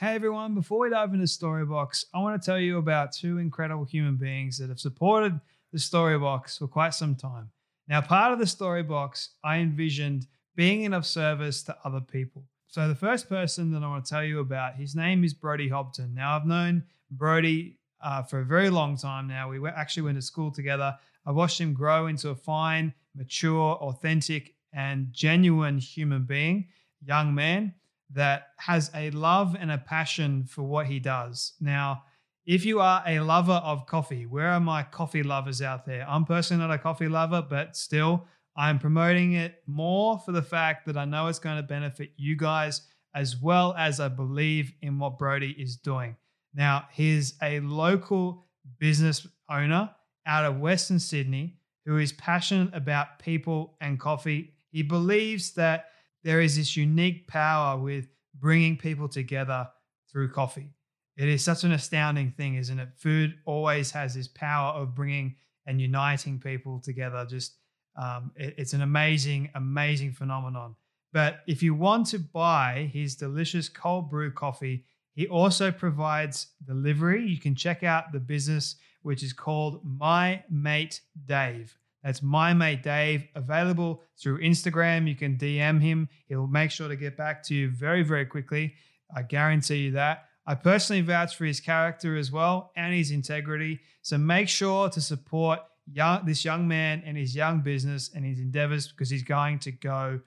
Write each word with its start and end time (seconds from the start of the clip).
Hey 0.00 0.14
everyone, 0.14 0.54
before 0.54 0.78
we 0.78 0.88
dive 0.88 1.12
into 1.12 1.26
Storybox, 1.26 2.06
I 2.14 2.20
want 2.20 2.40
to 2.40 2.46
tell 2.46 2.58
you 2.58 2.78
about 2.78 3.12
two 3.12 3.36
incredible 3.36 3.84
human 3.84 4.16
beings 4.16 4.56
that 4.56 4.70
have 4.70 4.80
supported 4.80 5.38
the 5.74 5.78
Storybox 5.78 6.58
for 6.58 6.68
quite 6.68 6.94
some 6.94 7.14
time. 7.14 7.50
Now, 7.86 8.00
part 8.00 8.32
of 8.32 8.38
the 8.38 8.46
Storybox, 8.46 9.28
I 9.44 9.58
envisioned 9.58 10.26
being 10.56 10.84
in 10.84 10.94
of 10.94 11.04
service 11.04 11.62
to 11.64 11.76
other 11.84 12.00
people. 12.00 12.46
So, 12.66 12.88
the 12.88 12.94
first 12.94 13.28
person 13.28 13.72
that 13.72 13.82
I 13.82 13.88
want 13.88 14.06
to 14.06 14.10
tell 14.10 14.24
you 14.24 14.40
about, 14.40 14.76
his 14.76 14.96
name 14.96 15.22
is 15.22 15.34
Brody 15.34 15.68
Hobton. 15.68 16.14
Now, 16.14 16.34
I've 16.34 16.46
known 16.46 16.84
Brody 17.10 17.76
uh, 18.02 18.22
for 18.22 18.40
a 18.40 18.44
very 18.46 18.70
long 18.70 18.96
time 18.96 19.28
now. 19.28 19.50
We 19.50 19.68
actually 19.68 20.04
went 20.04 20.16
to 20.16 20.22
school 20.22 20.50
together. 20.50 20.96
I 21.26 21.32
watched 21.32 21.60
him 21.60 21.74
grow 21.74 22.06
into 22.06 22.30
a 22.30 22.34
fine, 22.34 22.94
mature, 23.14 23.74
authentic, 23.74 24.54
and 24.72 25.12
genuine 25.12 25.76
human 25.76 26.24
being, 26.24 26.68
young 27.04 27.34
man 27.34 27.74
that 28.14 28.48
has 28.58 28.90
a 28.94 29.10
love 29.10 29.56
and 29.58 29.70
a 29.70 29.78
passion 29.78 30.44
for 30.44 30.62
what 30.62 30.86
he 30.86 30.98
does. 30.98 31.54
Now, 31.60 32.04
if 32.44 32.64
you 32.64 32.80
are 32.80 33.02
a 33.06 33.20
lover 33.20 33.60
of 33.64 33.86
coffee, 33.86 34.26
where 34.26 34.48
are 34.48 34.60
my 34.60 34.82
coffee 34.82 35.22
lovers 35.22 35.62
out 35.62 35.86
there? 35.86 36.04
I'm 36.08 36.24
personally 36.24 36.66
not 36.66 36.74
a 36.74 36.78
coffee 36.78 37.08
lover, 37.08 37.46
but 37.48 37.76
still, 37.76 38.26
I'm 38.56 38.78
promoting 38.78 39.34
it 39.34 39.62
more 39.66 40.18
for 40.18 40.32
the 40.32 40.42
fact 40.42 40.86
that 40.86 40.96
I 40.96 41.04
know 41.04 41.28
it's 41.28 41.38
going 41.38 41.56
to 41.56 41.62
benefit 41.62 42.12
you 42.16 42.36
guys 42.36 42.82
as 43.14 43.36
well 43.36 43.74
as 43.78 44.00
I 44.00 44.08
believe 44.08 44.72
in 44.82 44.98
what 44.98 45.18
Brody 45.18 45.54
is 45.58 45.76
doing. 45.76 46.16
Now, 46.54 46.88
he's 46.92 47.34
a 47.42 47.60
local 47.60 48.46
business 48.78 49.26
owner 49.48 49.90
out 50.26 50.44
of 50.44 50.60
Western 50.60 50.98
Sydney 50.98 51.56
who 51.86 51.98
is 51.98 52.12
passionate 52.12 52.74
about 52.74 53.18
people 53.18 53.76
and 53.80 53.98
coffee. 53.98 54.54
He 54.70 54.82
believes 54.82 55.52
that 55.52 55.86
there 56.22 56.40
is 56.40 56.56
this 56.56 56.76
unique 56.76 57.26
power 57.26 57.78
with 57.78 58.08
bringing 58.34 58.76
people 58.76 59.08
together 59.08 59.68
through 60.10 60.30
coffee. 60.30 60.70
It 61.16 61.28
is 61.28 61.44
such 61.44 61.64
an 61.64 61.72
astounding 61.72 62.32
thing, 62.32 62.54
isn't 62.54 62.78
it? 62.78 62.88
Food 62.96 63.34
always 63.44 63.90
has 63.90 64.14
this 64.14 64.28
power 64.28 64.72
of 64.72 64.94
bringing 64.94 65.36
and 65.66 65.80
uniting 65.80 66.38
people 66.38 66.80
together. 66.80 67.26
Just 67.28 67.56
um, 67.96 68.32
it, 68.36 68.54
it's 68.56 68.72
an 68.72 68.82
amazing, 68.82 69.50
amazing 69.54 70.12
phenomenon. 70.12 70.76
But 71.12 71.40
if 71.46 71.62
you 71.62 71.74
want 71.74 72.06
to 72.08 72.18
buy 72.18 72.90
his 72.92 73.16
delicious 73.16 73.68
cold 73.68 74.08
brew 74.08 74.30
coffee, 74.30 74.84
he 75.12 75.26
also 75.26 75.70
provides 75.70 76.48
delivery. 76.64 77.26
You 77.26 77.38
can 77.38 77.54
check 77.54 77.82
out 77.82 78.12
the 78.12 78.20
business, 78.20 78.76
which 79.02 79.22
is 79.22 79.32
called 79.32 79.84
My 79.84 80.44
Mate 80.48 81.00
Dave. 81.26 81.76
That's 82.02 82.22
my 82.22 82.54
mate 82.54 82.82
Dave, 82.82 83.28
available 83.34 84.02
through 84.18 84.40
Instagram. 84.40 85.08
You 85.08 85.14
can 85.14 85.36
DM 85.36 85.80
him. 85.80 86.08
He'll 86.26 86.46
make 86.46 86.70
sure 86.70 86.88
to 86.88 86.96
get 86.96 87.16
back 87.16 87.42
to 87.44 87.54
you 87.54 87.70
very, 87.70 88.02
very 88.02 88.26
quickly. 88.26 88.74
I 89.14 89.22
guarantee 89.22 89.76
you 89.76 89.90
that. 89.92 90.24
I 90.46 90.54
personally 90.54 91.02
vouch 91.02 91.36
for 91.36 91.44
his 91.44 91.60
character 91.60 92.16
as 92.16 92.32
well 92.32 92.72
and 92.74 92.94
his 92.94 93.10
integrity. 93.10 93.80
So 94.02 94.18
make 94.18 94.48
sure 94.48 94.88
to 94.88 95.00
support 95.00 95.60
young, 95.92 96.24
this 96.24 96.44
young 96.44 96.66
man 96.66 97.02
and 97.04 97.16
his 97.16 97.36
young 97.36 97.60
business 97.60 98.10
and 98.14 98.24
his 98.24 98.38
endeavors 98.38 98.88
because 98.88 99.10
he's 99.10 99.22
going 99.22 99.58
to 99.60 99.72
go 99.72 100.20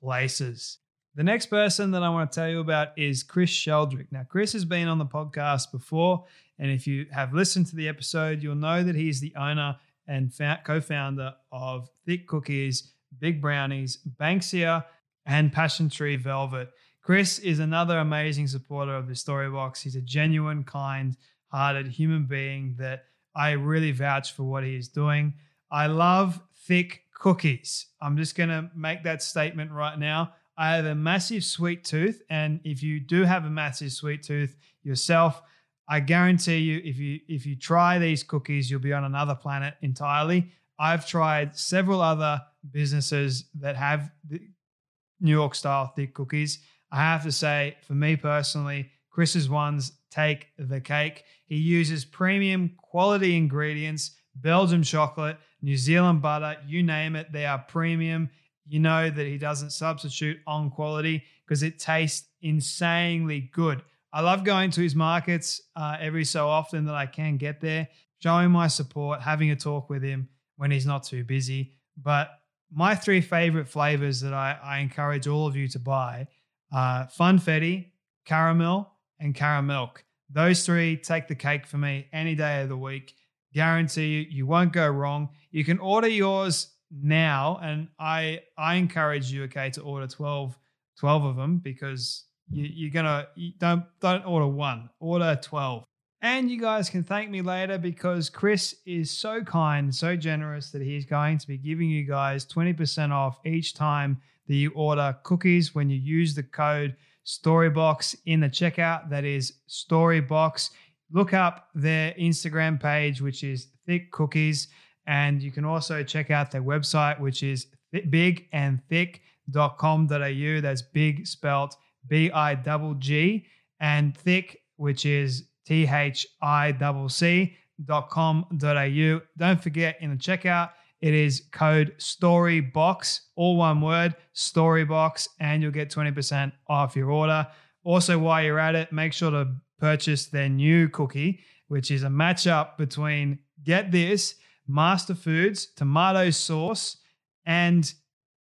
places. 0.00 0.78
The 1.14 1.24
next 1.24 1.46
person 1.46 1.90
that 1.92 2.02
I 2.02 2.08
want 2.10 2.30
to 2.30 2.40
tell 2.40 2.48
you 2.48 2.60
about 2.60 2.96
is 2.96 3.22
Chris 3.22 3.50
Sheldrick. 3.50 4.06
Now, 4.12 4.24
Chris 4.28 4.52
has 4.52 4.64
been 4.64 4.88
on 4.88 4.98
the 4.98 5.06
podcast 5.06 5.72
before, 5.72 6.24
and 6.58 6.70
if 6.70 6.86
you 6.86 7.06
have 7.10 7.34
listened 7.34 7.66
to 7.66 7.76
the 7.76 7.88
episode, 7.88 8.42
you'll 8.42 8.54
know 8.54 8.84
that 8.84 8.94
he's 8.94 9.20
the 9.20 9.34
owner 9.34 9.76
and 10.08 10.32
co 10.64 10.80
founder 10.80 11.34
of 11.52 11.88
Thick 12.04 12.26
Cookies, 12.26 12.92
Big 13.18 13.40
Brownies, 13.40 13.98
Banksia, 14.20 14.84
and 15.26 15.52
Passion 15.52 15.88
Tree 15.88 16.16
Velvet. 16.16 16.70
Chris 17.02 17.38
is 17.38 17.58
another 17.58 17.98
amazing 17.98 18.48
supporter 18.48 18.94
of 18.94 19.06
the 19.06 19.14
Storybox. 19.14 19.82
He's 19.82 19.96
a 19.96 20.00
genuine, 20.00 20.64
kind 20.64 21.16
hearted 21.48 21.86
human 21.86 22.24
being 22.24 22.74
that 22.78 23.04
I 23.34 23.52
really 23.52 23.92
vouch 23.92 24.32
for 24.32 24.42
what 24.42 24.64
he 24.64 24.76
is 24.76 24.88
doing. 24.88 25.34
I 25.70 25.86
love 25.86 26.40
thick 26.66 27.04
cookies. 27.14 27.86
I'm 28.00 28.16
just 28.16 28.36
going 28.36 28.48
to 28.48 28.70
make 28.74 29.04
that 29.04 29.22
statement 29.22 29.70
right 29.70 29.98
now. 29.98 30.34
I 30.56 30.74
have 30.74 30.86
a 30.86 30.94
massive 30.94 31.44
sweet 31.44 31.84
tooth. 31.84 32.22
And 32.28 32.60
if 32.64 32.82
you 32.82 33.00
do 33.00 33.24
have 33.24 33.44
a 33.44 33.50
massive 33.50 33.92
sweet 33.92 34.22
tooth 34.22 34.56
yourself, 34.82 35.40
I 35.88 36.00
guarantee 36.00 36.58
you, 36.58 36.80
if 36.84 36.98
you 36.98 37.20
if 37.28 37.46
you 37.46 37.56
try 37.56 37.98
these 37.98 38.22
cookies, 38.22 38.70
you'll 38.70 38.80
be 38.80 38.92
on 38.92 39.04
another 39.04 39.34
planet 39.34 39.74
entirely. 39.80 40.50
I've 40.78 41.06
tried 41.06 41.56
several 41.56 42.00
other 42.00 42.40
businesses 42.70 43.46
that 43.54 43.76
have 43.76 44.10
New 44.28 45.32
York 45.32 45.54
style 45.54 45.92
thick 45.96 46.14
cookies. 46.14 46.60
I 46.92 46.98
have 46.98 47.22
to 47.24 47.32
say, 47.32 47.76
for 47.82 47.94
me 47.94 48.16
personally, 48.16 48.90
Chris's 49.10 49.48
ones 49.48 49.92
take 50.10 50.48
the 50.58 50.80
cake. 50.80 51.24
He 51.46 51.56
uses 51.56 52.04
premium 52.04 52.72
quality 52.76 53.36
ingredients, 53.36 54.12
Belgium 54.36 54.82
chocolate, 54.82 55.38
New 55.60 55.76
Zealand 55.76 56.22
butter, 56.22 56.56
you 56.66 56.82
name 56.82 57.16
it, 57.16 57.32
they 57.32 57.46
are 57.46 57.58
premium. 57.58 58.30
You 58.66 58.80
know 58.80 59.10
that 59.10 59.26
he 59.26 59.38
doesn't 59.38 59.70
substitute 59.70 60.38
on 60.46 60.70
quality 60.70 61.24
because 61.44 61.62
it 61.62 61.78
tastes 61.78 62.28
insanely 62.42 63.50
good. 63.52 63.82
I 64.12 64.22
love 64.22 64.44
going 64.44 64.70
to 64.72 64.80
his 64.80 64.94
markets 64.94 65.60
uh, 65.76 65.96
every 66.00 66.24
so 66.24 66.48
often 66.48 66.86
that 66.86 66.94
I 66.94 67.06
can 67.06 67.36
get 67.36 67.60
there, 67.60 67.88
showing 68.22 68.50
my 68.50 68.68
support, 68.68 69.20
having 69.20 69.50
a 69.50 69.56
talk 69.56 69.90
with 69.90 70.02
him 70.02 70.28
when 70.56 70.70
he's 70.70 70.86
not 70.86 71.04
too 71.04 71.24
busy. 71.24 71.74
But 71.96 72.30
my 72.72 72.94
three 72.94 73.20
favorite 73.20 73.68
flavors 73.68 74.20
that 74.20 74.34
I, 74.34 74.58
I 74.62 74.78
encourage 74.78 75.26
all 75.26 75.46
of 75.46 75.56
you 75.56 75.68
to 75.68 75.78
buy 75.78 76.28
are 76.72 77.06
Funfetti, 77.06 77.86
caramel, 78.24 78.90
and 79.18 79.34
caramilk. 79.34 79.98
Those 80.30 80.64
three 80.64 80.96
take 80.96 81.28
the 81.28 81.34
cake 81.34 81.66
for 81.66 81.78
me 81.78 82.06
any 82.12 82.34
day 82.34 82.62
of 82.62 82.68
the 82.68 82.76
week. 82.76 83.14
Guarantee 83.54 84.06
you, 84.06 84.26
you 84.30 84.46
won't 84.46 84.72
go 84.72 84.88
wrong. 84.88 85.30
You 85.50 85.64
can 85.64 85.78
order 85.78 86.08
yours 86.08 86.74
now, 86.90 87.58
and 87.62 87.88
I 87.98 88.40
I 88.56 88.74
encourage 88.74 89.32
you, 89.32 89.44
okay, 89.44 89.70
to 89.70 89.82
order 89.82 90.06
12, 90.06 90.58
12 90.98 91.24
of 91.24 91.36
them 91.36 91.58
because 91.58 92.24
you, 92.50 92.88
are 92.88 92.92
gonna 92.92 93.28
you 93.34 93.52
don't 93.58 93.84
don't 94.00 94.24
order 94.24 94.46
one, 94.46 94.88
order 95.00 95.38
twelve. 95.40 95.84
And 96.20 96.50
you 96.50 96.60
guys 96.60 96.90
can 96.90 97.04
thank 97.04 97.30
me 97.30 97.42
later 97.42 97.78
because 97.78 98.28
Chris 98.28 98.74
is 98.84 99.08
so 99.10 99.40
kind, 99.42 99.94
so 99.94 100.16
generous 100.16 100.72
that 100.72 100.82
he's 100.82 101.06
going 101.06 101.38
to 101.38 101.46
be 101.46 101.56
giving 101.56 101.88
you 101.88 102.02
guys 102.02 102.44
20% 102.44 103.12
off 103.12 103.38
each 103.46 103.74
time 103.74 104.20
that 104.48 104.56
you 104.56 104.72
order 104.74 105.16
cookies 105.22 105.76
when 105.76 105.88
you 105.88 105.96
use 105.96 106.34
the 106.34 106.42
code 106.42 106.96
Storybox 107.24 108.16
in 108.26 108.40
the 108.40 108.48
checkout. 108.48 109.08
That 109.10 109.24
is 109.24 109.58
Storybox. 109.68 110.70
Look 111.12 111.34
up 111.34 111.68
their 111.74 112.14
Instagram 112.14 112.82
page, 112.82 113.22
which 113.22 113.44
is 113.44 113.68
Thick 113.86 114.10
Cookies. 114.10 114.66
And 115.06 115.40
you 115.40 115.52
can 115.52 115.64
also 115.64 116.02
check 116.02 116.32
out 116.32 116.50
their 116.50 116.62
website, 116.62 117.20
which 117.20 117.44
is 117.44 117.68
bigandthick.com.au. 117.94 120.60
That's 120.60 120.82
big 120.82 121.26
spelt 121.26 121.76
B 122.08 122.30
I 122.30 122.54
double 122.54 122.94
G, 122.94 123.46
and 123.80 124.16
thick, 124.16 124.60
which 124.76 125.06
is 125.06 125.48
T 125.66 125.86
H 125.86 126.26
I 126.42 126.72
double 126.72 127.08
C 127.08 127.56
dot 127.84 128.10
com 128.10 128.46
dot 128.56 128.76
au. 128.76 129.20
Don't 129.36 129.62
forget 129.62 129.96
in 130.00 130.10
the 130.10 130.16
checkout, 130.16 130.70
it 131.00 131.14
is 131.14 131.42
code 131.52 131.94
STORYBOX, 131.98 133.20
all 133.36 133.56
one 133.56 133.80
word, 133.80 134.16
STORYBOX, 134.34 135.28
and 135.38 135.62
you'll 135.62 135.70
get 135.70 135.90
20% 135.90 136.52
off 136.68 136.96
your 136.96 137.10
order. 137.10 137.46
Also, 137.84 138.18
while 138.18 138.42
you're 138.42 138.58
at 138.58 138.74
it, 138.74 138.92
make 138.92 139.12
sure 139.12 139.30
to 139.30 139.54
purchase 139.78 140.26
their 140.26 140.48
new 140.48 140.88
cookie, 140.88 141.40
which 141.68 141.90
is 141.90 142.02
a 142.02 142.08
matchup 142.08 142.76
between, 142.76 143.38
get 143.62 143.92
this, 143.92 144.34
Master 144.66 145.14
Foods, 145.14 145.66
tomato 145.76 146.30
sauce, 146.30 146.98
and 147.46 147.94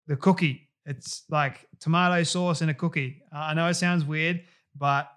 the 0.07 0.15
cookie 0.15 0.66
It's 0.87 1.23
like 1.29 1.67
tomato 1.81 2.23
sauce 2.23 2.61
in 2.61 2.69
a 2.69 2.73
cookie. 2.73 3.21
Uh, 3.33 3.39
I 3.39 3.53
know 3.53 3.67
it 3.67 3.73
sounds 3.73 4.05
weird, 4.05 4.41
but 4.75 5.09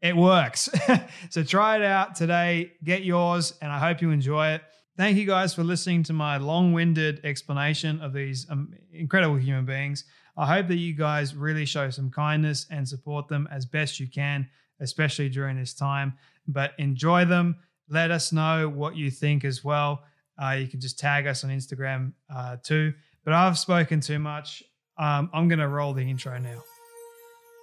it 0.00 0.16
works. 0.16 0.70
so 1.30 1.42
try 1.42 1.76
it 1.76 1.82
out 1.82 2.14
today. 2.14 2.72
Get 2.82 3.04
yours, 3.04 3.54
and 3.60 3.70
I 3.70 3.78
hope 3.78 4.00
you 4.00 4.10
enjoy 4.10 4.52
it. 4.52 4.62
Thank 4.96 5.18
you 5.18 5.26
guys 5.26 5.54
for 5.54 5.62
listening 5.62 6.02
to 6.04 6.14
my 6.14 6.38
long 6.38 6.72
winded 6.72 7.20
explanation 7.24 8.00
of 8.00 8.14
these 8.14 8.46
um, 8.48 8.72
incredible 8.90 9.36
human 9.36 9.66
beings. 9.66 10.04
I 10.38 10.46
hope 10.46 10.68
that 10.68 10.76
you 10.76 10.94
guys 10.94 11.34
really 11.34 11.66
show 11.66 11.90
some 11.90 12.10
kindness 12.10 12.66
and 12.70 12.88
support 12.88 13.28
them 13.28 13.46
as 13.50 13.66
best 13.66 14.00
you 14.00 14.06
can, 14.06 14.48
especially 14.80 15.28
during 15.28 15.58
this 15.58 15.74
time. 15.74 16.14
But 16.48 16.72
enjoy 16.78 17.26
them. 17.26 17.56
Let 17.90 18.10
us 18.10 18.32
know 18.32 18.70
what 18.70 18.96
you 18.96 19.10
think 19.10 19.44
as 19.44 19.62
well. 19.62 20.04
Uh, 20.42 20.52
you 20.52 20.68
can 20.68 20.80
just 20.80 20.98
tag 20.98 21.26
us 21.26 21.44
on 21.44 21.50
Instagram 21.50 22.12
uh, 22.34 22.56
too. 22.62 22.94
But 23.24 23.34
I've 23.34 23.58
spoken 23.58 24.00
too 24.00 24.18
much. 24.18 24.62
Um, 24.98 25.28
I'm 25.34 25.46
going 25.46 25.58
to 25.58 25.68
roll 25.68 25.92
the 25.92 26.00
intro 26.00 26.38
now. 26.38 26.64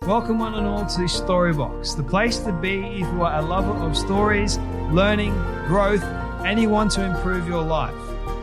Welcome, 0.04 0.38
one 0.38 0.54
and 0.54 0.68
all, 0.68 0.86
to 0.86 1.02
Storybox, 1.02 1.98
the 1.98 2.04
place 2.04 2.38
to 2.40 2.52
be 2.52 2.80
if 2.80 3.00
you 3.00 3.24
are 3.24 3.40
a 3.40 3.42
lover 3.42 3.72
of 3.72 3.98
stories, 3.98 4.60
learning, 4.92 5.34
growth, 5.66 6.04
and 6.46 6.62
you 6.62 6.70
want 6.70 6.92
to 6.92 7.04
improve 7.04 7.48
your 7.48 7.64
life. 7.64 7.96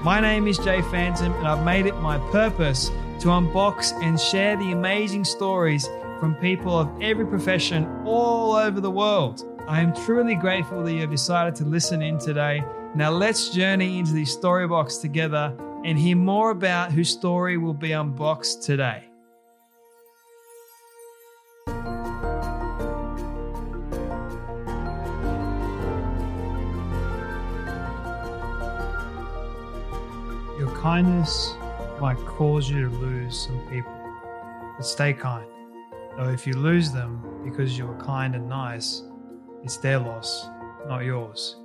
My 0.03 0.19
name 0.19 0.49
is 0.49 0.59
Jay 0.59 0.83
Phantom, 0.83 1.33
and 1.35 1.47
I've 1.47 1.65
made 1.65 1.87
it 1.87 1.95
my 1.99 2.19
purpose 2.33 2.89
to 3.21 3.29
unbox 3.29 3.93
and 4.03 4.19
share 4.19 4.57
the 4.57 4.73
amazing 4.73 5.25
stories 5.25 5.87
from 6.19 6.35
people 6.37 6.77
of 6.77 6.91
every 7.01 7.27
profession 7.27 7.87
all 8.05 8.55
over 8.55 8.81
the 8.81 8.91
world. 8.91 9.45
I 9.69 9.83
am 9.83 9.95
truly 9.95 10.35
grateful 10.35 10.83
that 10.83 10.93
you 10.93 11.03
have 11.03 11.11
decided 11.11 11.55
to 11.57 11.65
listen 11.65 12.03
in 12.03 12.19
today. 12.19 12.65
Now, 12.97 13.11
let's 13.11 13.51
journey 13.51 14.01
into 14.01 14.15
the 14.15 14.25
Storybox 14.25 15.01
together 15.01 15.55
and 15.85 15.99
hear 15.99 16.17
more 16.17 16.51
about 16.51 16.93
whose 16.93 17.11
story 17.11 17.57
will 17.57 17.75
be 17.75 17.93
unboxed 17.93 18.63
today. 18.63 19.05
Your 30.59 30.71
kindness 30.77 31.55
might 32.01 32.19
cause 32.27 32.69
you 32.69 32.89
to 32.89 32.95
lose 32.97 33.47
some 33.47 33.61
people, 33.71 33.93
but 34.77 34.85
stay 34.85 35.13
kind. 35.13 35.47
Though 36.17 36.29
if 36.29 36.47
you 36.47 36.55
lose 36.55 36.93
them 36.93 37.41
because 37.45 37.79
you 37.79 37.87
were 37.87 37.97
kind 37.97 38.35
and 38.35 38.49
nice, 38.49 39.03
it's 39.63 39.79
their 39.79 39.99
loss, 39.99 40.49
not 40.87 41.05
yours. 41.05 41.60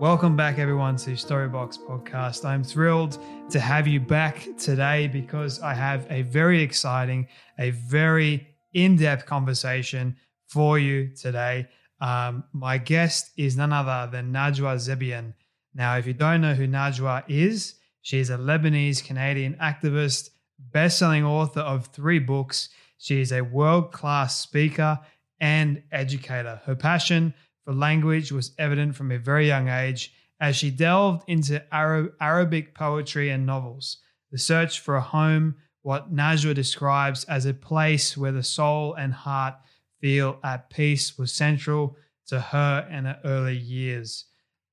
Welcome 0.00 0.34
back, 0.34 0.58
everyone, 0.58 0.96
to 0.96 1.10
Storybox 1.10 1.78
Podcast. 1.78 2.44
I'm 2.44 2.64
thrilled 2.64 3.16
to 3.48 3.60
have 3.60 3.86
you 3.86 4.00
back 4.00 4.48
today 4.58 5.06
because 5.06 5.60
I 5.60 5.72
have 5.72 6.04
a 6.10 6.22
very 6.22 6.60
exciting, 6.60 7.28
a 7.60 7.70
very 7.70 8.48
in 8.72 8.96
depth 8.96 9.24
conversation 9.24 10.16
for 10.48 10.80
you 10.80 11.10
today. 11.14 11.68
Um, 12.00 12.42
my 12.52 12.76
guest 12.76 13.30
is 13.36 13.56
none 13.56 13.72
other 13.72 14.10
than 14.10 14.32
Najwa 14.32 14.74
Zebian. 14.78 15.32
Now, 15.76 15.96
if 15.96 16.08
you 16.08 16.12
don't 16.12 16.40
know 16.40 16.54
who 16.54 16.66
Najwa 16.66 17.22
is, 17.28 17.74
she 18.02 18.18
is 18.18 18.30
a 18.30 18.36
Lebanese 18.36 19.02
Canadian 19.02 19.54
activist, 19.62 20.30
best 20.58 20.98
selling 20.98 21.24
author 21.24 21.60
of 21.60 21.86
three 21.86 22.18
books. 22.18 22.68
She 22.98 23.20
is 23.20 23.30
a 23.30 23.42
world 23.42 23.92
class 23.92 24.40
speaker 24.40 24.98
and 25.40 25.84
educator. 25.92 26.60
Her 26.64 26.74
passion 26.74 27.32
for 27.64 27.72
language 27.72 28.30
was 28.30 28.52
evident 28.58 28.94
from 28.94 29.10
a 29.10 29.18
very 29.18 29.46
young 29.46 29.68
age 29.68 30.12
as 30.40 30.56
she 30.56 30.70
delved 30.70 31.24
into 31.28 31.62
Arab, 31.74 32.12
Arabic 32.20 32.74
poetry 32.74 33.30
and 33.30 33.46
novels. 33.46 33.98
The 34.30 34.38
search 34.38 34.80
for 34.80 34.96
a 34.96 35.00
home, 35.00 35.56
what 35.82 36.14
Najwa 36.14 36.54
describes 36.54 37.24
as 37.24 37.46
a 37.46 37.54
place 37.54 38.16
where 38.16 38.32
the 38.32 38.42
soul 38.42 38.94
and 38.94 39.12
heart 39.12 39.54
feel 40.00 40.38
at 40.44 40.70
peace, 40.70 41.16
was 41.16 41.32
central 41.32 41.96
to 42.26 42.40
her 42.40 42.86
in 42.90 43.04
her 43.04 43.20
early 43.24 43.56
years. 43.56 44.26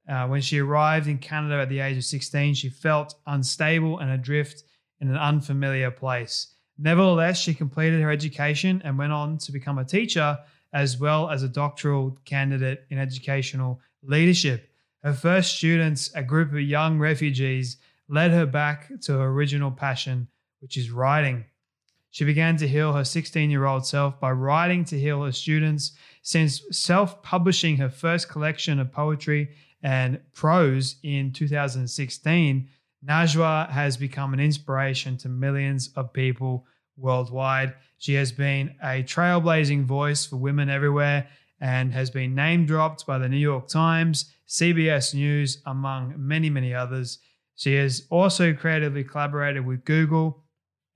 Uh, 0.09 0.27
when 0.27 0.41
she 0.41 0.59
arrived 0.59 1.07
in 1.07 1.17
Canada 1.17 1.61
at 1.61 1.69
the 1.69 1.79
age 1.79 1.97
of 1.97 2.03
16, 2.03 2.55
she 2.55 2.69
felt 2.69 3.15
unstable 3.27 3.99
and 3.99 4.11
adrift 4.11 4.63
in 4.99 5.09
an 5.09 5.17
unfamiliar 5.17 5.91
place. 5.91 6.55
Nevertheless, 6.77 7.39
she 7.39 7.53
completed 7.53 8.01
her 8.01 8.11
education 8.11 8.81
and 8.83 8.97
went 8.97 9.13
on 9.13 9.37
to 9.39 9.51
become 9.51 9.77
a 9.77 9.85
teacher 9.85 10.39
as 10.73 10.97
well 10.97 11.29
as 11.29 11.43
a 11.43 11.49
doctoral 11.49 12.17
candidate 12.25 12.85
in 12.89 12.97
educational 12.97 13.79
leadership. 14.03 14.69
Her 15.03 15.13
first 15.13 15.57
students, 15.57 16.11
a 16.15 16.23
group 16.23 16.51
of 16.51 16.61
young 16.61 16.99
refugees, 16.99 17.77
led 18.07 18.31
her 18.31 18.45
back 18.45 18.91
to 19.01 19.13
her 19.13 19.27
original 19.27 19.71
passion, 19.71 20.27
which 20.59 20.77
is 20.77 20.91
writing. 20.91 21.45
She 22.11 22.25
began 22.25 22.57
to 22.57 22.67
heal 22.67 22.93
her 22.93 23.05
16 23.05 23.49
year 23.49 23.65
old 23.65 23.85
self 23.85 24.19
by 24.19 24.31
writing 24.31 24.83
to 24.85 24.99
heal 24.99 25.23
her 25.23 25.31
students. 25.31 25.93
Since 26.21 26.61
self 26.71 27.23
publishing 27.23 27.77
her 27.77 27.89
first 27.89 28.29
collection 28.29 28.79
of 28.79 28.91
poetry 28.91 29.51
and 29.81 30.19
prose 30.33 30.97
in 31.03 31.31
2016, 31.31 32.69
Najwa 33.03 33.69
has 33.69 33.97
become 33.97 34.33
an 34.33 34.39
inspiration 34.39 35.17
to 35.17 35.29
millions 35.29 35.89
of 35.95 36.13
people 36.13 36.67
worldwide. 37.01 37.73
She 37.97 38.13
has 38.15 38.31
been 38.31 38.75
a 38.81 39.03
trailblazing 39.03 39.85
voice 39.85 40.25
for 40.25 40.37
women 40.37 40.69
everywhere 40.69 41.27
and 41.59 41.93
has 41.93 42.09
been 42.09 42.33
name 42.33 42.65
dropped 42.65 43.05
by 43.05 43.17
the 43.17 43.29
New 43.29 43.37
York 43.37 43.67
Times, 43.67 44.33
CBS 44.47 45.13
News, 45.13 45.61
among 45.65 46.15
many, 46.17 46.49
many 46.49 46.73
others. 46.73 47.19
She 47.55 47.75
has 47.75 48.07
also 48.09 48.53
creatively 48.53 49.03
collaborated 49.03 49.65
with 49.65 49.85
Google 49.85 50.43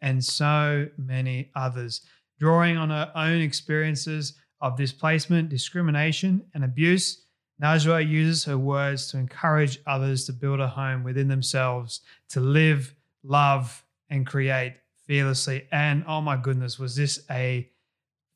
and 0.01 0.23
so 0.23 0.87
many 0.97 1.51
others, 1.55 2.01
drawing 2.39 2.77
on 2.77 2.89
her 2.89 3.11
own 3.15 3.41
experiences 3.41 4.33
of 4.61 4.75
displacement, 4.75 5.49
discrimination, 5.49 6.43
and 6.53 6.63
abuse. 6.63 7.23
Najwa 7.61 8.07
uses 8.07 8.43
her 8.45 8.57
words 8.57 9.07
to 9.11 9.17
encourage 9.17 9.79
others 9.85 10.25
to 10.25 10.33
build 10.33 10.59
a 10.59 10.67
home 10.67 11.03
within 11.03 11.27
themselves, 11.27 12.01
to 12.29 12.39
live, 12.39 12.95
love, 13.23 13.83
and 14.09 14.25
create 14.25 14.75
fearlessly. 15.07 15.67
And 15.71 16.03
oh 16.07 16.21
my 16.21 16.37
goodness, 16.37 16.79
was 16.79 16.95
this 16.95 17.23
a 17.29 17.69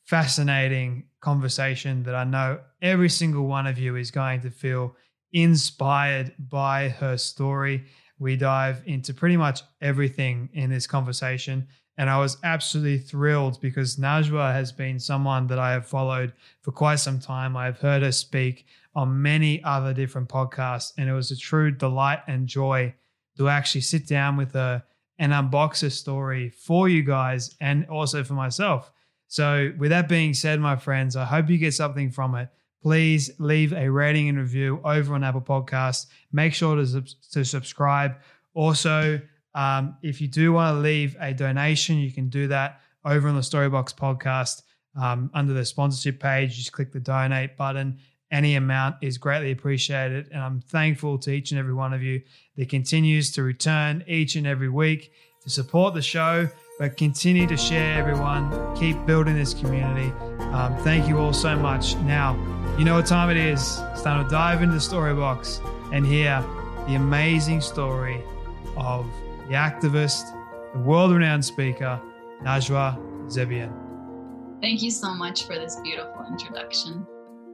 fascinating 0.06 1.06
conversation 1.21 2.04
that 2.04 2.16
I 2.16 2.24
know 2.24 2.60
every 2.81 3.10
single 3.10 3.45
one 3.45 3.68
of 3.68 3.77
you 3.77 3.95
is 3.95 4.12
going 4.12 4.42
to 4.42 4.50
feel 4.50 4.95
inspired 5.31 6.33
by 6.39 6.89
her 6.89 7.18
story. 7.18 7.86
We 8.18 8.36
dive 8.36 8.81
into 8.86 9.13
pretty 9.13 9.38
much 9.38 9.62
everything 9.81 10.50
in 10.54 10.69
this 10.69 10.88
conversation. 10.88 11.68
And 11.98 12.10
I 12.10 12.18
was 12.18 12.38
absolutely 12.44 13.00
thrilled 13.00 13.60
because 13.60 13.98
Najwa 13.98 14.54
has 14.54 14.71
been 14.71 15.00
someone 15.00 15.48
that 15.48 15.60
I 15.60 15.74
have 15.74 15.86
followed 15.86 16.33
for 16.61 16.71
quite 16.71 16.99
some 16.99 17.19
time. 17.19 17.57
I've 17.57 17.80
heard 17.80 18.02
her 18.04 18.11
speak 18.11 18.66
on 18.95 19.21
many 19.21 19.61
other 19.64 19.94
different 19.94 20.30
podcasts, 20.30 20.94
and 20.97 21.09
it 21.09 21.14
was 21.14 21.30
a 21.30 21.38
true 21.38 21.71
delight 21.71 22.19
and 22.28 22.47
joy 22.47 22.95
to 23.38 23.49
actually 23.49 23.81
sit 23.81 24.07
down 24.07 24.38
with 24.38 24.54
her 24.54 24.83
and 25.19 25.31
unbox 25.31 25.83
a 25.83 25.90
story 25.90 26.49
for 26.49 26.90
you 26.90 27.04
guys 27.04 27.56
and 27.61 27.85
also 27.88 28.23
for 28.23 28.33
myself. 28.33 28.92
So, 29.28 29.71
with 29.78 29.92
that 29.92 30.09
being 30.09 30.33
said, 30.33 30.59
my 30.59 30.76
friends, 30.76 31.16
I 31.16 31.26
hope 31.26 31.49
you 31.49 31.57
get 31.59 31.76
something 31.76 32.09
from 32.09 32.33
it. 32.33 32.49
Please 32.81 33.30
leave 33.38 33.73
a 33.73 33.90
rating 33.90 34.30
and 34.30 34.38
review 34.40 34.81
over 34.83 35.14
on 35.14 35.23
Apple 35.23 35.42
Podcasts. 35.42 36.07
Make 36.31 36.54
sure 36.54 36.76
to, 36.78 37.04
to 37.33 37.44
subscribe. 37.44 38.16
Also, 38.56 39.21
um, 39.54 39.97
if 40.02 40.21
you 40.21 40.28
do 40.28 40.54
want 40.54 40.76
to 40.76 40.80
leave 40.80 41.16
a 41.19 41.33
donation, 41.33 41.97
you 41.97 42.11
can 42.11 42.30
do 42.30 42.47
that 42.47 42.81
over 43.06 43.28
on 43.28 43.35
the 43.35 43.42
Storybox 43.42 43.94
podcast 43.94 44.64
um, 44.99 45.30
under 45.33 45.54
the 45.54 45.66
sponsorship 45.66 46.19
page. 46.19 46.56
Just 46.56 46.71
click 46.71 46.92
the 46.92 46.99
donate 46.99 47.57
button. 47.57 47.99
Any 48.31 48.56
amount 48.56 48.98
is 49.02 49.18
greatly 49.18 49.52
appreciated. 49.52 50.30
And 50.31 50.42
I'm 50.42 50.62
thankful 50.62 51.18
to 51.19 51.31
each 51.31 51.52
and 51.52 51.59
every 51.59 51.74
one 51.74 51.94
of 51.94 52.04
you 52.04 52.21
that 52.57 52.69
continues 52.69 53.31
to 53.31 53.44
return 53.44 54.04
each 54.07 54.36
and 54.36 54.45
every 54.45 54.69
week 54.69 55.12
to 55.44 55.50
support 55.50 55.94
the 55.94 56.02
show, 56.02 56.48
but 56.78 56.98
continue 56.98 57.48
to 57.48 57.57
share, 57.57 57.98
everyone. 57.98 58.76
Keep 58.76 59.06
building 59.06 59.36
this 59.36 59.54
community. 59.54 60.12
Um, 60.52 60.78
thank 60.80 61.07
you 61.07 61.18
all 61.18 61.33
so 61.33 61.57
much. 61.57 61.95
Now, 61.98 62.36
you 62.78 62.86
know 62.86 62.95
what 62.95 63.06
time 63.06 63.30
it 63.30 63.38
is. 63.38 63.80
It's 63.92 64.04
time 64.04 64.24
to 64.24 64.30
dive 64.30 64.62
into 64.62 64.76
the 64.76 64.81
story 64.81 65.14
box 65.14 65.62
and 65.92 66.06
hear 66.06 66.44
the 66.88 66.95
amazing 66.95 67.62
story 67.62 68.21
of 68.78 69.06
the 69.48 69.56
activist, 69.56 70.24
the 70.74 70.80
world 70.80 71.12
renowned 71.12 71.44
speaker, 71.44 72.00
Najwa 72.44 72.98
Zebian. 73.28 73.74
Thank 74.62 74.81
you 74.81 74.92
so 74.92 75.14
much 75.14 75.45
for 75.45 75.56
this 75.56 75.78
beautiful 75.78 76.26
introduction. 76.30 77.07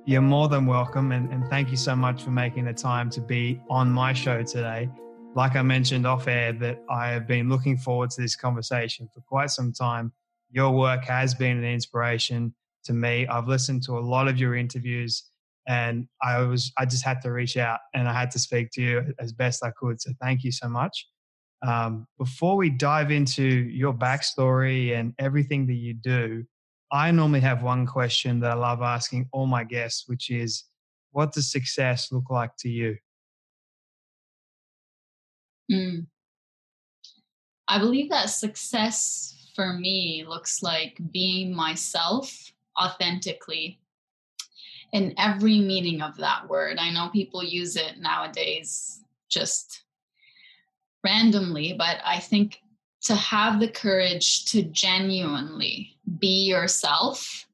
You're 0.08 0.22
more 0.22 0.48
than 0.48 0.68
welcome. 0.68 1.12
And, 1.12 1.34
and 1.34 1.48
thank 1.48 1.72
you 1.72 1.78
so 1.78 1.96
much 1.96 2.22
for 2.22 2.30
making 2.30 2.66
the 2.66 2.74
time 2.74 3.10
to 3.10 3.22
be 3.22 3.60
on 3.72 3.92
my 3.92 4.14
show 4.14 4.44
today. 4.44 4.88
Like 5.34 5.56
I 5.56 5.64
mentioned 5.64 6.06
off 6.06 6.28
air, 6.28 6.54
that 6.54 6.80
I 6.92 7.10
have 7.10 7.26
been 7.26 7.50
looking 7.50 7.76
forward 7.76 8.12
to 8.12 8.22
this 8.22 8.36
conversation 8.36 9.10
for 9.12 9.22
quite 9.22 9.50
some 9.50 9.74
time. 9.74 10.14
Your 10.52 10.70
work 10.70 11.04
has 11.06 11.34
been 11.34 11.58
an 11.58 11.64
inspiration 11.64 12.54
to 12.84 12.94
me. 12.94 13.26
I've 13.26 13.48
listened 13.48 13.82
to 13.84 13.98
a 13.98 14.00
lot 14.00 14.28
of 14.28 14.38
your 14.38 14.54
interviews 14.56 15.24
and 15.68 16.08
I 16.22 16.40
was 16.44 16.72
I 16.78 16.86
just 16.86 17.04
had 17.04 17.20
to 17.24 17.32
reach 17.32 17.58
out 17.58 17.80
and 17.96 18.08
I 18.08 18.14
had 18.14 18.30
to 18.32 18.40
speak 18.40 18.70
to 18.74 18.84
you 18.84 19.14
as 19.20 19.34
best 19.34 19.66
I 19.66 19.72
could. 19.72 20.00
So 20.00 20.12
thank 20.22 20.44
you 20.44 20.52
so 20.52 20.70
much. 20.70 21.08
Um, 21.66 22.06
before 22.20 22.58
we 22.58 22.70
dive 22.70 23.10
into 23.10 23.44
your 23.44 23.92
backstory 23.92 24.96
and 24.96 25.16
everything 25.18 25.66
that 25.66 25.74
you 25.74 25.96
do, 25.96 26.46
I 26.96 27.12
normally 27.12 27.42
have 27.42 27.62
one 27.62 27.86
question 27.86 28.40
that 28.40 28.52
I 28.52 28.56
love 28.56 28.82
asking 28.82 29.28
all 29.34 29.48
my 29.48 29.66
guests, 29.66 30.08
which 30.08 30.30
is 30.30 30.64
what 31.12 31.34
does 31.34 31.52
success 31.52 32.12
look 32.12 32.30
like 32.30 32.52
to 32.60 32.70
you? 32.70 32.98
Mm. 35.72 36.08
I 37.68 37.80
believe 37.80 38.10
that 38.12 38.30
success 38.30 39.52
for 39.56 39.74
me 39.74 40.26
looks 40.28 40.64
like 40.64 40.98
being 41.12 41.54
myself 41.54 42.54
authentically 42.80 43.80
in 44.94 45.14
every 45.18 45.60
meaning 45.60 46.02
of 46.02 46.16
that 46.18 46.48
word. 46.48 46.78
I 46.78 46.92
know 46.92 47.10
people 47.10 47.44
use 47.44 47.76
it 47.76 47.98
nowadays 47.98 49.02
just 49.30 49.84
randomly, 51.04 51.74
but 51.78 51.98
I 52.06 52.20
think 52.20 52.60
to 53.06 53.16
have 53.16 53.60
the 53.60 53.68
courage 53.68 54.46
to 54.46 54.64
genuinely 54.64 55.98
be 56.20 56.46
yourself 56.46 57.46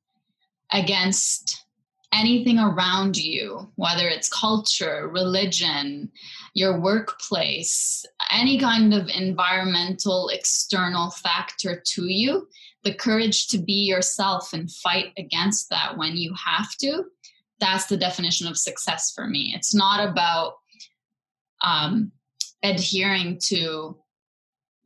against 0.72 1.66
anything 2.14 2.58
around 2.60 3.18
you, 3.18 3.70
whether 3.76 4.08
it's 4.08 4.30
culture, 4.30 5.10
religion, 5.10 6.12
your 6.54 6.80
workplace, 6.80 8.06
any 8.32 8.60
kind 8.60 8.94
of 8.94 9.08
environmental 9.10 10.30
external 10.30 11.10
factor 11.12 11.82
to 11.86 12.06
you, 12.06 12.48
the 12.84 12.94
courage 12.94 13.48
to 13.48 13.58
be 13.58 13.86
yourself 13.86 14.54
and 14.54 14.72
fight 14.72 15.14
against 15.18 15.70
that 15.70 15.98
when 15.98 16.18
you 16.18 16.34
have 16.34 16.76
to, 16.78 17.06
that's 17.60 17.86
the 17.86 17.98
definition 17.98 18.48
of 18.48 18.58
success 18.58 19.12
for 19.14 19.28
me. 19.28 19.54
It's 19.56 19.76
not 19.76 20.06
about 20.08 20.56
um, 21.64 22.12
adhering 22.64 23.40
to 23.46 24.01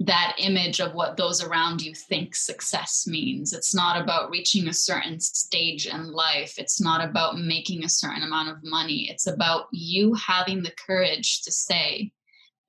that 0.02 0.36
image 0.38 0.82
of 0.82 0.94
what 0.94 1.16
those 1.16 1.42
around 1.42 1.82
you 1.82 1.94
think 1.94 2.36
success 2.36 3.08
means. 3.08 3.54
It's 3.54 3.74
not 3.74 4.02
about 4.02 4.30
reaching 4.30 4.68
a 4.68 4.74
certain 4.74 5.20
stage 5.20 5.88
in 5.88 6.12
life. 6.12 6.56
It's 6.58 6.82
not 6.82 7.08
about 7.08 7.40
making 7.40 7.84
a 7.84 7.90
certain 7.90 8.24
amount 8.24 8.50
of 8.50 8.64
money. 8.64 9.08
It's 9.10 9.28
about 9.28 9.68
you 9.72 10.14
having 10.14 10.64
the 10.64 10.74
courage 10.86 11.44
to 11.44 11.52
say, 11.52 12.12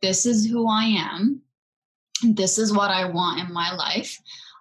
This 0.03 0.25
is 0.25 0.47
who 0.47 0.69
I 0.69 0.85
am. 0.85 1.43
This 2.23 2.59
is 2.59 2.73
what 2.73 2.91
I 2.91 3.07
want 3.07 3.41
in 3.41 3.53
my 3.53 3.75
life. 3.75 4.17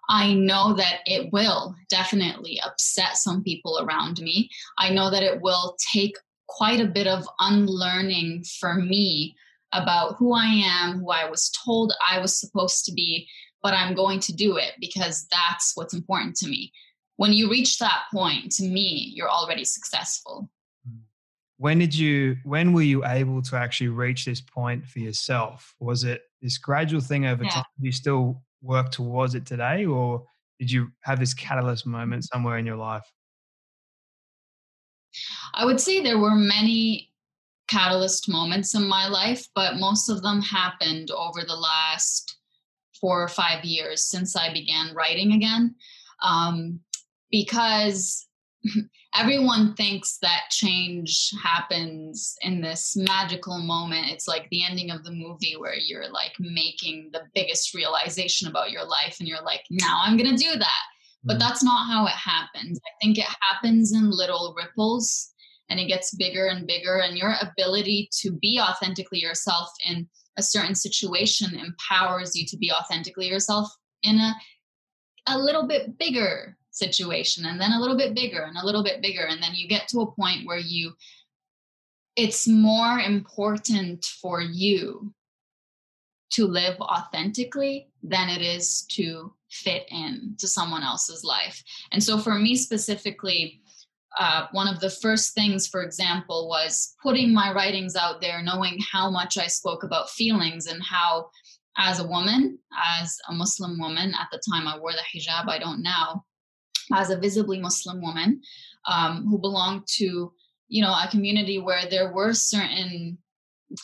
I 0.10 0.34
know 0.34 0.74
that 0.74 1.00
it 1.06 1.32
will 1.32 1.76
definitely 1.90 2.60
upset 2.64 3.18
some 3.18 3.44
people 3.44 3.80
around 3.82 4.20
me. 4.20 4.50
I 4.78 4.90
know 4.90 5.10
that 5.10 5.24
it 5.24 5.42
will 5.42 5.76
take 5.94 6.16
quite 6.48 6.80
a 6.80 6.88
bit 6.88 7.08
of 7.08 7.28
unlearning 7.40 8.44
for 8.60 8.76
me 8.76 9.36
about 9.76 10.16
who 10.18 10.34
I 10.34 10.46
am, 10.46 11.00
who 11.00 11.12
I 11.12 11.30
was 11.30 11.52
told 11.64 11.94
I 12.08 12.20
was 12.20 12.40
supposed 12.40 12.86
to 12.86 12.94
be, 12.94 13.28
but 13.62 13.74
I'm 13.74 13.96
going 13.96 14.20
to 14.22 14.34
do 14.34 14.58
it 14.58 14.74
because 14.80 15.28
that's 15.32 15.74
what's 15.76 15.94
important 15.94 16.36
to 16.38 16.48
me. 16.48 16.72
When 17.18 17.34
you 17.34 17.50
reach 17.50 17.80
that 17.80 18.04
point, 18.14 18.52
to 18.54 18.64
me, 18.64 19.12
you're 19.16 19.30
already 19.30 19.66
successful. 19.66 20.50
When 21.58 21.80
did 21.80 21.96
you, 21.96 22.36
when 22.44 22.74
were 22.74 22.82
you 22.82 23.06
able 23.06 23.42
to 23.44 23.56
actually 23.56 23.88
reach 23.88 24.26
this 24.26 24.42
point 24.42 24.86
for 24.86 25.00
yourself? 25.00 25.74
Was 25.80 26.04
it 26.04 26.22
this 26.42 26.58
gradual 26.58 27.00
thing 27.00 27.26
over 27.26 27.44
yeah. 27.44 27.52
time? 27.52 27.64
You 27.80 27.94
still 27.94 28.44
work 28.62 28.92
towards 28.92 29.36
it 29.36 29.46
today, 29.46 29.86
or 29.86 30.26
did 30.60 30.70
you 30.70 30.90
have 31.02 31.20
this 31.20 31.34
catalyst 31.34 31.86
moment 31.86 32.26
somewhere 32.26 32.58
in 32.58 32.66
your 32.66 32.76
life? 32.76 33.10
I 35.54 35.64
would 35.66 35.80
say 35.80 36.02
there 36.02 36.20
were 36.20 36.36
many 36.36 37.10
catalyst 37.68 38.30
moments 38.30 38.76
in 38.76 38.88
my 38.88 39.08
life, 39.08 39.48
but 39.56 39.78
most 39.78 40.10
of 40.10 40.22
them 40.22 40.42
happened 40.42 41.12
over 41.12 41.42
the 41.42 41.56
last 41.56 42.38
four 43.00 43.22
or 43.22 43.28
five 43.28 43.64
years 43.64 44.10
since 44.10 44.36
I 44.36 44.54
began 44.54 44.94
writing 44.94 45.34
again. 45.34 45.76
Um, 46.24 46.80
because 47.32 48.28
everyone 49.16 49.74
thinks 49.76 50.18
that 50.22 50.50
change 50.50 51.32
happens 51.44 52.36
in 52.42 52.62
this 52.62 52.96
magical 52.96 53.60
moment. 53.60 54.10
It's 54.10 54.28
like 54.28 54.48
the 54.50 54.64
ending 54.64 54.92
of 54.92 55.04
the 55.04 55.12
movie 55.12 55.56
where 55.58 55.76
you're 55.76 56.10
like 56.10 56.34
making 56.40 57.10
the 57.14 57.24
biggest 57.34 57.74
realization 57.74 58.48
about 58.48 58.72
your 58.72 58.86
life 58.86 59.18
and 59.20 59.28
you're 59.28 59.44
like, 59.44 59.64
now 59.70 60.02
I'm 60.04 60.18
going 60.18 60.36
to 60.36 60.44
do 60.44 60.58
that. 60.58 60.82
But 61.24 61.38
mm. 61.38 61.40
that's 61.40 61.64
not 61.64 61.88
how 61.88 62.06
it 62.06 62.12
happens. 62.12 62.80
I 62.80 62.92
think 63.02 63.18
it 63.18 63.28
happens 63.42 63.94
in 63.94 64.10
little 64.10 64.56
ripples 64.58 65.34
and 65.70 65.80
it 65.80 65.88
gets 65.88 66.16
bigger 66.16 66.48
and 66.48 66.68
bigger 66.68 66.98
and 66.98 67.18
your 67.18 67.36
ability 67.42 68.10
to 68.22 68.32
be 68.32 68.60
authentically 68.60 69.20
yourself 69.20 69.70
in 69.86 70.08
a 70.38 70.44
certain 70.44 70.76
situation 70.76 71.58
empowers 71.58 72.36
you 72.36 72.46
to 72.46 72.58
be 72.58 72.72
authentically 72.72 73.28
yourself 73.28 73.70
in 74.04 74.18
a 74.18 74.34
a 75.28 75.38
little 75.38 75.68
bit 75.68 75.98
bigger 75.98 76.56
situation 76.70 77.46
and 77.46 77.60
then 77.60 77.72
a 77.72 77.80
little 77.80 77.98
bit 77.98 78.14
bigger 78.14 78.44
and 78.44 78.58
a 78.58 78.66
little 78.66 78.84
bit 78.84 79.02
bigger 79.02 79.26
and 79.26 79.42
then 79.42 79.56
you 79.56 79.68
get 79.68 79.88
to 79.88 80.02
a 80.02 80.12
point 80.12 80.46
where 80.46 80.60
you 80.60 80.94
it's 82.16 82.48
more 82.48 83.00
important 83.00 84.06
for 84.06 84.42
you 84.42 85.14
to 86.32 86.46
live 86.46 86.80
authentically 86.82 87.88
than 88.04 88.30
it 88.30 88.42
is 88.42 88.84
to 88.92 89.34
fit 89.50 89.86
in 89.90 90.36
to 90.38 90.48
someone 90.48 90.84
else's 90.84 91.24
life. 91.24 91.64
And 91.92 92.04
so 92.04 92.18
for 92.18 92.36
me 92.36 92.56
specifically 92.56 93.62
uh, 94.18 94.48
one 94.52 94.68
of 94.68 94.80
the 94.80 94.90
first 94.90 95.34
things, 95.34 95.68
for 95.68 95.84
example, 95.84 96.48
was 96.48 96.96
putting 97.04 97.34
my 97.34 97.52
writings 97.54 97.96
out 97.96 98.22
there, 98.22 98.42
knowing 98.42 98.80
how 98.92 99.10
much 99.10 99.38
I 99.38 99.48
spoke 99.48 99.84
about 99.84 100.10
feelings 100.10 100.68
and 100.68 100.82
how, 100.82 101.30
as 101.78 102.00
a 102.00 102.08
woman, 102.08 102.58
as 103.02 103.18
a 103.30 103.34
Muslim 103.34 103.78
woman, 103.80 104.14
at 104.14 104.28
the 104.32 104.42
time 104.50 104.68
I 104.68 104.78
wore 104.78 104.94
the 104.94 105.20
hijab, 105.20 105.50
I 105.50 105.60
don't 105.60 105.84
now, 105.84 106.24
as 106.94 107.10
a 107.10 107.20
visibly 107.20 107.60
Muslim 107.60 108.02
woman 108.02 108.42
um, 108.88 109.26
who 109.30 109.38
belonged 109.38 109.84
to, 109.98 110.32
you 110.70 110.82
know, 110.82 110.94
a 110.94 111.10
community 111.12 111.60
where 111.60 111.90
there 111.90 112.14
were 112.14 112.34
certain 112.34 113.18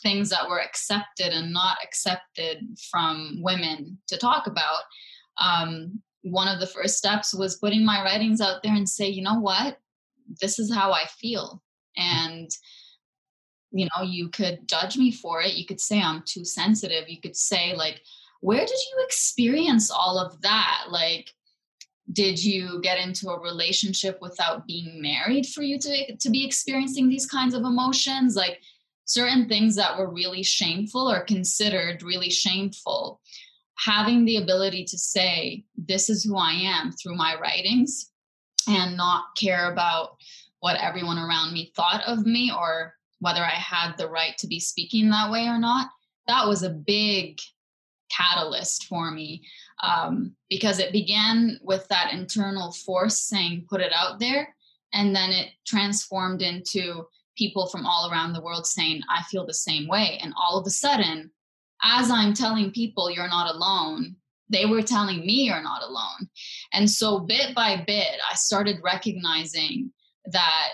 things 0.01 0.29
that 0.29 0.47
were 0.47 0.61
accepted 0.61 1.33
and 1.33 1.51
not 1.51 1.77
accepted 1.83 2.59
from 2.89 3.39
women 3.41 3.97
to 4.07 4.17
talk 4.17 4.47
about. 4.47 4.83
Um, 5.41 6.01
one 6.23 6.47
of 6.47 6.59
the 6.59 6.67
first 6.67 6.97
steps 6.97 7.33
was 7.33 7.57
putting 7.57 7.83
my 7.83 8.03
writings 8.03 8.41
out 8.41 8.61
there 8.63 8.75
and 8.75 8.87
say, 8.87 9.09
you 9.09 9.23
know 9.23 9.39
what? 9.39 9.77
This 10.39 10.59
is 10.59 10.73
how 10.73 10.91
I 10.91 11.05
feel. 11.19 11.61
And, 11.97 12.49
you 13.71 13.85
know, 13.85 14.03
you 14.03 14.29
could 14.29 14.67
judge 14.67 14.97
me 14.97 15.11
for 15.11 15.41
it. 15.41 15.55
You 15.55 15.65
could 15.65 15.81
say 15.81 16.01
I'm 16.01 16.23
too 16.25 16.45
sensitive. 16.45 17.09
You 17.09 17.19
could 17.19 17.35
say, 17.35 17.75
like, 17.75 18.01
where 18.41 18.65
did 18.65 18.69
you 18.69 19.03
experience 19.05 19.91
all 19.91 20.17
of 20.17 20.41
that? 20.41 20.85
Like, 20.89 21.29
did 22.11 22.43
you 22.43 22.81
get 22.81 22.99
into 22.99 23.29
a 23.29 23.39
relationship 23.39 24.19
without 24.21 24.67
being 24.67 25.01
married 25.01 25.45
for 25.45 25.61
you 25.61 25.79
to, 25.79 26.15
to 26.17 26.29
be 26.29 26.45
experiencing 26.45 27.09
these 27.09 27.25
kinds 27.25 27.53
of 27.53 27.63
emotions? 27.63 28.35
Like, 28.35 28.59
certain 29.05 29.47
things 29.49 29.75
that 29.75 29.97
were 29.97 30.09
really 30.09 30.43
shameful 30.43 31.11
or 31.11 31.21
considered 31.21 32.03
really 32.03 32.29
shameful 32.29 33.19
having 33.77 34.25
the 34.25 34.37
ability 34.37 34.85
to 34.85 34.97
say 34.97 35.63
this 35.75 36.09
is 36.09 36.23
who 36.23 36.37
i 36.37 36.51
am 36.51 36.91
through 36.91 37.15
my 37.15 37.35
writings 37.39 38.10
and 38.67 38.97
not 38.97 39.35
care 39.37 39.71
about 39.71 40.17
what 40.59 40.77
everyone 40.79 41.17
around 41.17 41.53
me 41.53 41.71
thought 41.75 42.03
of 42.05 42.25
me 42.25 42.51
or 42.55 42.93
whether 43.19 43.41
I 43.41 43.49
had 43.49 43.97
the 43.97 44.09
right 44.09 44.37
to 44.39 44.47
be 44.47 44.59
speaking 44.59 45.09
that 45.09 45.31
way 45.31 45.47
or 45.47 45.59
not. 45.59 45.89
That 46.27 46.47
was 46.47 46.63
a 46.63 46.69
big 46.69 47.39
catalyst 48.09 48.85
for 48.85 49.11
me 49.11 49.43
um, 49.81 50.35
because 50.49 50.79
it 50.79 50.91
began 50.91 51.59
with 51.63 51.87
that 51.87 52.13
internal 52.13 52.71
force 52.71 53.19
saying, 53.19 53.65
put 53.69 53.81
it 53.81 53.91
out 53.93 54.19
there. 54.19 54.55
And 54.93 55.15
then 55.15 55.31
it 55.31 55.49
transformed 55.65 56.41
into 56.41 57.05
people 57.37 57.67
from 57.67 57.85
all 57.85 58.11
around 58.11 58.33
the 58.33 58.41
world 58.41 58.67
saying, 58.67 59.01
I 59.09 59.23
feel 59.23 59.45
the 59.45 59.53
same 59.53 59.87
way. 59.87 60.19
And 60.21 60.33
all 60.35 60.59
of 60.59 60.67
a 60.67 60.71
sudden, 60.71 61.31
as 61.83 62.11
I'm 62.11 62.33
telling 62.33 62.71
people 62.71 63.09
you're 63.09 63.27
not 63.27 63.53
alone, 63.53 64.17
they 64.51 64.65
were 64.65 64.81
telling 64.81 65.21
me 65.25 65.43
you're 65.43 65.63
not 65.63 65.81
alone. 65.81 66.29
And 66.73 66.89
so 66.89 67.19
bit 67.19 67.55
by 67.55 67.83
bit, 67.87 68.19
I 68.29 68.35
started 68.35 68.77
recognizing 68.83 69.91
that 70.25 70.69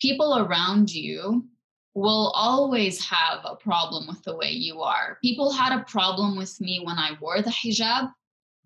people 0.00 0.38
around 0.38 0.92
you 0.92 1.48
will 1.94 2.32
always 2.34 3.04
have 3.04 3.40
a 3.44 3.56
problem 3.56 4.06
with 4.06 4.22
the 4.24 4.36
way 4.36 4.50
you 4.50 4.80
are. 4.80 5.18
People 5.22 5.52
had 5.52 5.78
a 5.78 5.84
problem 5.84 6.36
with 6.36 6.60
me 6.60 6.80
when 6.84 6.98
I 6.98 7.16
wore 7.20 7.42
the 7.42 7.50
hijab, 7.50 8.10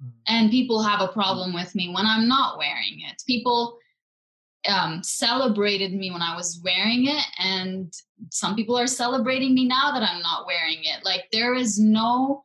mm. 0.03 0.11
and 0.29 0.51
people 0.51 0.83
have 0.83 1.01
a 1.01 1.13
problem 1.13 1.53
with 1.53 1.75
me 1.75 1.93
when 1.93 2.07
I'm 2.07 2.29
not 2.29 2.57
wearing 2.57 3.01
it. 3.01 3.23
People 3.27 3.79
um, 4.69 5.03
celebrated 5.03 5.93
me 5.93 6.11
when 6.11 6.23
I 6.23 6.37
was 6.37 6.61
wearing 6.65 7.09
it, 7.09 7.25
and 7.39 7.93
some 8.31 8.55
people 8.55 8.79
are 8.79 8.87
celebrating 8.87 9.55
me 9.55 9.67
now 9.67 9.93
that 9.93 10.03
I'm 10.03 10.23
not 10.23 10.47
wearing 10.47 10.79
it. 10.83 11.05
Like, 11.05 11.25
there 11.33 11.55
is 11.55 11.79
no 11.79 12.45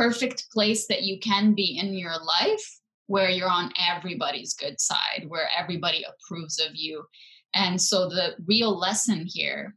perfect 0.00 0.50
place 0.50 0.86
that 0.86 1.02
you 1.02 1.20
can 1.20 1.52
be 1.52 1.78
in 1.78 1.92
your 1.92 2.16
life 2.24 2.80
where 3.06 3.28
you're 3.28 3.50
on 3.50 3.70
everybody's 3.86 4.54
good 4.54 4.80
side, 4.80 5.26
where 5.28 5.46
everybody 5.58 6.02
approves 6.08 6.58
of 6.58 6.70
you. 6.72 7.04
And 7.54 7.78
so 7.78 8.08
the 8.08 8.34
real 8.46 8.78
lesson 8.78 9.26
here, 9.26 9.76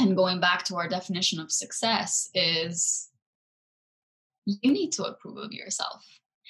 and 0.00 0.16
going 0.16 0.40
back 0.40 0.64
to 0.64 0.76
our 0.76 0.88
definition 0.88 1.40
of 1.40 1.52
success, 1.52 2.30
is 2.32 3.10
you 4.46 4.72
need 4.72 4.92
to 4.92 5.04
approve 5.04 5.36
of 5.36 5.52
yourself. 5.52 6.06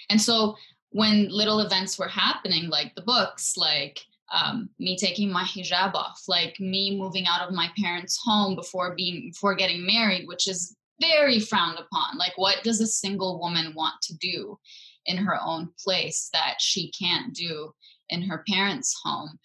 And 0.09 0.21
so 0.21 0.55
when 0.91 1.31
little 1.31 1.59
events 1.59 1.99
were 1.99 2.07
happening, 2.07 2.69
like 2.69 2.95
the 2.95 3.03
books, 3.03 3.57
like 3.57 3.99
um, 4.33 4.71
me 4.79 4.97
taking 4.97 5.33
my 5.33 5.43
hijab 5.43 5.95
off, 5.95 6.23
like 6.29 6.61
me 6.61 6.97
moving 6.97 7.27
out 7.27 7.41
of 7.41 7.53
my 7.53 7.71
parents' 7.77 8.21
home 8.25 8.55
before 8.55 8.95
being 8.95 9.31
before 9.33 9.57
getting 9.57 9.85
married, 9.85 10.29
which 10.29 10.47
is 10.47 10.77
very 11.01 11.41
frowned 11.41 11.79
upon. 11.79 12.19
Like, 12.19 12.33
what 12.37 12.63
does 12.63 12.81
a 12.81 12.87
single 12.87 13.41
woman 13.41 13.73
want 13.75 13.95
to 14.03 14.17
do 14.19 14.59
in 15.07 15.17
her 15.17 15.39
own 15.43 15.71
place 15.83 16.29
that 16.33 16.57
she 16.61 16.91
can't 16.93 17.35
do 17.35 17.73
in 18.09 18.23
her 18.23 18.45
parents' 18.49 18.99
home? 19.03 19.39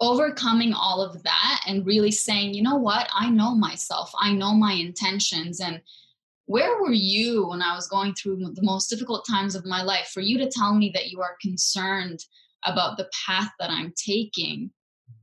Overcoming 0.00 0.72
all 0.72 1.02
of 1.02 1.22
that 1.22 1.60
and 1.66 1.86
really 1.86 2.10
saying, 2.10 2.54
you 2.54 2.62
know 2.62 2.76
what, 2.76 3.08
I 3.14 3.30
know 3.30 3.54
myself, 3.54 4.12
I 4.18 4.32
know 4.32 4.52
my 4.52 4.72
intentions, 4.72 5.60
and 5.60 5.80
where 6.46 6.80
were 6.80 6.92
you 6.92 7.46
when 7.48 7.62
I 7.62 7.74
was 7.74 7.88
going 7.88 8.14
through 8.14 8.36
the 8.36 8.62
most 8.62 8.88
difficult 8.88 9.26
times 9.26 9.54
of 9.54 9.64
my 9.64 9.82
life 9.82 10.10
for 10.12 10.20
you 10.20 10.36
to 10.38 10.50
tell 10.50 10.74
me 10.74 10.90
that 10.94 11.08
you 11.08 11.22
are 11.22 11.36
concerned 11.40 12.20
about 12.66 12.98
the 12.98 13.08
path 13.26 13.50
that 13.58 13.70
I'm 13.70 13.94
taking? 13.96 14.70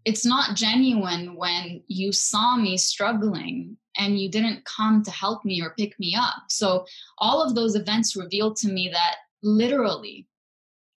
It's 0.04 0.26
not 0.26 0.56
genuine 0.56 1.36
when 1.36 1.84
you 1.88 2.12
saw 2.12 2.58
me 2.58 2.78
struggling 2.78 3.78
and 3.98 4.20
you 4.20 4.30
didn't 4.30 4.66
come 4.66 5.04
to 5.04 5.12
help 5.12 5.44
me 5.46 5.62
or 5.62 5.74
pick 5.78 6.00
me 6.00 6.16
up. 6.18 6.44
So, 6.50 6.86
all 7.18 7.42
of 7.42 7.56
those 7.56 7.76
events 7.76 8.16
revealed 8.16 8.56
to 8.58 8.70
me 8.70 8.90
that 8.90 9.16
literally, 9.44 10.28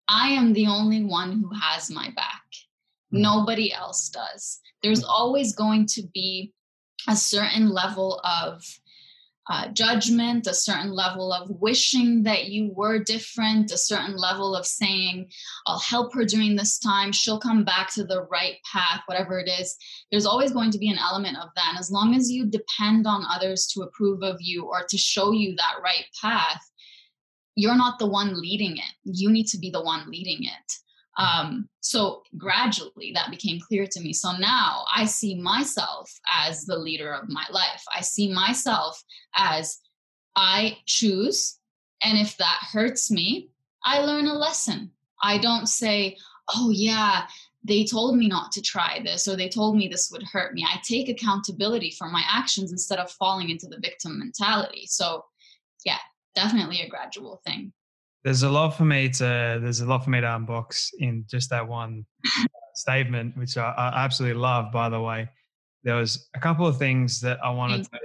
I 0.08 0.28
am 0.28 0.52
the 0.52 0.66
only 0.66 1.04
one 1.04 1.40
who 1.40 1.50
has 1.54 1.90
my 1.90 2.10
back. 2.10 2.42
Hmm. 3.10 3.22
Nobody 3.22 3.72
else 3.72 4.08
does. 4.08 4.60
There's 4.82 5.04
always 5.04 5.54
going 5.54 5.86
to 5.86 6.02
be 6.14 6.52
a 7.08 7.16
certain 7.16 7.70
level 7.70 8.20
of 8.24 8.64
uh, 9.50 9.68
judgment, 9.68 10.46
a 10.46 10.54
certain 10.54 10.92
level 10.92 11.32
of 11.32 11.50
wishing 11.60 12.22
that 12.22 12.46
you 12.46 12.72
were 12.74 13.02
different, 13.02 13.72
a 13.72 13.78
certain 13.78 14.16
level 14.16 14.54
of 14.54 14.64
saying, 14.64 15.28
I'll 15.66 15.80
help 15.80 16.14
her 16.14 16.24
during 16.24 16.54
this 16.54 16.78
time, 16.78 17.10
she'll 17.10 17.40
come 17.40 17.64
back 17.64 17.92
to 17.94 18.04
the 18.04 18.22
right 18.30 18.56
path, 18.70 19.02
whatever 19.06 19.40
it 19.40 19.48
is. 19.48 19.76
There's 20.10 20.26
always 20.26 20.52
going 20.52 20.70
to 20.70 20.78
be 20.78 20.90
an 20.90 20.98
element 20.98 21.38
of 21.38 21.48
that. 21.56 21.70
And 21.70 21.78
as 21.78 21.90
long 21.90 22.14
as 22.14 22.30
you 22.30 22.46
depend 22.46 23.06
on 23.06 23.24
others 23.28 23.66
to 23.68 23.82
approve 23.82 24.22
of 24.22 24.36
you 24.40 24.64
or 24.64 24.84
to 24.88 24.96
show 24.96 25.32
you 25.32 25.56
that 25.56 25.82
right 25.82 26.06
path, 26.20 26.62
you're 27.56 27.76
not 27.76 27.98
the 27.98 28.06
one 28.06 28.40
leading 28.40 28.76
it. 28.76 28.92
You 29.04 29.30
need 29.30 29.48
to 29.48 29.58
be 29.58 29.70
the 29.70 29.82
one 29.82 30.08
leading 30.08 30.44
it. 30.44 30.72
Um, 31.18 31.68
so 31.80 32.22
gradually 32.38 33.12
that 33.14 33.30
became 33.30 33.60
clear 33.60 33.86
to 33.86 34.00
me. 34.00 34.12
So 34.12 34.32
now 34.32 34.84
I 34.94 35.04
see 35.04 35.34
myself 35.34 36.10
as 36.32 36.64
the 36.64 36.78
leader 36.78 37.12
of 37.12 37.28
my 37.28 37.44
life. 37.50 37.82
I 37.94 38.00
see 38.00 38.32
myself 38.32 39.02
as 39.34 39.78
I 40.34 40.78
choose. 40.86 41.58
And 42.02 42.18
if 42.18 42.36
that 42.38 42.60
hurts 42.72 43.10
me, 43.10 43.50
I 43.84 44.00
learn 44.00 44.26
a 44.26 44.34
lesson. 44.34 44.90
I 45.22 45.38
don't 45.38 45.68
say, 45.68 46.16
oh, 46.54 46.70
yeah, 46.70 47.26
they 47.64 47.84
told 47.84 48.16
me 48.16 48.26
not 48.26 48.50
to 48.52 48.62
try 48.62 49.00
this 49.04 49.28
or 49.28 49.36
they 49.36 49.48
told 49.48 49.76
me 49.76 49.86
this 49.86 50.10
would 50.10 50.22
hurt 50.24 50.54
me. 50.54 50.64
I 50.64 50.80
take 50.82 51.08
accountability 51.08 51.90
for 51.90 52.08
my 52.08 52.22
actions 52.28 52.72
instead 52.72 52.98
of 52.98 53.10
falling 53.12 53.50
into 53.50 53.66
the 53.66 53.78
victim 53.78 54.18
mentality. 54.18 54.86
So, 54.86 55.24
yeah, 55.84 55.98
definitely 56.34 56.80
a 56.80 56.88
gradual 56.88 57.40
thing 57.44 57.72
there's 58.24 58.42
a 58.42 58.50
lot 58.50 58.70
for 58.70 58.84
me 58.84 59.08
to 59.08 59.58
there's 59.60 59.80
a 59.80 59.86
lot 59.86 60.04
for 60.04 60.10
me 60.10 60.20
to 60.20 60.26
unbox 60.26 60.88
in 60.98 61.24
just 61.28 61.50
that 61.50 61.66
one 61.66 62.06
statement, 62.74 63.36
which 63.36 63.56
I, 63.56 63.70
I, 63.70 64.04
absolutely 64.04 64.40
love. 64.40 64.72
By 64.72 64.88
the 64.88 65.00
way, 65.00 65.28
there 65.82 65.96
was 65.96 66.28
a 66.34 66.40
couple 66.40 66.66
of 66.66 66.78
things 66.78 67.20
that 67.20 67.38
I 67.44 67.50
wanted 67.50 67.84
to 67.84 67.98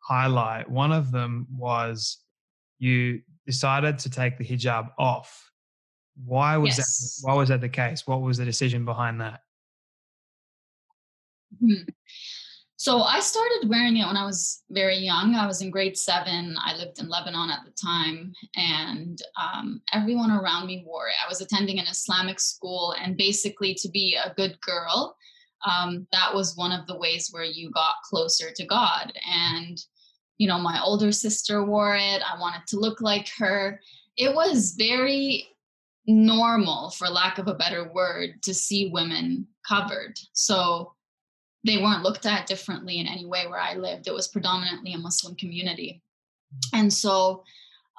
highlight. 0.00 0.70
One 0.70 0.92
of 0.92 1.10
them 1.10 1.46
was 1.50 2.18
you 2.78 3.20
decided 3.46 3.98
to 4.00 4.10
take 4.10 4.38
the 4.38 4.44
hijab 4.44 4.90
off. 4.98 5.50
Why 6.24 6.56
was 6.56 6.78
yes. 6.78 7.20
that? 7.22 7.28
Why 7.28 7.34
was 7.34 7.48
that 7.48 7.60
the 7.60 7.68
case? 7.68 8.06
What 8.06 8.22
was 8.22 8.38
the 8.38 8.44
decision 8.44 8.84
behind 8.84 9.20
that? 9.20 9.40
Hmm. 11.60 11.82
So 12.84 13.00
I 13.00 13.20
started 13.20 13.70
wearing 13.70 13.96
it 13.96 14.06
when 14.06 14.18
I 14.18 14.26
was 14.26 14.62
very 14.68 14.98
young. 14.98 15.34
I 15.34 15.46
was 15.46 15.62
in 15.62 15.70
grade 15.70 15.96
seven. 15.96 16.54
I 16.62 16.76
lived 16.76 16.98
in 16.98 17.08
Lebanon 17.08 17.48
at 17.48 17.64
the 17.64 17.70
time, 17.70 18.34
and 18.56 19.18
um, 19.42 19.80
everyone 19.94 20.30
around 20.30 20.66
me 20.66 20.84
wore 20.86 21.08
it. 21.08 21.14
I 21.24 21.26
was 21.26 21.40
attending 21.40 21.78
an 21.78 21.86
Islamic 21.86 22.38
school, 22.38 22.94
and 23.00 23.16
basically, 23.16 23.72
to 23.76 23.88
be 23.88 24.18
a 24.22 24.34
good 24.34 24.60
girl, 24.60 25.16
um, 25.64 26.06
that 26.12 26.34
was 26.34 26.58
one 26.58 26.72
of 26.72 26.86
the 26.86 26.98
ways 26.98 27.30
where 27.30 27.42
you 27.44 27.70
got 27.70 28.02
closer 28.04 28.50
to 28.54 28.66
God. 28.66 29.14
And, 29.26 29.82
you 30.36 30.46
know, 30.46 30.58
my 30.58 30.78
older 30.82 31.10
sister 31.10 31.64
wore 31.64 31.96
it. 31.96 32.20
I 32.20 32.38
wanted 32.38 32.66
to 32.66 32.76
look 32.78 33.00
like 33.00 33.30
her. 33.38 33.80
It 34.18 34.34
was 34.34 34.74
very 34.76 35.48
normal, 36.06 36.90
for 36.90 37.08
lack 37.08 37.38
of 37.38 37.48
a 37.48 37.54
better 37.54 37.90
word, 37.90 38.42
to 38.42 38.52
see 38.52 38.90
women 38.92 39.46
covered. 39.66 40.18
So, 40.34 40.92
they 41.64 41.78
weren't 41.78 42.02
looked 42.02 42.26
at 42.26 42.46
differently 42.46 43.00
in 43.00 43.06
any 43.06 43.24
way 43.24 43.46
where 43.46 43.60
I 43.60 43.74
lived. 43.74 44.06
It 44.06 44.14
was 44.14 44.28
predominantly 44.28 44.92
a 44.92 44.98
Muslim 44.98 45.34
community. 45.36 46.02
And 46.72 46.92
so 46.92 47.42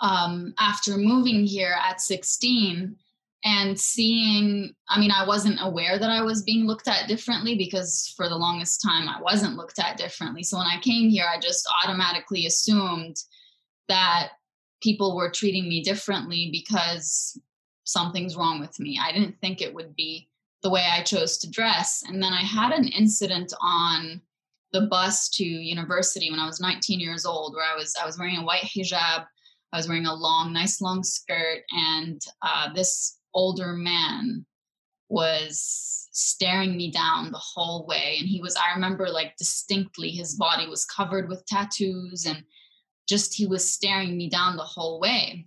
um, 0.02 0.54
after 0.60 0.98
moving 0.98 1.46
here 1.46 1.76
at 1.82 2.00
16 2.00 2.96
and 3.44 3.80
seeing, 3.80 4.74
I 4.90 5.00
mean, 5.00 5.12
I 5.12 5.26
wasn't 5.26 5.60
aware 5.62 5.98
that 5.98 6.10
I 6.10 6.22
was 6.22 6.44
being 6.44 6.66
looked 6.66 6.88
at 6.88 7.08
differently 7.08 7.56
because 7.56 8.14
for 8.16 8.30
the 8.30 8.36
longest 8.36 8.82
time 8.84 9.10
I 9.10 9.22
wasn't 9.22 9.56
looked 9.56 9.80
at 9.80 9.98
differently. 9.98 10.44
So 10.44 10.58
when 10.58 10.68
I 10.68 10.80
came 10.82 11.10
here, 11.10 11.26
I 11.32 11.40
just 11.40 11.68
automatically 11.84 12.46
assumed 12.46 13.16
that 13.88 14.30
people 14.82 15.16
were 15.16 15.32
treating 15.32 15.68
me 15.68 15.82
differently 15.82 16.50
because 16.52 17.40
something's 17.84 18.36
wrong 18.36 18.60
with 18.60 18.80
me. 18.80 19.00
I 19.02 19.12
didn't 19.12 19.40
think 19.42 19.62
it 19.62 19.74
would 19.74 19.96
be 19.96 20.28
the 20.66 20.72
way 20.72 20.88
I 20.92 21.04
chose 21.04 21.38
to 21.38 21.50
dress. 21.52 22.04
And 22.08 22.22
then 22.22 22.34
I 22.34 22.42
had 22.42 22.72
an 22.72 22.88
incident 22.88 23.54
on 23.62 24.20
the 24.74 24.88
bus 24.88 25.30
to 25.30 25.46
university 25.46 26.32
when 26.32 26.40
I 26.40 26.48
was 26.48 26.60
19 26.60 27.00
years 27.00 27.24
old, 27.24 27.54
where 27.54 27.64
I 27.64 27.76
was 27.76 27.94
I 28.02 28.04
was 28.04 28.18
wearing 28.18 28.38
a 28.38 28.44
white 28.44 28.64
hijab, 28.64 29.26
I 29.72 29.78
was 29.78 29.88
wearing 29.88 30.08
a 30.08 30.14
long, 30.14 30.54
nice 30.54 30.82
long 30.82 31.04
skirt, 31.04 31.60
and 31.70 32.20
uh, 32.42 32.74
this 32.74 33.20
older 33.36 33.74
man 33.74 34.44
was 35.08 36.08
staring 36.12 36.76
me 36.76 36.90
down 36.90 37.32
the 37.32 37.38
whole 37.38 37.86
way. 37.86 38.18
And 38.20 38.28
he 38.28 38.42
was 38.42 38.56
I 38.56 38.74
remember 38.74 39.08
like 39.08 39.38
distinctly 39.38 40.10
his 40.10 40.34
body 40.34 40.68
was 40.68 40.84
covered 40.84 41.30
with 41.30 41.46
tattoos 41.46 42.26
and 42.26 42.44
just 43.08 43.36
he 43.36 43.46
was 43.46 43.70
staring 43.70 44.18
me 44.18 44.30
down 44.30 44.58
the 44.58 44.64
whole 44.64 45.00
way. 45.00 45.46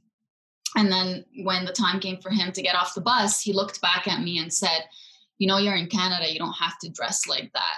And 0.76 0.92
then 0.92 1.24
when 1.42 1.64
the 1.64 1.72
time 1.72 1.98
came 1.98 2.20
for 2.20 2.31
him 2.31 2.52
to 2.52 2.62
get 2.62 2.76
off 2.76 2.94
the 2.94 3.00
bus, 3.00 3.40
he 3.40 3.52
looked 3.52 3.81
back 3.81 4.07
at 4.07 4.22
me 4.22 4.38
and 4.38 4.52
said, 4.52 4.85
you 5.38 5.46
know 5.46 5.59
you're 5.59 5.77
in 5.77 5.88
Canada, 5.88 6.31
you 6.33 6.38
don't 6.38 6.53
have 6.53 6.79
to 6.81 6.90
dress 6.90 7.27
like 7.27 7.51
that. 7.55 7.77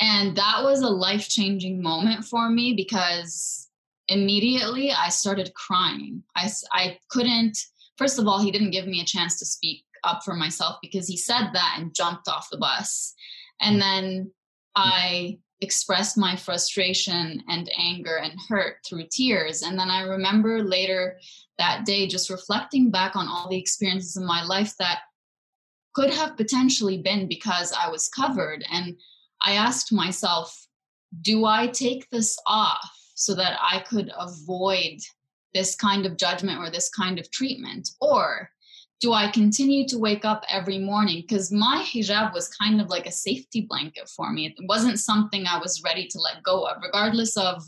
And 0.00 0.36
that 0.36 0.62
was 0.62 0.80
a 0.80 0.88
life 0.88 1.28
changing 1.28 1.82
moment 1.82 2.24
for 2.24 2.50
me 2.50 2.74
because 2.74 3.68
immediately 4.08 4.92
I 4.92 5.08
started 5.08 5.54
crying. 5.54 6.22
I, 6.36 6.50
I 6.72 6.98
couldn't, 7.10 7.56
first 7.96 8.18
of 8.18 8.26
all, 8.26 8.42
he 8.42 8.50
didn't 8.50 8.72
give 8.72 8.86
me 8.86 9.00
a 9.00 9.06
chance 9.06 9.38
to 9.38 9.46
speak 9.46 9.84
up 10.02 10.22
for 10.24 10.34
myself 10.34 10.76
because 10.82 11.08
he 11.08 11.16
said 11.16 11.50
that 11.52 11.76
and 11.78 11.94
jumped 11.94 12.28
off 12.28 12.50
the 12.50 12.58
bus. 12.58 13.14
And 13.60 13.80
then 13.80 14.32
I 14.74 15.38
expressed 15.60 16.18
my 16.18 16.36
frustration 16.36 17.42
and 17.48 17.70
anger 17.78 18.16
and 18.16 18.38
hurt 18.48 18.76
through 18.86 19.06
tears. 19.10 19.62
And 19.62 19.78
then 19.78 19.90
I 19.90 20.02
remember 20.02 20.62
later 20.62 21.18
that 21.58 21.86
day 21.86 22.06
just 22.06 22.30
reflecting 22.30 22.90
back 22.90 23.16
on 23.16 23.28
all 23.28 23.48
the 23.48 23.58
experiences 23.58 24.16
in 24.16 24.26
my 24.26 24.44
life 24.44 24.76
that 24.78 25.00
could 25.94 26.10
have 26.10 26.36
potentially 26.36 26.98
been 26.98 27.28
because 27.28 27.72
I 27.72 27.88
was 27.88 28.08
covered. 28.08 28.64
And 28.70 28.96
I 29.40 29.52
asked 29.52 29.92
myself, 29.92 30.66
do 31.22 31.44
I 31.44 31.68
take 31.68 32.08
this 32.10 32.36
off 32.46 32.90
so 33.14 33.34
that 33.34 33.58
I 33.60 33.80
could 33.80 34.10
avoid 34.18 34.98
this 35.54 35.76
kind 35.76 36.04
of 36.04 36.16
judgment 36.16 36.58
or 36.58 36.70
this 36.70 36.88
kind 36.90 37.18
of 37.18 37.30
treatment? 37.30 37.90
Or 38.00 38.50
do 39.00 39.12
I 39.12 39.30
continue 39.30 39.86
to 39.88 39.98
wake 39.98 40.24
up 40.24 40.44
every 40.48 40.78
morning? 40.78 41.22
Because 41.22 41.52
my 41.52 41.84
hijab 41.86 42.32
was 42.32 42.48
kind 42.48 42.80
of 42.80 42.88
like 42.88 43.06
a 43.06 43.12
safety 43.12 43.66
blanket 43.68 44.08
for 44.08 44.32
me. 44.32 44.46
It 44.46 44.64
wasn't 44.68 44.98
something 44.98 45.46
I 45.46 45.58
was 45.58 45.82
ready 45.84 46.06
to 46.08 46.18
let 46.18 46.42
go 46.42 46.66
of, 46.66 46.82
regardless 46.82 47.36
of 47.36 47.62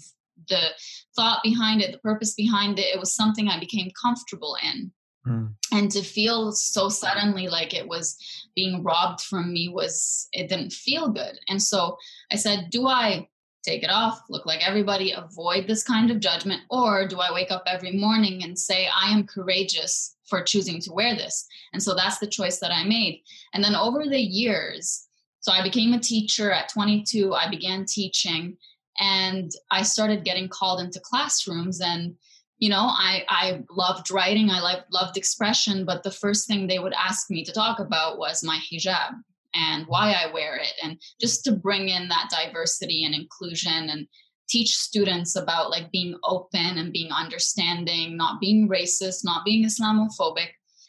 the 0.49 0.71
thought 1.15 1.43
behind 1.43 1.83
it, 1.83 1.93
the 1.93 1.99
purpose 1.99 2.35
behind 2.35 2.79
it. 2.79 2.87
It 2.95 2.99
was 2.99 3.15
something 3.15 3.49
I 3.49 3.61
became 3.61 3.91
comfortable 4.01 4.57
in. 4.63 4.93
Mm. 5.27 5.55
And 5.73 5.91
to 5.91 6.03
feel 6.03 6.53
so 6.53 6.89
suddenly 6.89 7.49
like 7.49 7.75
it 7.75 7.89
was 7.89 8.17
being 8.55 8.83
robbed 8.83 9.21
from 9.21 9.53
me 9.53 9.69
was, 9.69 10.29
it 10.33 10.49
didn't 10.49 10.73
feel 10.73 11.09
good. 11.09 11.39
And 11.49 11.63
so 11.63 11.97
I 12.31 12.37
said, 12.37 12.69
do 12.71 12.87
I 12.87 13.29
take 13.65 13.83
it 13.83 13.91
off, 13.91 14.23
look 14.31 14.47
like 14.47 14.67
everybody, 14.67 15.13
avoid 15.13 15.67
this 15.67 15.83
kind 15.83 16.11
of 16.11 16.21
judgment? 16.21 16.63
Or 16.71 17.07
do 17.07 17.19
I 17.19 17.33
wake 17.33 17.51
up 17.51 17.65
every 17.67 17.93
morning 17.93 18.45
and 18.45 18.59
say, 18.59 18.89
I 18.95 19.11
am 19.11 19.27
courageous 19.27 20.17
for 20.27 20.43
choosing 20.43 20.81
to 20.83 20.93
wear 20.93 21.15
this? 21.17 21.47
And 21.73 21.83
so 21.83 21.95
that's 21.95 22.19
the 22.19 22.29
choice 22.29 22.61
that 22.61 22.73
I 22.73 22.85
made. 22.85 23.23
And 23.53 23.63
then 23.63 23.75
over 23.75 24.07
the 24.07 24.21
years, 24.21 25.07
so 25.41 25.53
I 25.53 25.63
became 25.63 25.93
a 25.93 26.01
teacher 26.01 26.51
at 26.53 26.69
22, 26.69 27.35
I 27.35 27.49
began 27.51 27.85
teaching 27.85 28.57
and 28.99 29.51
I 29.71 29.83
started 29.83 30.25
getting 30.25 30.49
called 30.49 30.81
into 30.81 31.01
classrooms 31.01 31.81
and 31.81 32.15
you 32.59 32.69
know 32.69 32.87
i 32.89 33.25
i 33.29 33.63
loved 33.71 34.11
writing 34.11 34.51
i 34.51 34.61
loved, 34.61 34.85
loved 34.91 35.17
expression 35.17 35.85
but 35.85 36.03
the 36.03 36.11
first 36.11 36.47
thing 36.47 36.67
they 36.67 36.79
would 36.79 36.95
ask 36.95 37.31
me 37.31 37.45
to 37.45 37.53
talk 37.53 37.79
about 37.79 38.19
was 38.19 38.43
my 38.43 38.59
hijab 38.71 39.13
and 39.55 39.87
why 39.87 40.13
i 40.13 40.33
wear 40.33 40.57
it 40.57 40.73
and 40.83 40.99
just 41.21 41.45
to 41.45 41.53
bring 41.53 41.89
in 41.89 42.09
that 42.09 42.31
diversity 42.31 43.05
and 43.05 43.15
inclusion 43.15 43.91
and 43.91 44.07
teach 44.49 44.77
students 44.77 45.35
about 45.35 45.71
like 45.71 45.91
being 45.91 46.17
open 46.25 46.79
and 46.79 46.93
being 46.93 47.11
understanding 47.13 48.17
not 48.17 48.41
being 48.41 48.69
racist 48.69 49.25
not 49.25 49.45
being 49.45 49.65
islamophobic. 49.65 50.49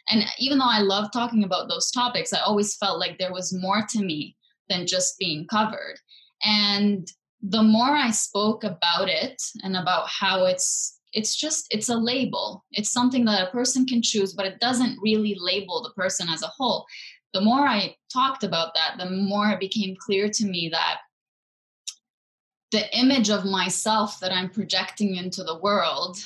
And 0.10 0.24
even 0.40 0.60
though 0.60 0.70
i 0.70 0.80
love 0.80 1.12
talking 1.12 1.44
about 1.44 1.68
those 1.68 1.92
topics 1.92 2.34
i 2.34 2.40
always 2.40 2.76
felt 2.76 3.00
like 3.00 3.18
there 3.18 3.34
was 3.34 3.54
more 3.54 3.84
to 3.90 4.02
me 4.02 4.36
than 4.70 4.86
just 4.86 5.18
being 5.18 5.48
covered. 5.48 5.96
And 6.44 7.08
the 7.42 7.64
more 7.64 7.96
i 7.96 8.12
spoke 8.12 8.64
about 8.64 9.10
it 9.10 9.42
and 9.64 9.76
about 9.76 10.08
how 10.08 10.46
it's 10.46 10.97
it's 11.14 11.36
just 11.36 11.68
it's 11.70 11.90
a 11.90 11.96
label. 11.96 12.66
It's 12.72 12.92
something 12.92 13.26
that 13.26 13.48
a 13.48 13.52
person 13.52 13.86
can 13.86 14.02
choose 14.02 14.34
but 14.34 14.46
it 14.46 14.60
doesn't 14.60 15.00
really 15.02 15.36
label 15.40 15.82
the 15.82 16.02
person 16.02 16.28
as 16.30 16.44
a 16.44 16.48
whole. 16.48 16.86
The 17.34 17.42
more 17.42 17.68
i 17.68 17.96
talked 18.12 18.44
about 18.44 18.74
that 18.74 18.96
the 18.98 19.10
more 19.10 19.50
it 19.50 19.60
became 19.60 19.96
clear 20.00 20.30
to 20.30 20.46
me 20.46 20.70
that 20.70 21.00
the 22.72 22.98
image 22.98 23.30
of 23.30 23.46
myself 23.46 24.20
that 24.20 24.32
i'm 24.32 24.50
projecting 24.50 25.16
into 25.16 25.44
the 25.44 25.60
world 25.60 26.18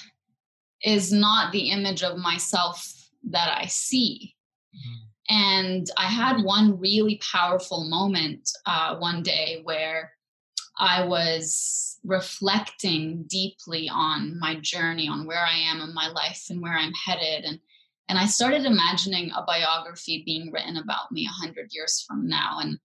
is 0.83 1.11
not 1.11 1.51
the 1.51 1.69
image 1.71 2.03
of 2.03 2.17
myself 2.17 3.09
that 3.29 3.57
i 3.57 3.65
see. 3.65 4.35
Mm-hmm. 4.75 5.35
and 5.35 5.87
i 5.97 6.05
had 6.05 6.43
one 6.43 6.79
really 6.79 7.19
powerful 7.29 7.89
moment 7.89 8.49
uh, 8.65 8.95
one 8.97 9.21
day 9.21 9.61
where 9.63 10.11
I 10.81 11.05
was 11.05 11.99
reflecting 12.03 13.25
deeply 13.27 13.87
on 13.87 14.39
my 14.39 14.55
journey, 14.61 15.07
on 15.07 15.27
where 15.27 15.45
I 15.45 15.55
am 15.55 15.79
in 15.79 15.93
my 15.93 16.07
life 16.07 16.47
and 16.49 16.59
where 16.59 16.75
I'm 16.75 16.93
headed. 16.93 17.45
And, 17.45 17.59
and 18.09 18.17
I 18.17 18.25
started 18.25 18.65
imagining 18.65 19.29
a 19.29 19.43
biography 19.45 20.23
being 20.25 20.51
written 20.51 20.77
about 20.77 21.11
me 21.11 21.27
a 21.27 21.45
hundred 21.45 21.67
years 21.71 22.03
from 22.07 22.27
now. 22.27 22.57
And 22.61 22.79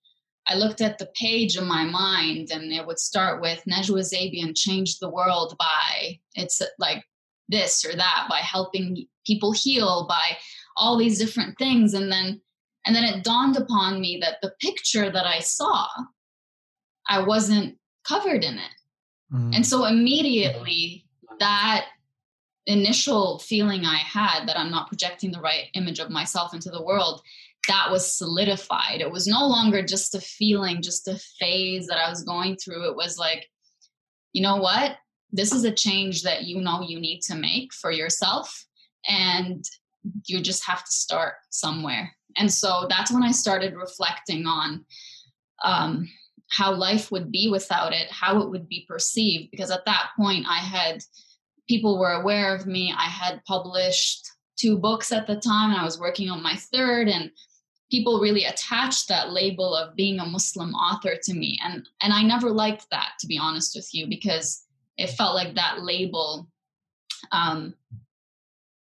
I 0.47 0.57
looked 0.57 0.83
at 0.83 0.99
the 0.99 1.09
page 1.19 1.57
in 1.57 1.65
my 1.65 1.85
mind 1.85 2.51
and 2.51 2.71
it 2.71 2.87
would 2.87 2.99
start 2.99 3.41
with 3.41 3.65
Najwa 3.65 4.01
Zebian 4.01 4.55
changed 4.55 5.01
the 5.01 5.09
world 5.09 5.57
by 5.59 6.21
it's 6.35 6.61
like 6.79 7.03
this 7.49 7.83
or 7.83 7.97
that, 7.97 8.27
by 8.29 8.41
helping 8.41 9.07
people 9.27 9.53
heal, 9.53 10.07
by 10.07 10.37
all 10.77 10.99
these 10.99 11.19
different 11.19 11.57
things. 11.59 11.95
And 11.95 12.13
then 12.13 12.43
and 12.85 12.95
then 12.95 13.05
it 13.05 13.25
dawned 13.25 13.57
upon 13.57 14.03
me 14.03 14.19
that 14.21 14.37
the 14.43 14.53
picture 14.61 15.11
that 15.11 15.27
I 15.27 15.41
saw 15.41 15.89
I 17.09 17.23
wasn't 17.23 17.77
covered 18.07 18.45
in 18.45 18.55
it. 18.55 18.75
Mm-hmm. 19.33 19.55
And 19.55 19.67
so 19.67 19.85
immediately 19.85 21.05
that 21.41 21.87
initial 22.67 23.39
feeling 23.39 23.85
I 23.85 23.97
had 23.97 24.47
that 24.47 24.59
I'm 24.59 24.71
not 24.71 24.89
projecting 24.89 25.31
the 25.31 25.41
right 25.41 25.67
image 25.75 25.99
of 25.99 26.11
myself 26.11 26.55
into 26.55 26.71
the 26.71 26.83
world, 26.83 27.23
that 27.69 27.91
was 27.91 28.17
solidified. 28.17 29.01
It 29.01 29.11
was 29.11 29.27
no 29.27 29.47
longer 29.47 29.85
just 29.85 30.15
a 30.15 30.21
feeling, 30.21 30.83
just 30.83 31.09
a 31.09 31.21
phase 31.39 31.87
that 31.89 31.99
I 31.99 32.09
was 32.09 32.23
going 32.23 32.57
through. 32.57 32.89
It 32.89 32.97
was 32.97 33.19
like, 33.19 33.49
you 34.33 34.43
know 34.43 34.57
what? 34.57 34.97
This 35.33 35.53
is 35.53 35.65
a 35.65 35.73
change 35.73 36.23
that 36.23 36.45
you 36.45 36.61
know 36.61 36.83
you 36.83 37.01
need 37.01 37.21
to 37.23 37.35
make 37.35 37.73
for 37.73 37.91
yourself. 37.91 38.67
And 39.09 39.65
you 40.27 40.41
just 40.41 40.65
have 40.67 40.85
to 40.85 40.93
start 40.93 41.35
somewhere. 41.51 42.13
And 42.37 42.53
so 42.53 42.87
that's 42.89 43.13
when 43.13 43.23
I 43.23 43.33
started 43.33 43.75
reflecting 43.75 44.47
on 44.47 44.85
um, 45.65 46.09
how 46.49 46.73
life 46.73 47.11
would 47.11 47.31
be 47.33 47.49
without 47.51 47.93
it, 47.93 48.11
how 48.11 48.41
it 48.41 48.51
would 48.51 48.69
be 48.69 48.85
perceived. 48.89 49.51
Because 49.51 49.71
at 49.71 49.85
that 49.85 50.11
point, 50.17 50.47
I 50.49 50.59
had 50.59 51.03
people 51.69 51.99
were 51.99 52.13
aware 52.13 52.55
of 52.55 52.67
me. 52.67 52.95
I 52.97 53.05
had 53.05 53.45
published 53.45 54.31
two 54.57 54.79
books 54.79 55.13
at 55.13 55.27
the 55.27 55.37
time, 55.37 55.75
I 55.75 55.85
was 55.85 56.01
working 56.01 56.31
on 56.31 56.43
my 56.43 56.57
third, 56.57 57.09
and 57.09 57.31
people 57.91 58.21
really 58.21 58.45
attached 58.45 59.09
that 59.09 59.31
label 59.31 59.75
of 59.75 59.95
being 59.95 60.19
a 60.19 60.27
Muslim 60.27 60.75
author 60.75 61.17
to 61.23 61.35
me. 61.35 61.59
And 61.63 61.87
and 62.03 62.13
I 62.13 62.23
never 62.23 62.51
liked 62.51 62.87
that, 62.91 63.13
to 63.21 63.27
be 63.27 63.39
honest 63.39 63.77
with 63.77 63.93
you, 63.93 64.07
because 64.07 64.65
it 64.97 65.11
felt 65.11 65.35
like 65.35 65.55
that 65.55 65.83
label 65.83 66.49
um, 67.33 67.75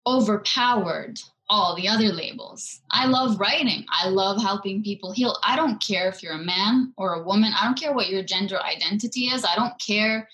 overpowered 0.08 1.20
all 1.50 1.76
the 1.76 1.88
other 1.88 2.08
labels. 2.08 2.82
I 2.92 3.06
love 3.06 3.40
writing. 3.40 3.86
I 3.90 4.10
love 4.10 4.42
helping 4.42 4.84
people 4.84 5.12
heal. 5.12 5.38
I 5.44 5.56
don't 5.56 5.82
care 5.82 6.10
if 6.10 6.24
you're 6.24 6.34
a 6.34 6.38
man 6.38 6.94
or 6.98 7.14
a 7.14 7.24
woman. 7.24 7.54
I 7.54 7.66
don't 7.66 7.80
care 7.80 7.94
what 7.94 8.10
your 8.10 8.24
gender 8.24 8.60
identity 8.62 9.26
is. 9.26 9.46
I 9.46 9.56
don't 9.56 9.80
care. 9.80 10.28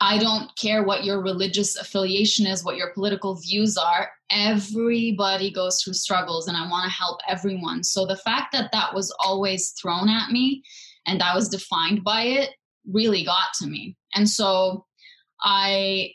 I 0.00 0.18
don't 0.18 0.54
care 0.56 0.84
what 0.84 1.04
your 1.04 1.20
religious 1.22 1.76
affiliation 1.76 2.46
is, 2.46 2.64
what 2.64 2.76
your 2.76 2.92
political 2.92 3.34
views 3.34 3.76
are. 3.76 4.10
Everybody 4.30 5.50
goes 5.50 5.82
through 5.82 5.94
struggles, 5.94 6.46
and 6.46 6.56
I 6.56 6.68
want 6.68 6.84
to 6.84 6.96
help 6.96 7.20
everyone. 7.26 7.82
So 7.82 8.06
the 8.06 8.16
fact 8.16 8.52
that 8.52 8.70
that 8.72 8.94
was 8.94 9.12
always 9.18 9.70
thrown 9.70 10.08
at 10.08 10.30
me 10.30 10.62
and 11.06 11.22
I 11.22 11.34
was 11.34 11.48
defined 11.48 12.04
by 12.04 12.22
it 12.22 12.50
really 12.86 13.24
got 13.24 13.54
to 13.60 13.66
me. 13.66 13.96
And 14.14 14.28
so 14.28 14.84
I 15.42 16.12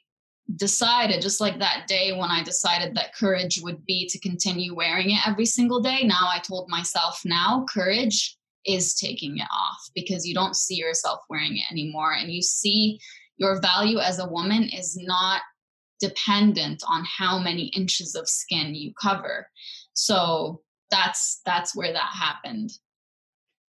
decided 0.56 1.22
just 1.22 1.40
like 1.40 1.58
that 1.58 1.86
day 1.88 2.12
when 2.12 2.30
i 2.30 2.44
decided 2.44 2.94
that 2.94 3.16
courage 3.16 3.62
would 3.64 3.84
be 3.86 4.08
to 4.08 4.20
continue 4.20 4.76
wearing 4.76 5.12
it 5.12 5.28
every 5.28 5.46
single 5.46 5.80
day 5.80 6.04
now 6.04 6.28
i 6.30 6.38
told 6.40 6.70
myself 6.70 7.22
now 7.24 7.66
courage 7.74 8.38
is 8.66 8.94
taking 8.94 9.38
it 9.38 9.48
off 9.52 9.90
because 9.94 10.26
you 10.26 10.34
don't 10.34 10.56
see 10.56 10.76
yourself 10.76 11.20
wearing 11.30 11.58
it 11.58 11.72
anymore. 11.72 12.14
And 12.14 12.32
you 12.32 12.42
see 12.42 13.00
your 13.38 13.60
value 13.62 14.00
as 14.00 14.20
a 14.20 14.28
woman 14.28 14.64
is 14.64 14.98
not 15.00 15.42
dependent 16.00 16.84
on 16.88 17.06
how 17.06 17.40
many 17.40 17.66
inches 17.68 18.16
of 18.16 18.28
skin 18.28 18.76
you 18.76 18.94
cover. 19.02 19.48
So 19.94 20.62
that's 20.92 21.42
that's 21.46 21.76
where 21.76 21.92
that 21.94 22.12
happened. 22.14 22.72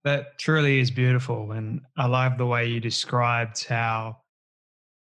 That 0.04 0.40
truly 0.40 0.80
is 0.80 0.92
beautiful 0.92 1.52
and 1.52 1.82
i 1.98 2.06
love 2.06 2.38
the 2.38 2.46
way 2.46 2.68
you 2.68 2.80
described 2.80 3.66
how 3.66 4.20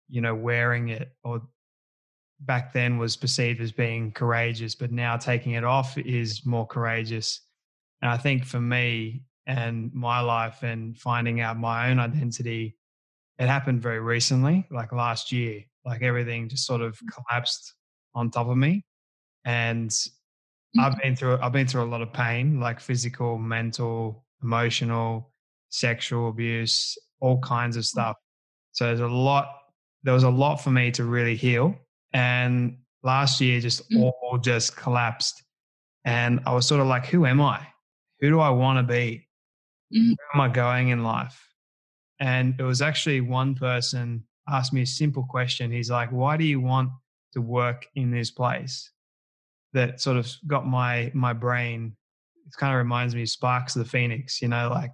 you 0.09 0.19
know 0.19 0.35
wearing 0.35 0.89
it 0.89 1.15
or 1.23 1.41
back 2.41 2.73
then 2.73 2.97
was 2.97 3.17
perceived 3.17 3.61
as 3.61 3.71
being 3.71 4.11
courageous, 4.11 4.75
but 4.75 4.91
now 4.91 5.17
taking 5.17 5.53
it 5.53 5.63
off 5.63 5.97
is 5.97 6.45
more 6.45 6.65
courageous. 6.65 7.41
And 8.01 8.09
I 8.09 8.17
think 8.17 8.45
for 8.45 8.61
me 8.61 9.23
and 9.45 9.93
my 9.93 10.21
life 10.21 10.63
and 10.63 10.97
finding 10.97 11.41
out 11.41 11.57
my 11.57 11.89
own 11.89 11.99
identity, 11.99 12.77
it 13.37 13.47
happened 13.47 13.81
very 13.81 13.99
recently, 13.99 14.65
like 14.71 14.91
last 14.91 15.31
year. 15.31 15.63
Like 15.85 16.01
everything 16.01 16.49
just 16.49 16.65
sort 16.65 16.81
of 16.81 16.97
mm. 16.97 17.07
collapsed 17.13 17.73
on 18.13 18.29
top 18.29 18.47
of 18.47 18.57
me. 18.57 18.85
And 19.45 19.95
I've 20.77 20.93
mm-hmm. 20.93 21.01
been 21.01 21.15
through 21.15 21.39
I've 21.41 21.53
been 21.53 21.67
through 21.67 21.83
a 21.83 21.85
lot 21.85 22.01
of 22.01 22.13
pain, 22.13 22.59
like 22.59 22.79
physical, 22.79 23.37
mental, 23.37 24.25
emotional, 24.43 25.31
sexual 25.69 26.29
abuse, 26.29 26.97
all 27.21 27.39
kinds 27.39 27.75
of 27.75 27.83
mm. 27.83 27.87
stuff. 27.87 28.17
So 28.73 28.85
there's 28.85 28.99
a 28.99 29.07
lot 29.07 29.47
there 30.03 30.13
was 30.13 30.23
a 30.23 30.29
lot 30.29 30.57
for 30.57 30.69
me 30.69 30.91
to 30.91 31.03
really 31.05 31.35
heal 31.35 31.75
and 32.13 32.77
last 33.03 33.39
year 33.41 33.59
just 33.59 33.89
mm. 33.89 34.11
all 34.21 34.37
just 34.37 34.75
collapsed. 34.75 35.43
And 36.05 36.39
i 36.45 36.53
was 36.53 36.65
sort 36.67 36.81
of 36.81 36.87
like 36.87 37.05
who 37.05 37.25
am 37.25 37.41
i? 37.41 37.65
Who 38.19 38.29
do 38.29 38.39
i 38.39 38.49
want 38.49 38.77
to 38.79 38.83
be? 38.83 39.27
Mm. 39.95 40.15
where 40.15 40.35
am 40.35 40.41
i 40.41 40.53
going 40.53 40.89
in 40.89 41.03
life? 41.03 41.45
And 42.19 42.55
it 42.59 42.63
was 42.63 42.81
actually 42.81 43.21
one 43.21 43.55
person 43.55 44.23
asked 44.47 44.73
me 44.73 44.81
a 44.81 44.87
simple 44.87 45.25
question. 45.29 45.71
He's 45.71 45.91
like 45.91 46.11
why 46.11 46.37
do 46.37 46.43
you 46.43 46.59
want 46.59 46.89
to 47.33 47.41
work 47.41 47.87
in 47.95 48.11
this 48.11 48.31
place? 48.31 48.91
That 49.73 50.01
sort 50.01 50.17
of 50.17 50.31
got 50.47 50.65
my 50.65 51.11
my 51.13 51.33
brain 51.33 51.95
it 52.47 52.53
kind 52.57 52.73
of 52.73 52.79
reminds 52.79 53.13
me 53.13 53.21
of 53.21 53.29
sparks 53.29 53.75
of 53.75 53.83
the 53.83 53.89
phoenix 53.89 54.41
you 54.41 54.47
know 54.47 54.69
like 54.69 54.91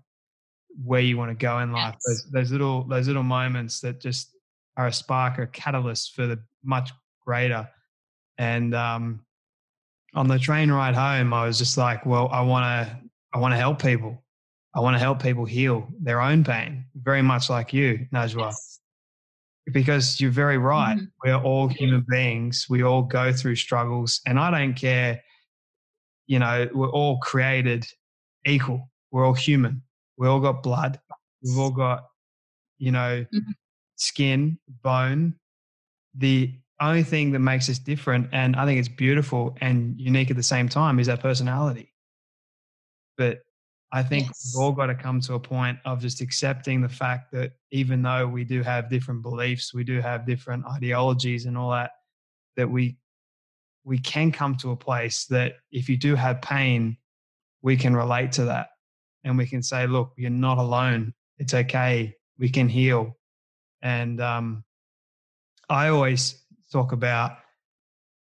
where 0.84 1.00
you 1.00 1.18
want 1.18 1.32
to 1.32 1.36
go 1.36 1.60
in 1.60 1.72
life. 1.72 1.96
Yes. 2.08 2.24
those, 2.24 2.32
those 2.32 2.52
little 2.52 2.84
those 2.84 3.08
little 3.08 3.24
moments 3.24 3.80
that 3.82 4.02
just 4.02 4.36
are 4.78 4.88
a 4.88 4.94
spark 4.94 5.40
or 5.40 5.48
catalyst 5.48 6.14
for 6.16 6.28
the 6.28 6.40
much 6.64 6.92
greater. 7.26 7.68
And 8.38 8.76
um, 8.76 9.22
on 10.14 10.28
the 10.28 10.40
train 10.40 10.72
ride 10.72 10.96
home, 10.96 11.34
I 11.34 11.46
was 11.46 11.58
just 11.58 11.78
like, 11.78 12.06
well, 12.06 12.30
I 12.32 12.42
want 12.42 12.64
to, 12.64 12.98
I 13.34 13.40
want 13.40 13.54
to 13.54 13.58
help 13.58 13.82
people. 13.82 14.24
I 14.74 14.82
want 14.82 14.96
to 14.96 15.00
help 15.00 15.22
people 15.22 15.46
heal 15.46 15.88
their 16.02 16.20
own 16.20 16.44
pain, 16.44 16.86
very 16.96 17.22
much 17.22 17.50
like 17.50 17.72
you, 17.72 18.08
Najwa. 18.14 18.48
Yes. 18.48 18.80
Because 19.72 20.20
you're 20.20 20.32
very 20.32 20.58
right. 20.58 20.98
Mm-hmm. 20.98 21.06
We're 21.24 21.42
all 21.42 21.70
human 21.70 22.06
beings. 22.10 22.68
We 22.70 22.84
all 22.84 23.02
go 23.02 23.32
through 23.32 23.56
struggles. 23.56 24.20
And 24.28 24.38
I 24.38 24.52
don't 24.52 24.74
care, 24.74 25.24
you 26.28 26.40
know, 26.40 26.70
we're 26.74 26.92
all 26.92 27.20
created 27.20 27.86
equal. 28.46 28.92
We're 29.12 29.26
all 29.26 29.34
human. 29.34 29.82
We 30.18 30.28
all 30.28 30.42
got 30.42 30.62
blood. 30.62 31.00
We've 31.42 31.58
all 31.58 31.72
got, 31.72 32.04
you 32.78 32.92
know, 32.92 33.26
mm-hmm. 33.34 33.52
skin, 33.96 34.60
bone. 34.84 35.36
The 36.16 36.54
only 36.80 37.04
thing 37.04 37.32
that 37.32 37.40
makes 37.40 37.70
us 37.70 37.80
different, 37.80 38.30
and 38.32 38.56
I 38.56 38.66
think 38.66 38.80
it's 38.80 38.90
beautiful 38.90 39.56
and 39.62 40.00
unique 40.00 40.30
at 40.30 40.38
the 40.38 40.44
same 40.44 40.68
time, 40.68 41.00
is 41.00 41.10
our 41.10 41.18
personality. 41.18 41.94
But 43.18 43.42
I 43.92 44.04
think 44.04 44.28
yes. 44.28 44.54
we've 44.54 44.62
all 44.62 44.72
got 44.74 44.88
to 44.88 44.96
come 44.96 45.22
to 45.22 45.36
a 45.36 45.40
point 45.40 45.80
of 45.86 46.02
just 46.02 46.20
accepting 46.20 46.82
the 46.82 46.90
fact 46.90 47.32
that 47.32 47.54
even 47.72 48.02
though 48.02 48.28
we 48.28 48.44
do 48.44 48.62
have 48.62 48.90
different 48.90 49.22
beliefs, 49.22 49.74
we 49.74 49.84
do 49.84 50.02
have 50.02 50.26
different 50.26 50.66
ideologies 50.66 51.46
and 51.46 51.58
all 51.58 51.72
that, 51.72 51.92
that 52.58 52.70
we 52.70 52.98
we 53.86 54.00
can 54.00 54.32
come 54.32 54.56
to 54.56 54.72
a 54.72 54.76
place 54.76 55.26
that 55.26 55.54
if 55.72 55.88
you 55.88 55.96
do 55.96 56.16
have 56.16 56.42
pain, 56.42 56.98
we 57.62 57.78
can 57.78 57.96
relate 57.96 58.32
to 58.34 58.46
that 58.46 58.70
and 59.24 59.38
we 59.38 59.46
can 59.46 59.62
say, 59.62 59.86
look, 59.88 60.12
you're 60.18 60.32
not 60.32 60.58
alone. 60.58 61.14
It's 61.38 61.54
okay. 61.54 62.16
We 62.38 62.50
can 62.50 62.68
heal. 62.68 63.16
And 63.82 64.20
um, 64.20 64.64
I 65.70 65.90
always 65.90 66.44
talk 66.76 66.92
about 66.92 67.38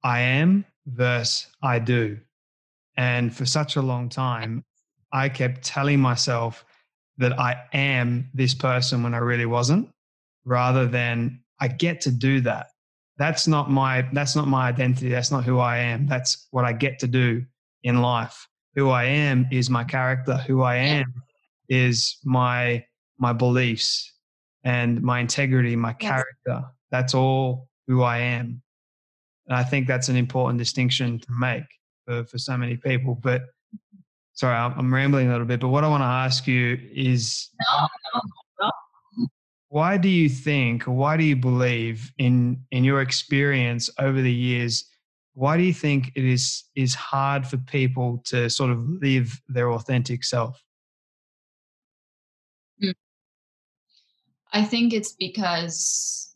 I 0.04 0.20
am 0.20 0.66
versus 0.86 1.46
I 1.62 1.78
do. 1.78 2.18
And 2.98 3.34
for 3.34 3.46
such 3.46 3.76
a 3.76 3.82
long 3.82 4.08
time, 4.08 4.62
I 5.12 5.28
kept 5.30 5.64
telling 5.64 6.00
myself 6.00 6.64
that 7.16 7.38
I 7.40 7.56
am 7.72 8.28
this 8.34 8.54
person 8.54 9.02
when 9.02 9.14
I 9.14 9.18
really 9.18 9.46
wasn't, 9.46 9.88
rather 10.44 10.86
than 10.86 11.40
I 11.60 11.68
get 11.68 12.02
to 12.02 12.10
do 12.10 12.42
that. 12.42 12.66
That's 13.16 13.48
not 13.48 13.70
my 13.70 14.06
that's 14.12 14.36
not 14.36 14.46
my 14.48 14.68
identity. 14.68 15.08
That's 15.08 15.30
not 15.30 15.44
who 15.44 15.58
I 15.58 15.78
am. 15.78 16.06
That's 16.06 16.46
what 16.50 16.66
I 16.66 16.74
get 16.74 16.98
to 16.98 17.06
do 17.06 17.42
in 17.82 18.02
life. 18.02 18.46
Who 18.74 18.90
I 18.90 19.04
am 19.04 19.46
is 19.50 19.70
my 19.70 19.84
character. 19.84 20.36
Who 20.46 20.60
I 20.62 20.76
am 20.76 21.06
is 21.70 22.18
my 22.22 22.84
my 23.18 23.32
beliefs 23.32 24.12
and 24.64 25.00
my 25.00 25.20
integrity, 25.20 25.74
my 25.74 25.94
character. 25.94 26.64
That's 26.90 27.14
all 27.14 27.68
who 27.86 28.02
I 28.02 28.18
am. 28.18 28.62
And 29.46 29.56
I 29.56 29.62
think 29.62 29.86
that's 29.86 30.08
an 30.08 30.16
important 30.16 30.58
distinction 30.58 31.18
to 31.20 31.28
make 31.38 31.64
for, 32.04 32.24
for 32.24 32.38
so 32.38 32.56
many 32.56 32.76
people. 32.76 33.14
But 33.14 33.42
sorry, 34.32 34.56
I'm, 34.56 34.92
rambling 34.92 35.28
a 35.28 35.32
little 35.32 35.46
bit. 35.46 35.60
But 35.60 35.68
what 35.68 35.84
I 35.84 35.88
want 35.88 36.02
to 36.02 36.06
ask 36.06 36.46
you 36.46 36.78
is 36.92 37.48
why 39.68 39.96
do 39.96 40.08
you 40.08 40.28
think, 40.28 40.84
why 40.84 41.16
do 41.16 41.24
you 41.24 41.36
believe 41.36 42.12
in 42.18 42.64
in 42.70 42.84
your 42.84 43.00
experience 43.00 43.90
over 43.98 44.20
the 44.20 44.32
years? 44.32 44.84
Why 45.34 45.56
do 45.56 45.64
you 45.64 45.74
think 45.74 46.12
it 46.14 46.24
is 46.24 46.64
is 46.74 46.94
hard 46.94 47.46
for 47.46 47.58
people 47.58 48.22
to 48.26 48.48
sort 48.48 48.70
of 48.70 48.88
live 48.88 49.40
their 49.48 49.70
authentic 49.72 50.24
self? 50.24 50.62
Hmm. 52.80 52.90
I 54.52 54.64
think 54.64 54.92
it's 54.92 55.12
because 55.12 56.35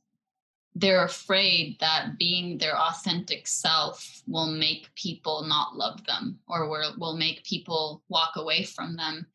they're 0.75 1.05
afraid 1.05 1.77
that 1.81 2.19
being 2.19 2.57
their 2.57 2.79
authentic 2.79 3.47
self 3.47 4.23
will 4.27 4.47
make 4.47 4.95
people 4.95 5.43
not 5.43 5.77
love 5.77 6.05
them 6.07 6.39
or 6.49 6.69
will, 6.69 7.17
make 7.17 7.45
people 7.45 8.03
walk 8.09 8.33
away 8.37 8.65
from 8.65 8.97
them. 8.97 9.27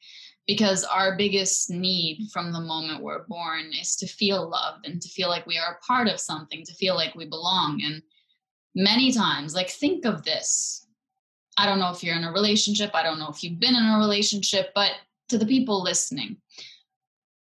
Because 0.47 0.83
our 0.83 1.17
biggest 1.17 1.71
need 1.71 2.29
from 2.31 2.53
the 2.53 2.61
moment 2.61 3.01
we're 3.01 3.25
born 3.27 3.71
is 3.79 3.95
to 3.97 4.07
feel 4.07 4.47
loved 4.47 4.85
and 4.85 5.01
to 5.01 5.09
feel 5.09 5.27
like 5.27 5.47
we 5.47 5.57
are 5.57 5.73
a 5.73 5.85
part 5.85 6.07
of 6.07 6.19
something 6.19 6.63
to 6.63 6.73
feel 6.75 6.95
like 6.95 7.15
we 7.15 7.25
belong. 7.25 7.81
And 7.83 8.01
many 8.75 9.11
times 9.11 9.55
like 9.55 9.69
think 9.69 10.05
of 10.05 10.23
this. 10.23 10.87
I 11.57 11.65
don't 11.65 11.79
know 11.79 11.91
if 11.91 12.03
you're 12.03 12.17
in 12.17 12.25
a 12.25 12.33
relationship 12.33 12.91
i 12.93 13.01
don't 13.01 13.17
know 13.17 13.29
if 13.29 13.41
you've 13.41 13.61
been 13.61 13.75
in 13.75 13.85
a 13.85 13.97
relationship 13.97 14.71
but 14.75 14.91
to 15.29 15.37
the 15.37 15.45
people 15.45 15.81
listening 15.81 16.35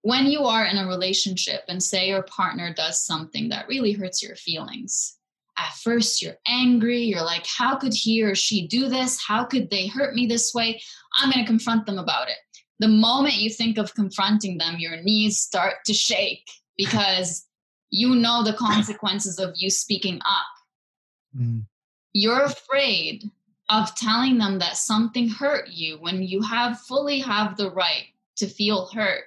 when 0.04 0.26
you 0.26 0.44
are 0.44 0.66
in 0.66 0.78
a 0.78 0.88
relationship 0.88 1.63
and 1.70 1.82
say 1.82 2.10
your 2.10 2.24
partner 2.24 2.74
does 2.74 3.04
something 3.04 3.48
that 3.50 3.70
really 3.70 3.94
hurts 3.94 4.22
your 4.22 4.36
feelings, 4.36 5.18
at 5.58 5.74
first 5.76 6.22
you're 6.22 6.38
angry. 6.46 7.00
You're 7.00 7.24
like, 7.24 7.46
how 7.48 7.78
could 7.78 7.94
he 7.94 8.22
or 8.22 8.36
she 8.36 8.68
do 8.68 8.89
this? 8.89 9.24
How 9.26 9.46
could 9.46 9.70
they 9.70 9.88
hurt 9.88 10.13
me 10.13 10.28
this 10.28 10.54
way? 10.54 10.82
I'm 11.18 11.32
going 11.32 11.44
to 11.44 11.50
confront 11.50 11.86
them 11.86 11.98
about 11.98 12.28
it. 12.28 12.36
The 12.80 12.89
moment 12.89 13.36
you 13.36 13.50
think 13.50 13.78
of 13.78 13.96
confronting 13.96 14.58
them, 14.58 14.76
your 14.78 15.02
knees 15.02 15.39
start 15.39 15.76
to 15.86 15.94
shake 15.94 16.50
because 16.78 17.48
you 17.89 18.13
know 18.13 18.44
the 18.44 18.54
consequences 18.54 19.39
of 19.39 19.54
you 19.56 19.70
speaking 19.70 20.20
up. 20.26 21.39
Mm. 21.39 21.63
You're 22.12 22.44
afraid 22.44 23.24
of 23.70 23.96
telling 23.96 24.38
them 24.38 24.60
that 24.60 24.76
something 24.76 25.30
hurt 25.30 25.70
you 25.70 25.98
when 26.02 26.24
you 26.24 26.42
have 26.42 26.82
fully 26.82 27.20
have 27.20 27.56
the 27.56 27.72
right 27.72 28.08
to 28.36 28.48
feel 28.48 28.88
hurt 28.88 29.24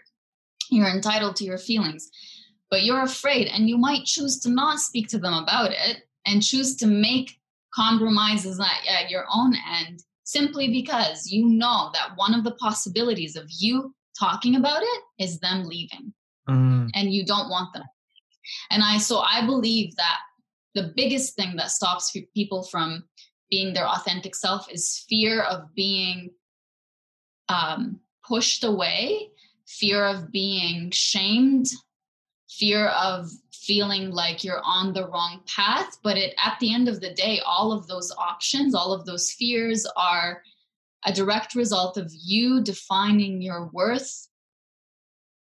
you're 0.70 0.88
entitled 0.88 1.36
to 1.36 1.44
your 1.44 1.58
feelings, 1.58 2.10
but 2.70 2.82
you're 2.82 3.02
afraid, 3.02 3.48
and 3.48 3.68
you 3.68 3.78
might 3.78 4.04
choose 4.04 4.38
to 4.40 4.50
not 4.50 4.80
speak 4.80 5.08
to 5.08 5.18
them 5.18 5.34
about 5.34 5.70
it 5.70 6.02
and 6.26 6.42
choose 6.42 6.76
to 6.76 6.86
make 6.86 7.38
compromises 7.74 8.58
at, 8.60 9.10
your 9.10 9.24
own 9.32 9.54
end 9.80 10.02
simply 10.24 10.68
because 10.72 11.30
you 11.30 11.46
know 11.46 11.90
that 11.92 12.10
one 12.16 12.34
of 12.34 12.42
the 12.42 12.52
possibilities 12.52 13.36
of 13.36 13.44
you 13.50 13.94
talking 14.18 14.56
about 14.56 14.82
it 14.82 15.02
is 15.18 15.38
them 15.40 15.64
leaving 15.64 16.12
mm. 16.48 16.90
and 16.94 17.12
you 17.12 17.24
don't 17.24 17.50
want 17.50 17.72
them 17.74 17.84
and 18.70 18.82
i 18.82 18.96
so 18.96 19.18
i 19.18 19.44
believe 19.44 19.94
that 19.96 20.18
the 20.74 20.92
biggest 20.96 21.36
thing 21.36 21.54
that 21.54 21.70
stops 21.70 22.16
people 22.34 22.64
from 22.64 23.04
being 23.50 23.72
their 23.72 23.86
authentic 23.86 24.34
self 24.34 24.70
is 24.72 25.04
fear 25.08 25.42
of 25.42 25.72
being 25.74 26.30
um, 27.48 28.00
pushed 28.26 28.64
away 28.64 29.30
fear 29.66 30.04
of 30.04 30.30
being 30.30 30.90
shamed, 30.90 31.66
fear 32.48 32.88
of 32.88 33.30
feeling 33.52 34.10
like 34.10 34.44
you're 34.44 34.62
on 34.64 34.92
the 34.92 35.08
wrong 35.08 35.40
path. 35.46 35.98
But 36.02 36.16
it, 36.16 36.34
at 36.42 36.58
the 36.60 36.72
end 36.72 36.88
of 36.88 37.00
the 37.00 37.12
day, 37.12 37.40
all 37.44 37.72
of 37.72 37.86
those 37.86 38.12
options, 38.16 38.74
all 38.74 38.92
of 38.92 39.04
those 39.04 39.32
fears 39.32 39.86
are 39.96 40.42
a 41.04 41.12
direct 41.12 41.54
result 41.54 41.96
of 41.96 42.12
you 42.12 42.62
defining 42.62 43.42
your 43.42 43.70
worth 43.72 44.28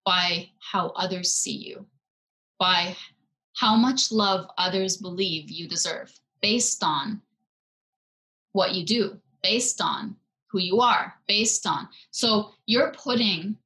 by 0.04 0.48
how 0.58 0.88
others 0.90 1.32
see 1.32 1.56
you, 1.56 1.86
by 2.58 2.96
how 3.56 3.76
much 3.76 4.12
love 4.12 4.48
others 4.58 4.96
believe 4.96 5.50
you 5.50 5.68
deserve 5.68 6.12
based 6.40 6.82
on 6.82 7.20
what 8.52 8.72
you 8.74 8.84
do, 8.84 9.18
based 9.42 9.80
on 9.80 10.16
who 10.48 10.58
you 10.58 10.80
are, 10.80 11.14
based 11.26 11.66
on. 11.66 11.88
So 12.10 12.52
you're 12.66 12.92
putting 12.92 13.56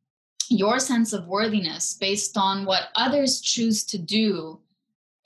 your 0.51 0.81
sense 0.81 1.13
of 1.13 1.29
worthiness 1.29 1.95
based 1.95 2.37
on 2.37 2.67
what 2.67 2.89
others 2.97 3.41
choose 3.41 3.85
to 3.85 3.97
do 3.97 4.59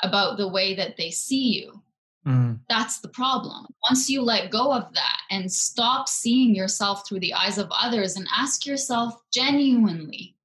about 0.02 0.36
the 0.36 0.48
way 0.48 0.74
that 0.74 0.96
they 0.96 1.10
see 1.10 1.60
you. 1.60 1.80
Mm. 2.26 2.60
That's 2.68 3.00
the 3.00 3.08
problem. 3.08 3.66
Once 3.88 4.08
you 4.08 4.22
let 4.22 4.50
go 4.50 4.72
of 4.72 4.92
that 4.94 5.18
and 5.30 5.50
stop 5.50 6.08
seeing 6.08 6.54
yourself 6.54 7.06
through 7.06 7.20
the 7.20 7.34
eyes 7.34 7.58
of 7.58 7.70
others 7.70 8.16
and 8.16 8.28
ask 8.36 8.66
yourself 8.66 9.20
genuinely, 9.32 10.36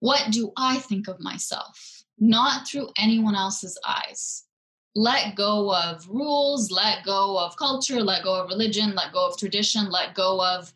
what 0.00 0.30
do 0.30 0.52
I 0.56 0.78
think 0.78 1.06
of 1.06 1.20
myself? 1.20 2.04
Not 2.18 2.66
through 2.66 2.88
anyone 2.96 3.34
else's 3.34 3.78
eyes. 3.86 4.44
Let 4.94 5.36
go 5.36 5.74
of 5.74 6.06
rules, 6.08 6.70
let 6.70 7.04
go 7.04 7.38
of 7.38 7.56
culture, 7.56 8.02
let 8.02 8.24
go 8.24 8.34
of 8.34 8.48
religion, 8.48 8.94
let 8.94 9.12
go 9.12 9.26
of 9.26 9.38
tradition, 9.38 9.90
let 9.90 10.14
go 10.14 10.44
of 10.44 10.72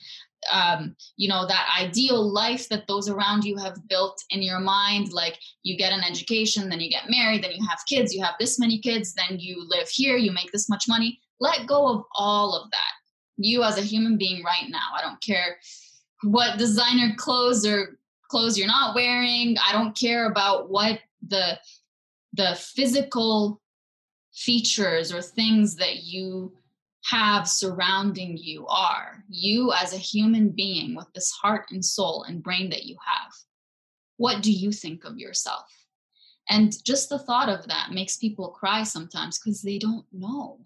um, 0.53 0.97
you 1.17 1.29
know 1.29 1.47
that 1.47 1.69
ideal 1.81 2.33
life 2.33 2.69
that 2.69 2.87
those 2.87 3.09
around 3.09 3.45
you 3.45 3.57
have 3.57 3.77
built 3.89 4.23
in 4.31 4.43
your 4.43 4.61
mind 4.61 5.13
like 5.13 5.39
you 5.63 5.77
get 5.77 5.93
an 5.93 6.05
education 6.05 6.69
then 6.69 6.81
you 6.81 6.91
get 6.91 7.11
married 7.11 7.43
then 7.43 7.53
you 7.53 7.67
have 7.69 7.81
kids 7.89 8.15
you 8.15 8.23
have 8.23 8.35
this 8.39 8.59
many 8.59 8.79
kids 8.79 9.15
then 9.15 9.39
you 9.39 9.65
live 9.69 9.89
here 9.89 10.17
you 10.17 10.33
make 10.33 10.53
this 10.53 10.69
much 10.69 10.85
money. 10.89 11.21
Let 11.39 11.67
go 11.67 11.89
of 11.89 12.05
all 12.15 12.57
of 12.57 12.71
that. 12.71 12.93
You 13.37 13.63
as 13.63 13.77
a 13.77 13.83
human 13.83 14.17
being 14.17 14.43
right 14.43 14.69
now 14.69 14.89
i 14.97 15.03
don't 15.03 15.21
care 15.23 15.59
what 16.23 16.59
designer 16.59 17.15
clothes 17.17 17.67
or 17.67 17.99
clothes 18.31 18.59
you're 18.59 18.67
not 18.67 18.95
wearing 18.95 19.57
i 19.67 19.73
don't 19.73 19.97
care 19.97 20.31
about 20.31 20.71
what 20.71 21.01
the 21.29 21.59
the 22.33 22.55
physical 22.59 23.61
features 24.35 25.13
or 25.13 25.23
things 25.23 25.77
that 25.77 26.05
you 26.05 26.56
have 27.11 27.49
surrounding 27.49 28.37
you 28.37 28.66
are 28.66 29.23
you 29.29 29.73
as 29.73 29.92
a 29.92 29.99
human 29.99 30.51
being 30.51 30.95
with 30.95 31.07
this 31.14 31.31
heart 31.31 31.66
and 31.71 31.85
soul 31.85 32.25
and 32.25 32.42
brain 32.42 32.71
that 32.71 32.85
you 32.85 32.97
have. 33.05 33.33
What 34.16 34.42
do 34.42 34.51
you 34.53 34.73
think 34.73 35.05
of 35.05 35.19
yourself? 35.19 35.66
And 36.49 36.73
just 36.85 37.09
the 37.09 37.19
thought 37.19 37.49
of 37.49 37.66
that 37.69 37.90
makes 37.92 38.16
people 38.16 38.49
cry 38.49 38.83
sometimes 38.83 39.38
because 39.38 39.62
they 39.62 39.79
don't 39.79 40.07
know. 40.12 40.59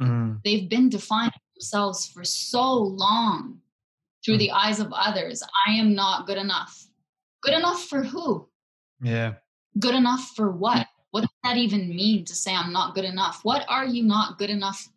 Mm-hmm. 0.00 0.38
they've 0.44 0.68
been 0.68 0.88
defining 0.88 1.30
themselves 1.54 2.04
for 2.04 2.24
so 2.24 2.72
long 2.72 3.60
through 4.24 4.34
mm-hmm. 4.34 4.38
the 4.40 4.50
eyes 4.50 4.80
of 4.80 4.92
others. 4.92 5.40
I 5.68 5.74
am 5.74 5.94
not 5.94 6.26
good 6.26 6.36
enough. 6.36 6.88
Good 7.42 7.54
enough 7.54 7.84
for 7.84 8.02
who? 8.02 8.48
Yeah. 9.00 9.34
Good 9.78 9.94
enough 9.94 10.32
for 10.34 10.50
what? 10.50 10.88
What 11.12 11.20
does 11.20 11.30
that 11.44 11.56
even 11.58 11.94
mean 11.94 12.24
to 12.24 12.34
say 12.34 12.52
i'm 12.52 12.72
not 12.72 12.96
good 12.96 13.04
enough? 13.04 13.40
What 13.44 13.64
are 13.68 13.86
you 13.86 14.02
not 14.02 14.36
good 14.36 14.50
enough 14.50 14.88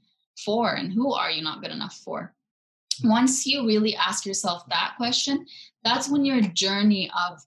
for 0.43 0.73
and 0.75 0.93
who 0.93 1.13
are 1.13 1.31
you 1.31 1.41
not 1.41 1.61
good 1.61 1.71
enough 1.71 1.95
for? 2.03 2.33
Once 3.03 3.45
you 3.45 3.65
really 3.65 3.95
ask 3.95 4.25
yourself 4.25 4.63
that 4.69 4.93
question, 4.97 5.45
that's 5.83 6.09
when 6.09 6.25
your 6.25 6.41
journey 6.41 7.11
of 7.27 7.39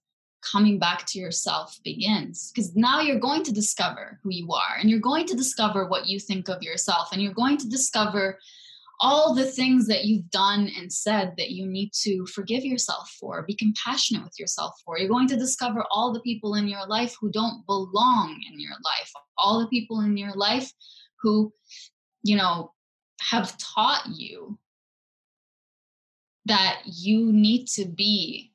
coming 0.42 0.78
back 0.78 1.04
to 1.06 1.18
yourself 1.18 1.78
begins. 1.84 2.52
Because 2.54 2.74
now 2.74 3.00
you're 3.00 3.18
going 3.18 3.42
to 3.44 3.52
discover 3.52 4.18
who 4.22 4.30
you 4.32 4.52
are 4.52 4.78
and 4.78 4.88
you're 4.88 5.00
going 5.00 5.26
to 5.26 5.36
discover 5.36 5.86
what 5.86 6.06
you 6.06 6.18
think 6.18 6.48
of 6.48 6.62
yourself 6.62 7.08
and 7.12 7.20
you're 7.20 7.34
going 7.34 7.56
to 7.58 7.68
discover 7.68 8.38
all 9.02 9.34
the 9.34 9.46
things 9.46 9.86
that 9.86 10.04
you've 10.04 10.30
done 10.30 10.70
and 10.78 10.92
said 10.92 11.32
that 11.38 11.50
you 11.50 11.66
need 11.66 11.90
to 11.94 12.26
forgive 12.26 12.64
yourself 12.64 13.10
for, 13.18 13.42
be 13.42 13.54
compassionate 13.54 14.22
with 14.22 14.38
yourself 14.38 14.74
for. 14.84 14.98
You're 14.98 15.08
going 15.08 15.28
to 15.28 15.36
discover 15.36 15.84
all 15.90 16.12
the 16.12 16.20
people 16.20 16.54
in 16.54 16.68
your 16.68 16.86
life 16.86 17.16
who 17.18 17.30
don't 17.30 17.64
belong 17.66 18.38
in 18.52 18.60
your 18.60 18.74
life, 18.84 19.10
all 19.38 19.60
the 19.60 19.68
people 19.68 20.00
in 20.00 20.18
your 20.18 20.34
life 20.34 20.70
who, 21.22 21.50
you 22.22 22.36
know, 22.36 22.72
have 23.20 23.56
taught 23.58 24.06
you 24.08 24.58
that 26.46 26.82
you 26.84 27.32
need 27.32 27.66
to 27.66 27.84
be 27.84 28.52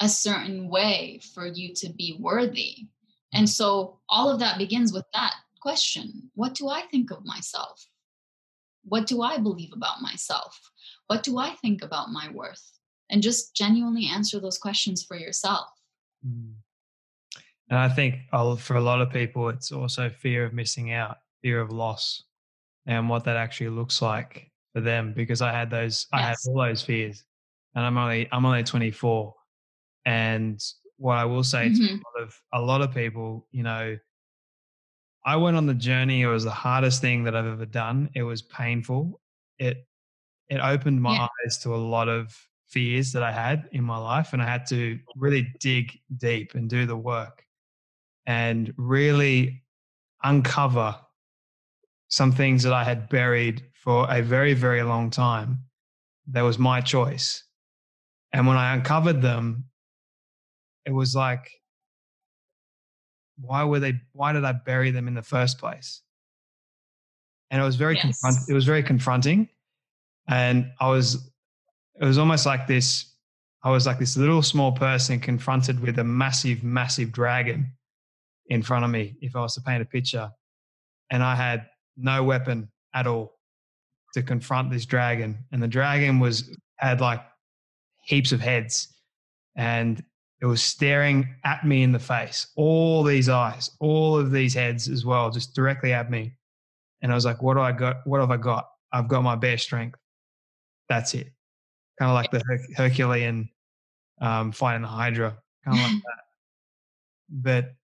a 0.00 0.08
certain 0.08 0.68
way 0.68 1.20
for 1.34 1.46
you 1.46 1.74
to 1.74 1.92
be 1.92 2.16
worthy. 2.18 2.86
And 3.32 3.48
so 3.48 3.98
all 4.08 4.30
of 4.30 4.38
that 4.40 4.58
begins 4.58 4.92
with 4.92 5.04
that 5.12 5.34
question 5.60 6.30
What 6.34 6.54
do 6.54 6.68
I 6.68 6.82
think 6.82 7.10
of 7.10 7.24
myself? 7.24 7.86
What 8.84 9.06
do 9.06 9.22
I 9.22 9.38
believe 9.38 9.72
about 9.74 10.00
myself? 10.00 10.58
What 11.08 11.22
do 11.22 11.38
I 11.38 11.50
think 11.56 11.82
about 11.82 12.10
my 12.10 12.30
worth? 12.30 12.72
And 13.10 13.22
just 13.22 13.56
genuinely 13.56 14.06
answer 14.06 14.38
those 14.38 14.58
questions 14.58 15.02
for 15.02 15.16
yourself. 15.16 15.66
Mm. 16.26 16.54
And 17.70 17.78
I 17.78 17.88
think 17.88 18.16
for 18.60 18.76
a 18.76 18.80
lot 18.80 19.00
of 19.00 19.10
people, 19.10 19.48
it's 19.48 19.72
also 19.72 20.08
fear 20.08 20.44
of 20.44 20.54
missing 20.54 20.92
out, 20.92 21.18
fear 21.42 21.60
of 21.60 21.70
loss, 21.70 22.22
and 22.88 23.08
what 23.08 23.22
that 23.24 23.36
actually 23.36 23.68
looks 23.68 24.02
like 24.02 24.50
for 24.72 24.80
them. 24.80 25.12
Because 25.12 25.40
I 25.42 25.52
had 25.52 25.70
those, 25.70 26.06
yes. 26.12 26.20
I 26.20 26.22
had 26.22 26.36
all 26.48 26.56
those 26.56 26.82
fears, 26.82 27.22
and 27.76 27.84
I'm 27.84 27.96
only 27.96 28.28
I'm 28.32 28.44
only 28.44 28.64
24. 28.64 29.34
And 30.06 30.60
what 30.96 31.18
I 31.18 31.24
will 31.26 31.44
say 31.44 31.68
mm-hmm. 31.68 31.86
to 31.86 31.92
a 31.92 31.94
lot 31.94 32.22
of 32.22 32.40
a 32.54 32.60
lot 32.60 32.80
of 32.80 32.92
people, 32.92 33.46
you 33.52 33.62
know, 33.62 33.96
I 35.24 35.36
went 35.36 35.56
on 35.56 35.66
the 35.66 35.74
journey. 35.74 36.22
It 36.22 36.26
was 36.26 36.44
the 36.44 36.50
hardest 36.50 37.00
thing 37.00 37.22
that 37.24 37.36
I've 37.36 37.46
ever 37.46 37.66
done. 37.66 38.10
It 38.14 38.22
was 38.22 38.42
painful. 38.42 39.20
It 39.58 39.86
it 40.48 40.58
opened 40.58 41.02
my 41.02 41.14
yeah. 41.14 41.28
eyes 41.44 41.58
to 41.58 41.74
a 41.74 41.76
lot 41.76 42.08
of 42.08 42.34
fears 42.68 43.12
that 43.12 43.22
I 43.22 43.32
had 43.32 43.68
in 43.72 43.84
my 43.84 43.98
life, 43.98 44.32
and 44.32 44.42
I 44.42 44.46
had 44.46 44.66
to 44.68 44.98
really 45.16 45.52
dig 45.60 45.98
deep 46.16 46.54
and 46.54 46.70
do 46.70 46.86
the 46.86 46.96
work, 46.96 47.44
and 48.26 48.72
really 48.78 49.62
uncover 50.24 50.96
some 52.08 52.32
things 52.32 52.62
that 52.62 52.72
I 52.72 52.84
had 52.84 53.08
buried 53.08 53.64
for 53.74 54.06
a 54.10 54.22
very 54.22 54.54
very 54.54 54.82
long 54.82 55.10
time. 55.10 55.60
That 56.30 56.42
was 56.42 56.58
my 56.58 56.80
choice, 56.80 57.44
and 58.32 58.46
when 58.46 58.56
I 58.56 58.74
uncovered 58.74 59.22
them, 59.22 59.64
it 60.84 60.92
was 60.92 61.14
like 61.14 61.50
why 63.40 63.64
were 63.64 63.78
they 63.78 63.94
why 64.12 64.32
did 64.32 64.44
i 64.44 64.52
bury 64.52 64.90
them 64.90 65.06
in 65.08 65.14
the 65.14 65.22
first 65.22 65.58
place 65.58 66.02
and 67.50 67.60
it 67.60 67.64
was 67.64 67.76
very 67.76 67.94
yes. 67.94 68.02
confront, 68.02 68.36
it 68.48 68.54
was 68.54 68.64
very 68.64 68.82
confronting 68.82 69.48
and 70.28 70.70
i 70.80 70.88
was 70.88 71.30
it 72.00 72.04
was 72.04 72.18
almost 72.18 72.46
like 72.46 72.66
this 72.66 73.14
i 73.62 73.70
was 73.70 73.86
like 73.86 73.98
this 73.98 74.16
little 74.16 74.42
small 74.42 74.72
person 74.72 75.20
confronted 75.20 75.80
with 75.80 75.98
a 75.98 76.04
massive 76.04 76.62
massive 76.62 77.12
dragon 77.12 77.70
in 78.48 78.62
front 78.62 78.84
of 78.84 78.90
me 78.90 79.14
if 79.20 79.36
i 79.36 79.40
was 79.40 79.54
to 79.54 79.60
paint 79.60 79.82
a 79.82 79.86
picture 79.86 80.30
and 81.10 81.22
i 81.22 81.34
had 81.34 81.66
no 81.98 82.22
weapon 82.22 82.70
at 82.94 83.06
all 83.06 83.34
to 84.14 84.22
confront 84.22 84.70
this 84.70 84.86
dragon 84.86 85.38
and 85.52 85.62
the 85.62 85.68
dragon 85.68 86.18
was 86.18 86.56
had 86.76 87.00
like 87.00 87.22
heaps 88.04 88.32
of 88.32 88.40
heads 88.40 88.94
and 89.56 90.02
it 90.40 90.46
was 90.46 90.62
staring 90.62 91.34
at 91.44 91.66
me 91.66 91.82
in 91.82 91.90
the 91.92 91.98
face, 91.98 92.46
all 92.56 93.02
these 93.02 93.28
eyes, 93.28 93.70
all 93.80 94.16
of 94.16 94.30
these 94.30 94.54
heads 94.54 94.88
as 94.88 95.04
well, 95.04 95.30
just 95.30 95.54
directly 95.54 95.92
at 95.92 96.10
me. 96.10 96.36
And 97.02 97.10
I 97.10 97.14
was 97.14 97.24
like, 97.24 97.42
what 97.42 97.54
do 97.54 97.60
I 97.60 97.72
got? 97.72 98.06
What 98.06 98.20
have 98.20 98.30
I 98.30 98.36
got? 98.36 98.68
I've 98.92 99.08
got 99.08 99.22
my 99.22 99.34
bare 99.34 99.58
strength. 99.58 99.98
That's 100.88 101.14
it. 101.14 101.32
Kind 101.98 102.10
of 102.10 102.14
like 102.14 102.30
the 102.30 102.42
Her- 102.46 102.84
Herculean 102.84 103.50
um, 104.20 104.52
fighting 104.52 104.82
the 104.82 104.88
Hydra, 104.88 105.36
kind 105.64 105.76
of 105.76 105.84
like 105.84 106.02
that. 106.02 106.22
But 107.30 107.74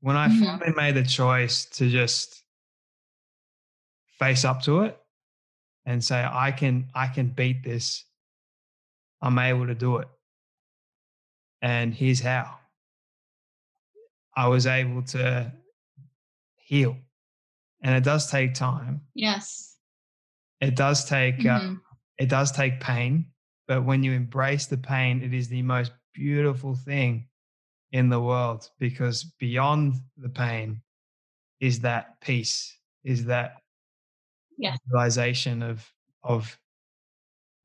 when 0.00 0.16
I 0.16 0.28
mm-hmm. 0.28 0.44
finally 0.44 0.72
made 0.76 0.94
the 0.96 1.04
choice 1.04 1.64
to 1.76 1.88
just 1.88 2.43
face 4.18 4.44
up 4.44 4.62
to 4.62 4.82
it 4.82 4.98
and 5.86 6.02
say, 6.02 6.26
I 6.30 6.50
can, 6.50 6.88
I 6.94 7.08
can 7.08 7.28
beat 7.28 7.62
this, 7.62 8.04
I'm 9.20 9.38
able 9.38 9.66
to 9.66 9.74
do 9.74 9.98
it 9.98 10.08
and 11.64 11.94
here's 11.94 12.20
how 12.20 12.58
I 14.36 14.48
was 14.48 14.66
able 14.66 15.02
to 15.02 15.50
heal. 16.56 16.96
And 17.82 17.96
it 17.96 18.04
does 18.04 18.30
take 18.30 18.52
time. 18.52 19.00
Yes. 19.14 19.78
It 20.60 20.76
does 20.76 21.06
take 21.06 21.40
uh, 21.40 21.60
mm-hmm. 21.60 21.72
uh, 21.74 21.94
it 22.18 22.28
does 22.28 22.52
take 22.52 22.80
pain, 22.80 23.26
but 23.66 23.82
when 23.82 24.02
you 24.02 24.12
embrace 24.12 24.66
the 24.66 24.76
pain, 24.76 25.22
it 25.22 25.32
is 25.32 25.48
the 25.48 25.62
most 25.62 25.92
beautiful 26.12 26.74
thing 26.74 27.28
in 27.92 28.10
the 28.10 28.20
world 28.20 28.68
because 28.78 29.24
beyond 29.38 29.94
the 30.18 30.28
pain 30.28 30.82
is 31.60 31.80
that 31.80 32.20
peace, 32.20 32.76
is 33.04 33.24
that 33.24 33.56
yeah. 34.56 34.76
realization 34.90 35.62
of 35.62 35.90
of 36.22 36.58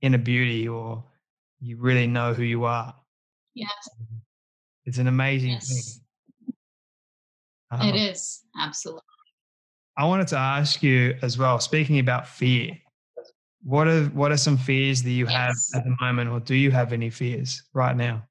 inner 0.02 0.17
beauty 0.17 0.67
or 0.67 1.04
you 1.60 1.78
really 1.78 2.08
know 2.08 2.34
who 2.34 2.43
you 2.43 2.63
are. 2.63 2.95
Yes. 3.54 3.71
It's 4.86 4.97
an 4.97 5.08
amazing 5.08 5.52
yes. 5.52 5.67
thing. 5.67 6.54
Um, 7.71 7.89
it 7.89 7.95
is, 7.95 8.43
absolutely. 8.58 9.04
I 9.97 10.06
wanted 10.06 10.28
to 10.30 10.38
ask 10.38 10.82
you 10.82 11.17
as 11.21 11.38
well, 11.38 11.60
speaking 11.60 11.99
about 11.99 12.28
fear, 12.28 12.78
what 13.63 13.88
are 13.88 14.06
what 14.06 14.32
are 14.32 14.38
some 14.38 14.58
fears 14.58 15.04
that 15.04 15.12
you 15.12 15.25
yes. 15.25 15.71
have 15.73 15.82
at 15.82 15.84
the 15.84 15.95
moment, 15.99 16.30
or 16.30 16.39
do 16.39 16.56
you 16.56 16.71
have 16.71 16.93
any 16.93 17.10
fears 17.10 17.62
right 17.73 17.95
now? 17.95 18.23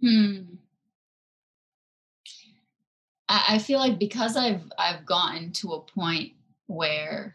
Hmm. 0.00 0.51
I, 3.32 3.58
feel 3.58 3.78
like 3.78 3.98
because 3.98 4.36
I've 4.36 4.70
I've 4.78 5.06
gotten 5.06 5.52
to 5.52 5.72
a 5.72 5.80
point 5.80 6.32
where 6.66 7.34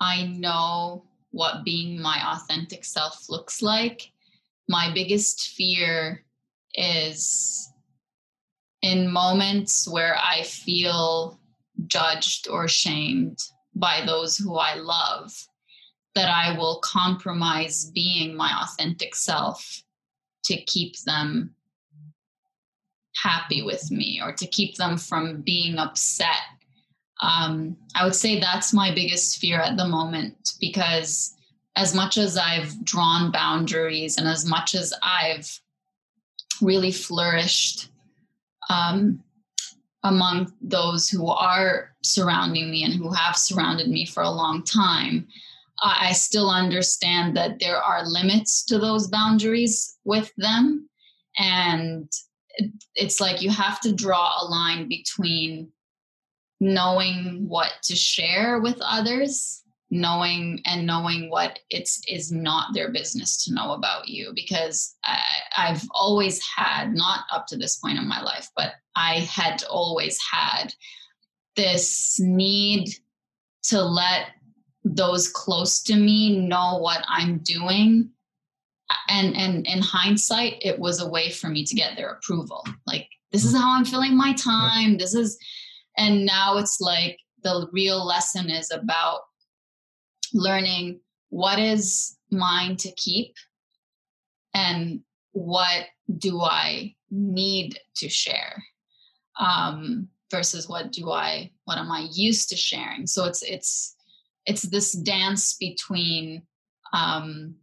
I 0.00 0.24
know 0.24 1.04
what 1.30 1.64
being 1.64 2.00
my 2.00 2.20
authentic 2.34 2.84
self 2.84 3.28
looks 3.28 3.60
like. 3.60 4.10
My 4.68 4.90
biggest 4.92 5.50
fear 5.50 6.24
is 6.74 7.70
in 8.80 9.12
moments 9.12 9.86
where 9.86 10.16
I 10.16 10.42
feel 10.42 11.38
judged 11.86 12.48
or 12.48 12.66
shamed 12.66 13.38
by 13.74 14.02
those 14.06 14.38
who 14.38 14.56
I 14.56 14.74
love, 14.76 15.32
that 16.14 16.30
I 16.30 16.56
will 16.56 16.80
compromise 16.82 17.90
being 17.94 18.34
my 18.34 18.50
authentic 18.62 19.14
self 19.14 19.82
to 20.44 20.56
keep 20.62 20.98
them 21.00 21.55
happy 23.22 23.62
with 23.62 23.90
me 23.90 24.20
or 24.22 24.32
to 24.32 24.46
keep 24.46 24.76
them 24.76 24.96
from 24.96 25.40
being 25.42 25.78
upset 25.78 26.42
um, 27.22 27.76
I 27.94 28.04
would 28.04 28.14
say 28.14 28.38
that's 28.38 28.72
my 28.72 28.94
biggest 28.94 29.38
fear 29.38 29.60
at 29.60 29.76
the 29.76 29.88
moment 29.88 30.52
because 30.60 31.34
as 31.76 31.94
much 31.94 32.18
as 32.18 32.36
I've 32.36 32.84
drawn 32.84 33.30
boundaries 33.30 34.18
and 34.18 34.26
as 34.26 34.44
much 34.44 34.74
as 34.74 34.92
I've 35.02 35.60
really 36.60 36.92
flourished 36.92 37.88
um, 38.68 39.22
among 40.02 40.52
those 40.60 41.08
who 41.08 41.28
are 41.28 41.94
surrounding 42.02 42.70
me 42.70 42.84
and 42.84 42.94
who 42.94 43.12
have 43.12 43.36
surrounded 43.36 43.88
me 43.88 44.06
for 44.06 44.22
a 44.22 44.30
long 44.30 44.62
time, 44.62 45.26
I 45.82 46.12
still 46.12 46.50
understand 46.50 47.36
that 47.36 47.58
there 47.60 47.76
are 47.76 48.06
limits 48.06 48.64
to 48.66 48.78
those 48.78 49.08
boundaries 49.08 49.98
with 50.04 50.32
them. 50.36 50.88
And 51.38 52.10
it's 52.94 53.20
like 53.20 53.42
you 53.42 53.50
have 53.50 53.80
to 53.80 53.92
draw 53.92 54.32
a 54.40 54.46
line 54.46 54.88
between 54.88 55.70
knowing 56.60 57.46
what 57.48 57.72
to 57.82 57.94
share 57.94 58.60
with 58.60 58.78
others 58.80 59.62
knowing 59.88 60.60
and 60.66 60.84
knowing 60.84 61.30
what 61.30 61.60
it's 61.70 62.02
is 62.08 62.32
not 62.32 62.74
their 62.74 62.90
business 62.90 63.44
to 63.44 63.54
know 63.54 63.72
about 63.72 64.08
you. 64.08 64.32
Because 64.34 64.96
I, 65.04 65.20
i've 65.56 65.82
always 65.92 66.40
had 66.56 66.94
not 66.94 67.20
up 67.32 67.46
to 67.48 67.56
this 67.56 67.76
point 67.76 67.98
in 67.98 68.06
my 68.06 68.20
life 68.20 68.50
but 68.56 68.74
i 68.94 69.20
had 69.20 69.62
always 69.64 70.18
had 70.30 70.74
this 71.56 72.20
need 72.20 72.90
to 73.64 73.82
let 73.82 74.28
those 74.84 75.28
close 75.28 75.82
to 75.84 75.96
me 75.96 76.46
know 76.46 76.78
what 76.78 77.04
i'm 77.08 77.38
doing 77.38 78.10
and 79.08 79.36
and 79.36 79.66
in 79.66 79.80
hindsight 79.80 80.54
it 80.60 80.78
was 80.78 81.00
a 81.00 81.08
way 81.08 81.30
for 81.30 81.48
me 81.48 81.64
to 81.64 81.74
get 81.74 81.96
their 81.96 82.10
approval 82.10 82.64
like 82.86 83.08
this 83.32 83.44
is 83.44 83.54
how 83.54 83.76
i'm 83.76 83.84
filling 83.84 84.16
my 84.16 84.32
time 84.34 84.96
this 84.96 85.14
is 85.14 85.38
and 85.96 86.24
now 86.24 86.56
it's 86.58 86.80
like 86.80 87.18
the 87.42 87.68
real 87.72 88.04
lesson 88.04 88.50
is 88.50 88.70
about 88.70 89.20
learning 90.32 91.00
what 91.30 91.58
is 91.58 92.16
mine 92.30 92.76
to 92.76 92.90
keep 92.92 93.34
and 94.54 95.00
what 95.32 95.86
do 96.18 96.40
I 96.40 96.94
need 97.10 97.78
to 97.96 98.08
share. 98.08 98.64
Um, 99.38 100.08
versus 100.30 100.68
what 100.68 100.90
do 100.92 101.10
I 101.10 101.52
what 101.66 101.78
am 101.78 101.92
I 101.92 102.08
used 102.12 102.48
to 102.48 102.56
sharing? 102.56 103.06
So 103.06 103.26
it's 103.26 103.42
it's 103.42 103.94
it's 104.46 104.62
this 104.62 104.92
dance 104.92 105.56
between 105.56 106.42
um, 106.92 107.56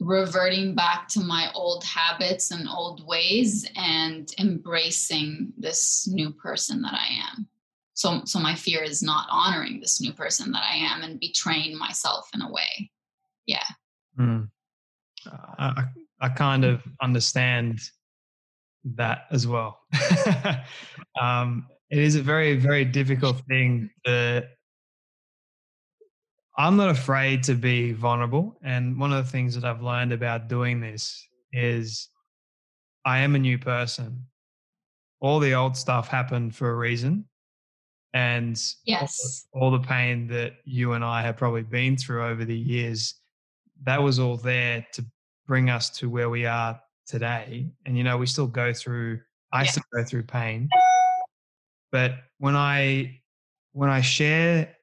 reverting 0.00 0.74
back 0.74 1.08
to 1.08 1.20
my 1.20 1.50
old 1.54 1.84
habits 1.84 2.50
and 2.50 2.68
old 2.68 3.06
ways 3.06 3.68
and 3.76 4.32
embracing 4.38 5.52
this 5.58 6.06
new 6.08 6.30
person 6.30 6.82
that 6.82 6.94
I 6.94 7.08
am. 7.32 7.48
So, 7.94 8.22
so 8.24 8.38
my 8.38 8.54
fear 8.54 8.82
is 8.82 9.02
not 9.02 9.26
honoring 9.28 9.80
this 9.80 10.00
new 10.00 10.12
person 10.12 10.52
that 10.52 10.62
I 10.62 10.76
am 10.76 11.02
and 11.02 11.18
betraying 11.18 11.76
myself 11.76 12.28
in 12.32 12.42
a 12.42 12.50
way. 12.50 12.90
Yeah. 13.46 13.64
Mm. 14.18 14.48
I, 15.58 15.84
I 16.20 16.28
kind 16.28 16.64
of 16.64 16.82
understand 17.02 17.80
that 18.84 19.26
as 19.32 19.46
well. 19.46 19.80
um, 21.20 21.66
it 21.90 21.98
is 21.98 22.14
a 22.14 22.22
very, 22.22 22.56
very 22.56 22.84
difficult 22.84 23.42
thing 23.48 23.90
to 24.04 24.46
I'm 26.58 26.76
not 26.76 26.90
afraid 26.90 27.44
to 27.44 27.54
be 27.54 27.92
vulnerable. 27.92 28.58
And 28.62 28.98
one 28.98 29.12
of 29.12 29.24
the 29.24 29.30
things 29.30 29.54
that 29.54 29.64
I've 29.64 29.80
learned 29.80 30.12
about 30.12 30.48
doing 30.48 30.80
this 30.80 31.24
is 31.52 32.08
I 33.04 33.20
am 33.20 33.36
a 33.36 33.38
new 33.38 33.58
person. 33.58 34.24
All 35.20 35.38
the 35.38 35.54
old 35.54 35.76
stuff 35.76 36.08
happened 36.08 36.56
for 36.56 36.70
a 36.70 36.74
reason. 36.74 37.26
And 38.12 38.60
yes, 38.84 39.46
all, 39.52 39.64
all 39.64 39.70
the 39.70 39.86
pain 39.86 40.26
that 40.28 40.54
you 40.64 40.94
and 40.94 41.04
I 41.04 41.22
have 41.22 41.36
probably 41.36 41.62
been 41.62 41.96
through 41.96 42.26
over 42.26 42.44
the 42.44 42.56
years, 42.56 43.14
that 43.84 44.02
was 44.02 44.18
all 44.18 44.36
there 44.36 44.84
to 44.94 45.04
bring 45.46 45.70
us 45.70 45.90
to 45.90 46.10
where 46.10 46.28
we 46.28 46.44
are 46.44 46.80
today. 47.06 47.70
And, 47.86 47.96
you 47.96 48.02
know, 48.02 48.18
we 48.18 48.26
still 48.26 48.48
go 48.48 48.72
through, 48.72 49.20
I 49.52 49.64
still 49.64 49.84
go 49.94 50.02
through 50.02 50.24
pain. 50.24 50.68
But 51.92 52.14
when 52.38 52.56
I, 52.56 53.20
when 53.72 53.90
I 53.90 54.00
share 54.00 54.74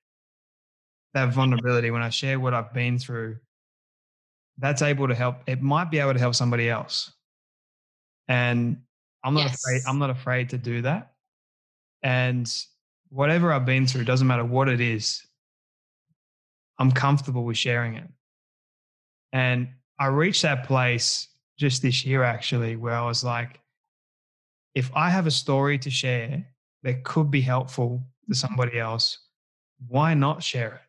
that 1.16 1.34
vulnerability, 1.34 1.90
when 1.92 2.02
I 2.02 2.10
share 2.10 2.40
what 2.40 2.54
I've 2.54 2.74
been 2.74 3.00
through, 3.00 3.38
that's 4.58 4.82
able 4.82 5.08
to 5.08 5.16
help. 5.16 5.38
It 5.48 5.62
might 5.62 5.90
be 5.90 6.00
able 6.00 6.14
to 6.14 6.20
help 6.20 6.36
somebody 6.36 6.70
else. 6.70 7.12
And 8.28 8.82
I'm 9.24 9.34
not 9.34 9.46
yes. 9.46 9.64
afraid, 9.64 9.82
I'm 9.88 9.98
not 9.98 10.10
afraid 10.10 10.50
to 10.50 10.58
do 10.58 10.82
that. 10.84 11.14
And 12.04 12.54
whatever 13.10 13.52
I've 13.52 13.66
been 13.66 13.88
through, 13.88 14.04
doesn't 14.04 14.28
matter 14.28 14.46
what 14.46 14.68
it 14.68 14.82
is, 14.82 15.26
I'm 16.78 16.92
comfortable 16.92 17.46
with 17.46 17.58
sharing 17.58 17.96
it. 17.96 18.08
And 19.32 19.70
I 19.98 20.08
reached 20.08 20.42
that 20.42 20.66
place 20.66 21.30
just 21.58 21.82
this 21.82 22.06
year 22.06 22.24
actually, 22.24 22.76
where 22.76 22.94
I 22.94 23.06
was 23.06 23.24
like, 23.24 23.62
if 24.74 24.92
I 24.94 25.10
have 25.10 25.28
a 25.28 25.32
story 25.32 25.78
to 25.80 25.90
share 25.90 26.46
that 26.84 27.06
could 27.06 27.32
be 27.32 27.40
helpful 27.40 28.04
to 28.28 28.36
somebody 28.36 28.78
else, 28.78 29.18
why 29.88 30.14
not 30.14 30.44
share 30.44 30.76
it? 30.76 30.82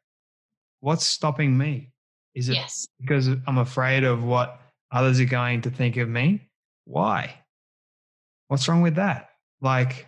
What's 0.81 1.07
stopping 1.07 1.57
me? 1.57 1.93
Is 2.35 2.49
it 2.49 2.55
yes. 2.55 2.87
because 3.01 3.29
I'm 3.47 3.59
afraid 3.59 4.05
of 4.05 4.25
what 4.25 4.61
others 4.93 5.21
are 5.21 5.25
going 5.25 5.63
to 5.63 5.71
think 5.71 5.97
of 5.97 6.09
me? 6.09 6.49
Why? 6.85 7.35
What's 8.49 8.69
wrong 8.69 8.83
with 8.83 8.97
that? 8.97 9.31
Like, 9.61 10.07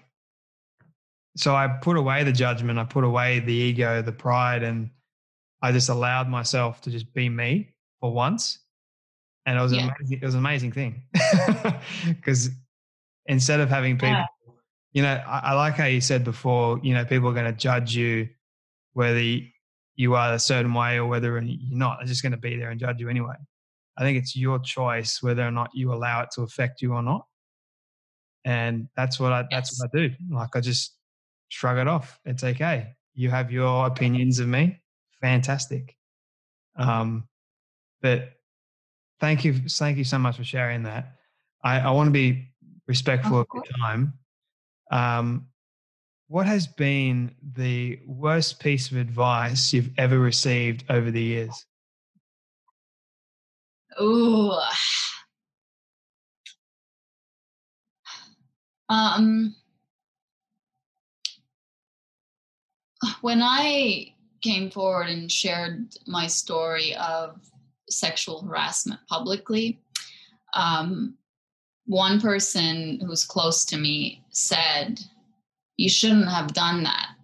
so 1.37 1.55
I 1.55 1.69
put 1.69 1.97
away 1.97 2.25
the 2.25 2.33
judgment, 2.33 2.79
I 2.79 2.85
put 2.85 3.05
away 3.05 3.41
the 3.41 3.53
ego, 3.53 4.03
the 4.03 4.13
pride, 4.13 4.63
and 4.63 4.91
I 5.63 5.73
just 5.73 5.89
allowed 5.89 6.29
myself 6.29 6.81
to 6.83 6.91
just 6.91 7.13
be 7.15 7.29
me 7.29 7.71
for 8.01 8.13
once. 8.13 8.59
And 9.47 9.59
it 9.59 9.63
was 9.63 9.73
yeah. 9.73 9.95
amazing. 9.99 10.19
It 10.21 10.25
was 10.25 10.35
an 10.35 10.41
amazing 10.41 10.73
thing 10.73 11.03
because 12.07 12.51
instead 13.27 13.61
of 13.61 13.71
having 13.71 13.95
people, 13.95 14.11
yeah. 14.11 14.27
you 14.93 15.03
know, 15.03 15.23
I, 15.27 15.39
I, 15.39 15.53
like 15.55 15.75
how 15.75 15.87
you 15.87 16.03
said 16.03 16.23
before, 16.23 16.79
you 16.83 16.93
know, 16.93 17.05
people 17.05 17.29
are 17.29 17.35
going 17.35 17.47
to 17.47 17.59
judge 17.59 17.97
you 17.97 18.29
whether 18.93 19.23
you 19.99 20.15
are 20.15 20.33
a 20.33 20.39
certain 20.39 20.73
way 20.73 20.97
or 20.97 21.07
whether 21.07 21.41
you're 21.41 21.77
not. 21.77 21.99
They're 21.99 22.07
just 22.07 22.23
going 22.23 22.33
to 22.33 22.39
be 22.39 22.57
there 22.57 22.71
and 22.71 22.79
judge 22.79 23.01
you 23.01 23.09
anyway. 23.09 23.35
I 23.99 24.03
think 24.03 24.17
it's 24.17 24.37
your 24.37 24.61
choice 24.61 25.21
whether 25.21 25.45
or 25.45 25.51
not 25.51 25.71
you 25.75 25.93
allow 25.93 26.23
it 26.23 26.31
to 26.37 26.43
affect 26.43 26.81
you 26.81 26.95
or 26.95 27.03
not. 27.03 27.27
And 28.45 28.89
that's 28.97 29.19
what 29.19 29.33
I 29.33 29.45
that's 29.51 29.79
what 29.79 29.91
I 29.93 29.99
do. 29.99 30.15
Like 30.31 30.55
I 30.55 30.61
just 30.61 30.97
shrug 31.49 31.79
it 31.79 31.89
off. 31.89 32.21
It's 32.25 32.45
okay. 32.45 32.95
You 33.15 33.29
have 33.31 33.51
your 33.51 33.89
opinions 33.89 34.39
of 34.39 34.47
me. 34.47 34.81
Fantastic. 35.21 35.97
Um, 36.77 37.27
but 38.01 38.35
thank 39.19 39.45
you, 39.45 39.55
thank 39.69 39.99
you 39.99 40.05
so 40.05 40.17
much 40.17 40.37
for 40.37 40.45
sharing 40.45 40.85
that. 40.85 41.17
I, 41.65 41.81
I 41.81 41.91
want 41.91 42.07
to 42.07 42.13
be 42.13 42.53
respectful 42.87 43.41
of, 43.41 43.49
of 43.53 43.65
your 43.65 43.79
time. 43.81 44.13
Um, 44.93 45.49
what 46.29 46.47
has 46.47 46.67
been 46.67 47.35
the 47.55 47.99
worst 48.07 48.61
piece 48.61 48.91
of 48.91 48.99
advice 48.99 49.73
you've 49.73 49.91
ever 49.97 50.19
received 50.19 50.85
over 50.91 51.11
the 51.11 51.23
years? 51.23 51.65
Ooh. 54.01 54.53
Um, 58.91 59.55
when 63.23 63.43
I 63.43 64.15
came 64.43 64.71
forward 64.71 65.09
and 65.09 65.31
shared 65.31 65.95
my 66.07 66.27
story 66.27 66.95
of 66.97 67.41
sexual 67.91 68.43
harassment 68.43 69.01
publicly, 69.09 69.81
um, 70.55 71.15
one 71.87 72.21
person 72.21 73.01
who's 73.01 73.25
close 73.25 73.65
to 73.67 73.79
me 73.79 74.23
said, 74.31 75.01
you 75.79 75.89
shouldn't 75.89 76.29
have 76.29 76.53
done 76.53 76.83
that 76.83 77.15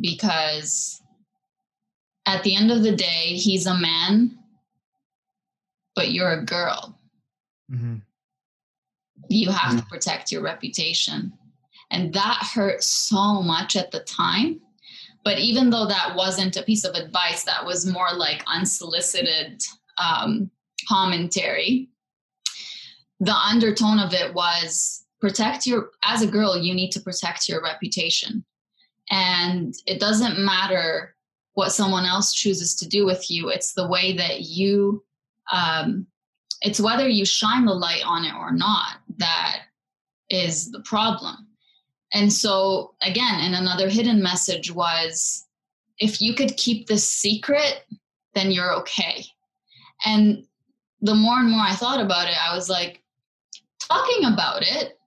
because 0.00 1.00
at 2.26 2.42
the 2.42 2.56
end 2.56 2.72
of 2.72 2.82
the 2.82 2.96
day, 2.96 3.34
he's 3.34 3.66
a 3.66 3.78
man, 3.78 4.36
but 5.94 6.10
you're 6.10 6.32
a 6.32 6.44
girl. 6.44 6.98
Mm-hmm. 7.70 7.96
You 9.28 9.50
have 9.50 9.72
mm-hmm. 9.72 9.78
to 9.80 9.86
protect 9.86 10.32
your 10.32 10.42
reputation. 10.42 11.32
And 11.90 12.12
that 12.14 12.50
hurt 12.54 12.82
so 12.82 13.42
much 13.42 13.76
at 13.76 13.90
the 13.90 14.00
time. 14.00 14.60
But 15.24 15.38
even 15.38 15.68
though 15.70 15.86
that 15.86 16.14
wasn't 16.16 16.56
a 16.56 16.62
piece 16.62 16.84
of 16.84 16.94
advice, 16.94 17.44
that 17.44 17.64
was 17.64 17.86
more 17.86 18.12
like 18.14 18.42
unsolicited 18.46 19.62
um, 19.98 20.50
commentary, 20.88 21.88
the 23.20 23.34
undertone 23.34 23.98
of 23.98 24.14
it 24.14 24.32
was 24.32 25.04
protect 25.20 25.66
your 25.66 25.90
as 26.04 26.22
a 26.22 26.26
girl 26.26 26.56
you 26.56 26.74
need 26.74 26.90
to 26.92 27.00
protect 27.00 27.48
your 27.48 27.62
reputation. 27.62 28.44
And 29.10 29.74
it 29.86 30.00
doesn't 30.00 30.38
matter 30.38 31.14
what 31.54 31.72
someone 31.72 32.04
else 32.04 32.32
chooses 32.32 32.74
to 32.76 32.88
do 32.88 33.04
with 33.04 33.30
you. 33.30 33.48
It's 33.48 33.72
the 33.72 33.88
way 33.88 34.16
that 34.16 34.42
you 34.42 35.04
um, 35.52 36.06
it's 36.60 36.80
whether 36.80 37.08
you 37.08 37.24
shine 37.24 37.64
the 37.64 37.72
light 37.72 38.02
on 38.04 38.24
it 38.24 38.34
or 38.34 38.52
not 38.52 38.98
that 39.18 39.60
is 40.28 40.70
the 40.70 40.80
problem. 40.80 41.46
And 42.12 42.32
so 42.32 42.94
again 43.02 43.40
and 43.40 43.54
another 43.54 43.88
hidden 43.88 44.22
message 44.22 44.72
was 44.72 45.46
if 45.98 46.20
you 46.20 46.34
could 46.34 46.56
keep 46.56 46.86
this 46.86 47.08
secret 47.08 47.84
then 48.34 48.50
you're 48.50 48.74
okay. 48.74 49.24
And 50.04 50.44
the 51.00 51.14
more 51.14 51.38
and 51.38 51.50
more 51.50 51.62
i 51.62 51.74
thought 51.74 52.00
about 52.00 52.28
it 52.28 52.36
i 52.40 52.54
was 52.54 52.68
like 52.68 53.02
talking 53.80 54.24
about 54.24 54.62
it 54.62 54.97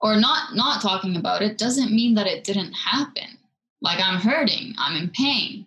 or 0.00 0.16
not 0.16 0.54
not 0.54 0.82
talking 0.82 1.16
about 1.16 1.42
it 1.42 1.58
doesn't 1.58 1.94
mean 1.94 2.14
that 2.14 2.26
it 2.26 2.44
didn't 2.44 2.72
happen. 2.72 3.38
Like 3.80 4.00
i'm 4.00 4.20
hurting 4.20 4.74
i'm 4.78 4.96
in 4.96 5.10
pain. 5.10 5.66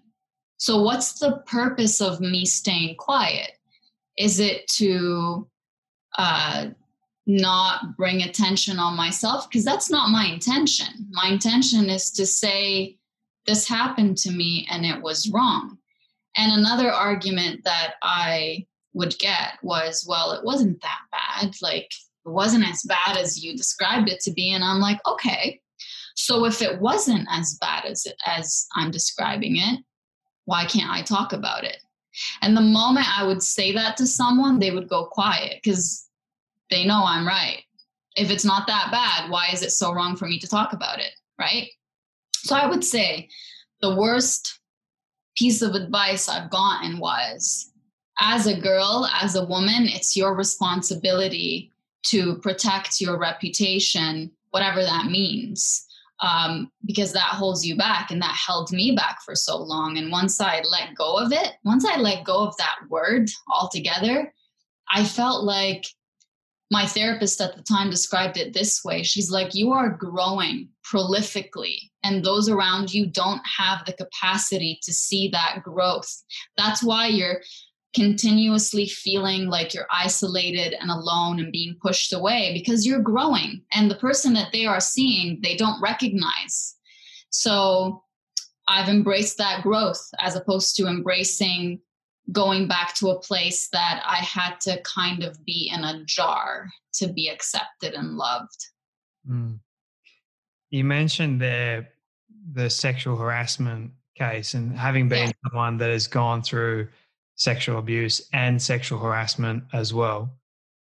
So 0.58 0.82
what's 0.82 1.20
the 1.20 1.42
purpose 1.48 2.02
of 2.02 2.20
me 2.20 2.46
staying 2.46 2.96
quiet? 2.98 3.52
Is 4.18 4.42
it 4.42 4.68
to 4.74 5.48
uh, 6.18 6.68
not 7.26 7.96
bring 7.96 8.24
attention 8.24 8.78
on 8.78 8.98
myself? 8.98 9.50
Because 9.50 9.64
that's 9.64 9.90
not 9.90 10.10
my 10.10 10.26
intention. 10.26 11.08
My 11.12 11.30
intention 11.30 11.90
is 11.90 12.12
to 12.12 12.26
say 12.26 12.98
this 13.48 13.70
happened 13.70 14.18
to 14.18 14.32
me 14.32 14.68
and 14.70 14.86
it 14.86 15.02
was 15.02 15.30
wrong. 15.30 15.78
And 16.36 16.52
another 16.52 16.92
argument 16.92 17.64
that 17.64 17.96
i 18.04 18.66
would 18.94 19.18
get 19.20 19.54
was 19.62 20.06
well 20.08 20.32
it 20.32 20.44
wasn't 20.44 20.82
that 20.82 21.00
bad. 21.12 21.56
Like 21.62 21.92
wasn't 22.26 22.68
as 22.68 22.84
bad 22.84 23.18
as 23.18 23.44
you 23.44 23.56
described 23.56 24.10
it 24.10 24.20
to 24.22 24.32
be 24.32 24.52
and 24.52 24.64
i'm 24.64 24.80
like 24.80 25.00
okay. 25.08 25.60
So 26.16 26.46
if 26.46 26.62
it 26.62 26.82
wasn't 26.82 27.28
as 27.32 27.58
bad 27.62 27.86
as 27.86 28.06
as 28.26 28.68
i'm 28.76 28.92
describing 28.92 29.58
it 29.58 29.80
why 30.46 30.66
can't 30.66 30.92
i 30.92 31.02
talk 31.02 31.34
about 31.34 31.64
it? 31.64 31.78
And 32.42 32.56
the 32.56 32.62
moment 32.62 33.08
i 33.18 33.26
would 33.26 33.42
say 33.42 33.72
that 33.74 33.98
to 33.98 34.08
someone 34.08 34.60
they 34.60 34.72
would 34.72 34.90
go 34.90 35.06
quiet 35.06 35.60
because 35.64 36.08
they 36.70 36.86
know 36.86 37.04
i'm 37.06 37.28
right. 37.28 37.64
If 38.16 38.32
it's 38.32 38.46
not 38.46 38.68
that 38.68 38.90
bad 38.92 39.30
why 39.30 39.50
is 39.54 39.62
it 39.62 39.72
so 39.72 39.94
wrong 39.94 40.16
for 40.16 40.28
me 40.28 40.40
to 40.40 40.48
talk 40.48 40.74
about 40.74 41.00
it 41.00 41.14
right? 41.40 41.70
So 42.34 42.56
i 42.56 42.68
would 42.68 42.84
say 42.84 43.30
the 43.82 43.96
worst 43.96 44.60
piece 45.38 45.62
of 45.62 45.74
advice 45.74 46.28
i've 46.28 46.50
gotten 46.50 47.00
was 47.00 47.72
as 48.20 48.46
a 48.46 48.60
girl 48.60 49.08
as 49.22 49.36
a 49.36 49.46
woman 49.46 49.88
it's 49.88 50.18
your 50.18 50.36
responsibility 50.36 51.72
to 52.08 52.38
protect 52.40 53.02
your 53.02 53.18
reputation 53.18 54.32
whatever 54.52 54.82
that 54.82 55.06
means 55.06 55.86
um, 56.22 56.72
because 56.86 57.14
that 57.14 57.22
holds 57.22 57.66
you 57.66 57.78
back 57.78 58.12
and 58.12 58.22
that 58.22 58.36
held 58.36 58.72
me 58.72 58.92
back 58.92 59.20
for 59.24 59.36
so 59.36 59.58
long. 59.58 59.98
And 59.98 60.12
once 60.12 60.42
I 60.42 60.62
let 60.70 60.96
go 60.96 61.18
of 61.18 61.32
it, 61.32 61.54
once 61.64 61.86
I 61.86 61.98
let 61.98 62.26
go 62.26 62.46
of 62.46 62.58
that 62.58 62.80
word 62.90 63.30
altogether, 63.48 64.34
I 64.92 65.06
felt 65.06 65.44
like 65.44 65.86
my 66.72 66.86
therapist 66.86 67.42
at 67.42 67.56
the 67.56 67.64
time 67.64 67.90
described 67.90 68.38
it 68.38 68.54
this 68.54 68.84
way 68.86 69.02
she's 69.02 69.32
like 69.32 69.56
you 69.56 69.74
are 69.74 69.90
growing 69.90 70.70
prolifically 70.86 71.78
and 72.04 72.24
those 72.24 72.48
around 72.48 72.94
you 72.94 73.08
don't 73.08 73.42
have 73.58 73.84
the 73.86 73.94
capacity 73.94 74.80
to 74.84 74.94
see 74.94 75.30
that 75.30 75.62
growth 75.64 76.24
that's 76.58 76.84
why 76.84 77.08
you're 77.08 77.42
continuously 77.96 78.86
feeling 78.86 79.48
like 79.48 79.74
you're 79.74 79.88
isolated 79.92 80.76
and 80.80 80.92
alone 80.92 81.40
and 81.40 81.52
being 81.52 81.76
pushed 81.82 82.14
away 82.14 82.54
because 82.54 82.86
you're 82.86 83.02
growing 83.02 83.62
and 83.74 83.90
the 83.90 83.96
person 83.96 84.34
that 84.34 84.52
they 84.52 84.66
are 84.66 84.80
seeing 84.80 85.40
they 85.42 85.56
don't 85.56 85.82
recognize 85.82 86.76
so 87.32 88.04
i've 88.68 88.90
embraced 88.90 89.40
that 89.40 89.64
growth 89.64 90.08
as 90.20 90.36
opposed 90.36 90.76
to 90.76 90.86
embracing 90.86 91.80
going 92.32 92.68
back 92.68 92.94
to 92.94 93.10
a 93.10 93.20
place 93.22 93.70
that 93.70 94.04
i 94.06 94.18
had 94.18 94.62
to 94.62 94.80
kind 94.84 95.24
of 95.24 95.44
be 95.44 95.72
in 95.74 95.84
a 95.84 96.04
jar 96.06 96.70
to 96.94 97.08
be 97.08 97.28
accepted 97.28 97.96
and 97.96 98.18
loved 98.18 98.68
mm. 99.28 99.58
you 100.70 100.84
mentioned 100.84 101.42
there 101.42 101.90
the 102.54 102.70
sexual 102.70 103.16
harassment 103.16 103.92
case 104.16 104.54
and 104.54 104.78
having 104.78 105.10
been 105.10 105.28
yeah. 105.28 105.50
someone 105.50 105.78
that 105.78 105.90
has 105.90 106.06
gone 106.06 106.44
through 106.44 106.88
sexual 107.40 107.80
abuse 107.80 108.28
and 108.34 108.62
sexual 108.62 109.00
harassment 109.00 109.64
as 109.72 109.94
well. 109.94 110.38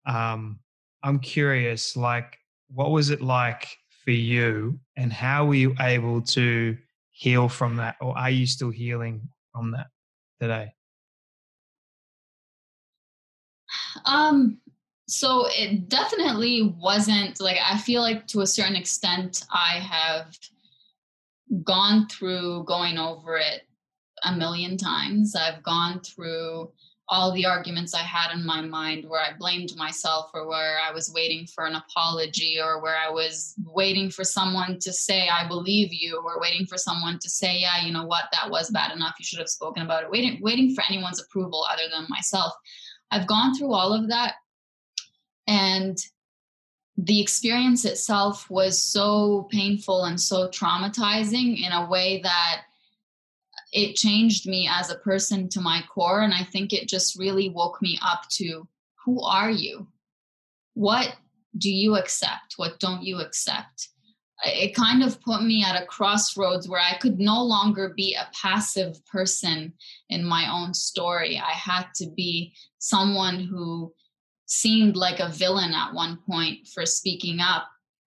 Um, 0.05 0.59
I'm 1.01 1.17
curious, 1.19 1.95
like, 1.95 2.37
what 2.69 2.91
was 2.91 3.09
it 3.09 3.21
like 3.21 3.67
for 4.03 4.11
you, 4.11 4.79
and 4.97 5.11
how 5.11 5.45
were 5.45 5.55
you 5.55 5.75
able 5.79 6.21
to 6.21 6.77
heal 7.11 7.47
from 7.49 7.77
that, 7.77 7.95
or 8.01 8.17
are 8.17 8.29
you 8.29 8.45
still 8.45 8.69
healing 8.69 9.29
from 9.53 9.71
that 9.71 9.87
today? 10.39 10.73
Um, 14.05 14.57
so 15.07 15.47
it 15.49 15.87
definitely 15.87 16.75
wasn't 16.77 17.39
like 17.39 17.57
I 17.63 17.77
feel 17.77 18.01
like 18.01 18.27
to 18.27 18.41
a 18.41 18.47
certain 18.47 18.75
extent 18.75 19.43
I 19.51 19.79
have 19.79 20.37
gone 21.63 22.07
through 22.07 22.63
going 22.65 22.97
over 22.97 23.37
it 23.37 23.63
a 24.23 24.33
million 24.33 24.77
times. 24.77 25.35
I've 25.35 25.63
gone 25.63 26.01
through 26.01 26.71
all 27.07 27.33
the 27.33 27.45
arguments 27.45 27.93
I 27.93 28.03
had 28.03 28.31
in 28.33 28.45
my 28.45 28.61
mind 28.61 29.03
where 29.05 29.19
I 29.19 29.37
blamed 29.37 29.75
myself 29.75 30.31
or 30.33 30.47
where 30.47 30.77
I 30.79 30.93
was 30.93 31.11
waiting 31.13 31.45
for 31.45 31.65
an 31.65 31.75
apology 31.75 32.57
or 32.63 32.81
where 32.81 32.95
I 32.97 33.09
was 33.09 33.53
waiting 33.65 34.09
for 34.09 34.23
someone 34.23 34.79
to 34.79 34.93
say, 34.93 35.27
I 35.27 35.45
believe 35.45 35.91
you, 35.91 36.21
or 36.23 36.39
waiting 36.39 36.65
for 36.65 36.77
someone 36.77 37.19
to 37.19 37.29
say, 37.29 37.57
yeah, 37.57 37.83
you 37.85 37.91
know 37.91 38.05
what, 38.05 38.25
that 38.31 38.49
was 38.49 38.69
bad 38.69 38.95
enough. 38.95 39.15
You 39.19 39.25
should 39.25 39.39
have 39.39 39.49
spoken 39.49 39.83
about 39.83 40.03
it. 40.03 40.09
Waiting, 40.09 40.39
waiting 40.41 40.73
for 40.73 40.85
anyone's 40.87 41.21
approval 41.21 41.65
other 41.69 41.83
than 41.91 42.05
myself. 42.07 42.53
I've 43.11 43.27
gone 43.27 43.57
through 43.57 43.73
all 43.73 43.93
of 43.93 44.07
that. 44.07 44.35
And 45.47 45.97
the 46.97 47.19
experience 47.19 47.83
itself 47.83 48.49
was 48.49 48.81
so 48.81 49.49
painful 49.51 50.05
and 50.05 50.19
so 50.19 50.47
traumatizing 50.47 51.61
in 51.61 51.73
a 51.73 51.89
way 51.89 52.21
that 52.21 52.61
it 53.71 53.95
changed 53.95 54.47
me 54.47 54.69
as 54.69 54.89
a 54.89 54.95
person 54.95 55.47
to 55.49 55.61
my 55.61 55.83
core. 55.93 56.21
And 56.21 56.33
I 56.33 56.43
think 56.43 56.73
it 56.73 56.89
just 56.89 57.17
really 57.17 57.49
woke 57.49 57.81
me 57.81 57.97
up 58.01 58.27
to 58.31 58.67
who 59.05 59.21
are 59.21 59.49
you? 59.49 59.87
What 60.73 61.15
do 61.57 61.71
you 61.71 61.95
accept? 61.95 62.53
What 62.57 62.79
don't 62.79 63.03
you 63.03 63.19
accept? 63.19 63.89
It 64.43 64.73
kind 64.73 65.03
of 65.03 65.21
put 65.21 65.43
me 65.43 65.63
at 65.63 65.81
a 65.81 65.85
crossroads 65.85 66.67
where 66.67 66.81
I 66.81 66.97
could 66.97 67.19
no 67.19 67.43
longer 67.43 67.93
be 67.95 68.15
a 68.15 68.27
passive 68.33 69.05
person 69.05 69.73
in 70.09 70.25
my 70.25 70.51
own 70.51 70.73
story. 70.73 71.37
I 71.37 71.51
had 71.51 71.87
to 71.95 72.09
be 72.09 72.53
someone 72.79 73.39
who 73.39 73.93
seemed 74.47 74.95
like 74.95 75.19
a 75.19 75.29
villain 75.29 75.73
at 75.73 75.93
one 75.93 76.17
point 76.27 76.67
for 76.67 76.85
speaking 76.85 77.39
up 77.39 77.67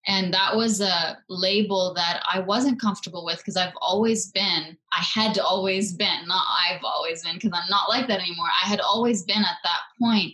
and 0.10 0.34
that 0.34 0.56
was 0.56 0.82
a 0.82 1.20
label 1.30 1.94
that 1.94 2.24
I 2.28 2.40
wasn't 2.40 2.82
comfortable 2.82 3.24
with 3.24 3.38
because 3.38 3.56
I've 3.56 3.76
always 3.80 4.32
been, 4.32 4.76
I 4.92 5.04
had 5.04 5.38
always 5.38 5.94
been, 5.94 6.26
not 6.26 6.44
I've 6.68 6.84
always 6.84 7.24
been, 7.24 7.36
because 7.36 7.52
I'm 7.54 7.70
not 7.70 7.90
like 7.90 8.08
that 8.08 8.20
anymore. 8.20 8.48
I 8.64 8.68
had 8.68 8.80
always 8.80 9.22
been 9.22 9.44
at 9.44 9.58
that 9.64 9.82
point 10.02 10.34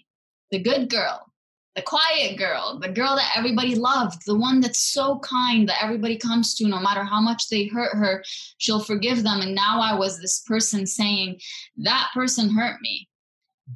the 0.50 0.60
good 0.60 0.90
girl, 0.90 1.30
the 1.76 1.82
quiet 1.82 2.38
girl, 2.38 2.80
the 2.82 2.88
girl 2.88 3.18
that 3.18 3.34
everybody 3.36 3.76
loved, 3.76 4.26
the 4.26 4.38
one 4.38 4.62
that's 4.62 4.80
so 4.80 5.20
kind 5.20 5.68
that 5.68 5.84
everybody 5.84 6.16
comes 6.16 6.56
to, 6.56 6.68
no 6.68 6.80
matter 6.80 7.04
how 7.04 7.20
much 7.20 7.50
they 7.50 7.66
hurt 7.66 7.98
her, 7.98 8.24
she'll 8.58 8.82
forgive 8.82 9.24
them. 9.24 9.42
And 9.42 9.54
now 9.54 9.82
I 9.82 9.94
was 9.94 10.22
this 10.22 10.40
person 10.48 10.86
saying, 10.86 11.42
that 11.80 12.12
person 12.14 12.50
hurt 12.50 12.80
me. 12.80 13.10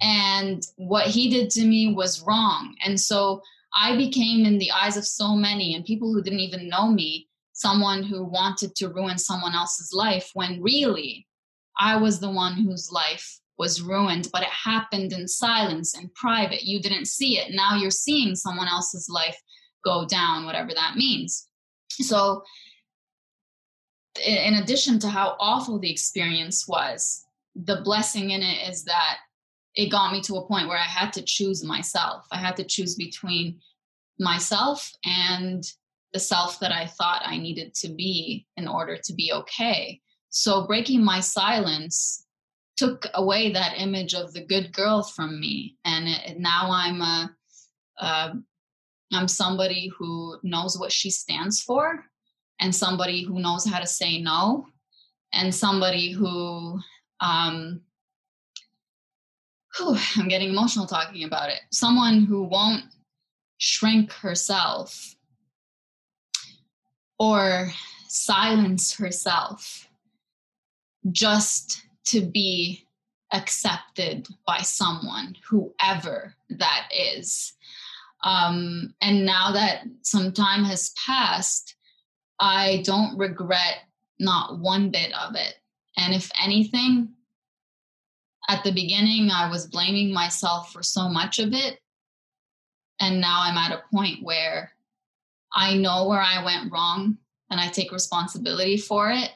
And 0.02 0.64
what 0.78 1.08
he 1.08 1.30
did 1.30 1.50
to 1.52 1.66
me 1.66 1.94
was 1.94 2.22
wrong. 2.22 2.74
And 2.86 2.98
so 2.98 3.42
I 3.76 3.96
became, 3.96 4.46
in 4.46 4.58
the 4.58 4.72
eyes 4.72 4.98
of 4.98 5.06
so 5.06 5.36
many 5.36 5.76
and 5.76 5.86
people 5.86 6.12
who 6.14 6.22
didn't 6.22 6.40
even 6.40 6.70
know 6.70 6.90
me, 6.90 7.28
someone 7.54 8.04
who 8.04 8.24
wanted 8.24 8.76
to 8.76 8.90
ruin 8.90 9.18
someone 9.18 9.54
else's 9.54 9.92
life 9.94 10.32
when 10.34 10.62
really 10.62 11.28
I 11.80 11.98
was 11.98 12.20
the 12.20 12.30
one 12.30 12.54
whose 12.54 12.92
life 12.92 13.40
was 13.58 13.82
ruined, 13.82 14.30
but 14.32 14.42
it 14.42 14.50
happened 14.50 15.12
in 15.12 15.28
silence 15.28 15.96
and 15.96 16.14
private. 16.14 16.64
You 16.64 16.82
didn't 16.82 17.06
see 17.06 17.38
it. 17.38 17.54
Now 17.54 17.76
you're 17.76 17.92
seeing 17.92 18.36
someone 18.36 18.68
else's 18.68 19.10
life 19.10 19.38
go 19.84 20.06
down, 20.06 20.46
whatever 20.46 20.72
that 20.74 20.96
means. 20.96 21.48
So, 21.92 22.44
in 24.26 24.56
addition 24.56 25.00
to 25.00 25.10
how 25.10 25.36
awful 25.40 25.80
the 25.80 25.92
experience 25.92 26.68
was, 26.68 27.26
the 27.56 27.82
blessing 27.84 28.32
in 28.32 28.42
it 28.42 28.70
is 28.70 28.86
that 28.86 29.18
it 29.76 29.92
got 29.92 30.12
me 30.12 30.22
to 30.22 30.38
a 30.38 30.48
point 30.48 30.68
where 30.68 30.78
I 30.78 30.82
had 30.82 31.14
to 31.14 31.22
choose 31.22 31.64
myself. 31.64 32.26
I 32.32 32.38
had 32.38 32.56
to 32.58 32.64
choose 32.64 32.96
between 32.96 33.60
myself 34.20 34.92
and 35.06 35.64
the 36.14 36.20
self 36.20 36.60
that 36.60 36.72
I 36.72 36.88
thought 36.88 37.22
I 37.26 37.38
needed 37.38 37.74
to 37.76 37.90
be 37.90 38.48
in 38.58 38.68
order 38.68 38.98
to 38.98 39.14
be 39.14 39.32
okay. 39.34 40.02
So 40.30 40.66
breaking 40.68 41.04
my 41.04 41.20
silence 41.20 42.26
took 42.78 43.06
away 43.14 43.52
that 43.52 43.78
image 43.78 44.14
of 44.14 44.34
the 44.34 44.46
good 44.46 44.72
girl 44.72 45.04
from 45.04 45.40
me, 45.40 45.76
and 45.84 46.08
it, 46.08 46.40
now 46.40 46.70
I'm 46.72 47.02
a, 47.02 47.36
a 47.98 48.34
I'm 49.12 49.28
somebody 49.28 49.92
who 49.98 50.38
knows 50.44 50.80
what 50.80 50.92
she 50.92 51.10
stands 51.10 51.62
for, 51.62 52.06
and 52.60 52.74
somebody 52.74 53.24
who 53.24 53.40
knows 53.40 53.66
how 53.66 53.80
to 53.80 53.88
say 53.88 54.22
no, 54.22 54.68
and 55.34 55.54
somebody 55.54 56.12
who 56.12 56.80
um, 57.20 57.82
I'm 60.18 60.28
getting 60.28 60.50
emotional 60.50 60.86
talking 60.86 61.24
about 61.24 61.50
it. 61.50 61.60
Someone 61.72 62.26
who 62.26 62.44
won't 62.44 62.84
shrink 63.58 64.12
herself 64.14 65.16
or 67.18 67.70
silence 68.08 68.96
herself 68.96 69.88
just 71.12 71.84
to 72.06 72.22
be 72.22 72.86
accepted 73.34 74.28
by 74.48 74.60
someone, 74.60 75.36
whoever 75.48 76.34
that 76.50 76.90
is. 76.96 77.54
Um, 78.24 78.94
and 79.02 79.26
now 79.26 79.52
that 79.52 79.84
some 80.02 80.34
time 80.34 80.64
has 80.64 80.94
passed, 81.06 81.76
I 82.40 82.82
don't 82.86 83.18
regret 83.18 83.80
not 84.20 84.60
one 84.60 84.90
bit 84.90 85.14
of 85.14 85.36
it. 85.36 85.56
And 85.98 86.14
if 86.14 86.32
anything, 86.42 87.10
at 88.50 88.64
the 88.64 88.72
beginning, 88.72 89.30
I 89.30 89.48
was 89.48 89.68
blaming 89.68 90.12
myself 90.12 90.74
for 90.74 90.82
so 90.82 91.08
much 91.08 91.38
of 91.38 91.54
it. 91.54 91.80
And 93.00 93.22
now 93.22 93.42
I'm 93.44 93.56
at 93.58 93.72
a 93.72 93.84
point 93.96 94.24
where 94.24 94.72
I 95.54 95.76
know 95.76 96.08
where 96.08 96.22
I 96.22 96.44
went 96.44 96.72
wrong 96.72 97.20
and 97.52 97.60
I 97.60 97.68
take 97.68 97.92
responsibility 97.92 98.76
for 98.76 99.12
it. 99.12 99.30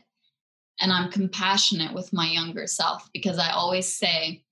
And 0.82 0.92
I'm 0.92 1.12
compassionate 1.12 1.94
with 1.94 2.12
my 2.12 2.28
younger 2.28 2.66
self 2.66 3.08
because 3.14 3.38
I 3.38 3.52
always 3.52 3.88
say, 3.88 4.44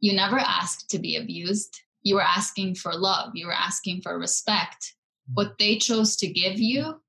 you 0.00 0.14
never 0.14 0.38
asked 0.38 0.90
to 0.90 0.98
be 0.98 1.14
abused. 1.14 1.80
You 2.02 2.16
were 2.16 2.22
asking 2.22 2.74
for 2.74 2.92
love, 2.94 3.30
you 3.34 3.46
were 3.46 3.52
asking 3.52 4.02
for 4.02 4.18
respect. 4.18 4.94
What 5.32 5.58
they 5.60 5.78
chose 5.78 6.16
to 6.16 6.26
give 6.26 6.58
you 6.58 7.00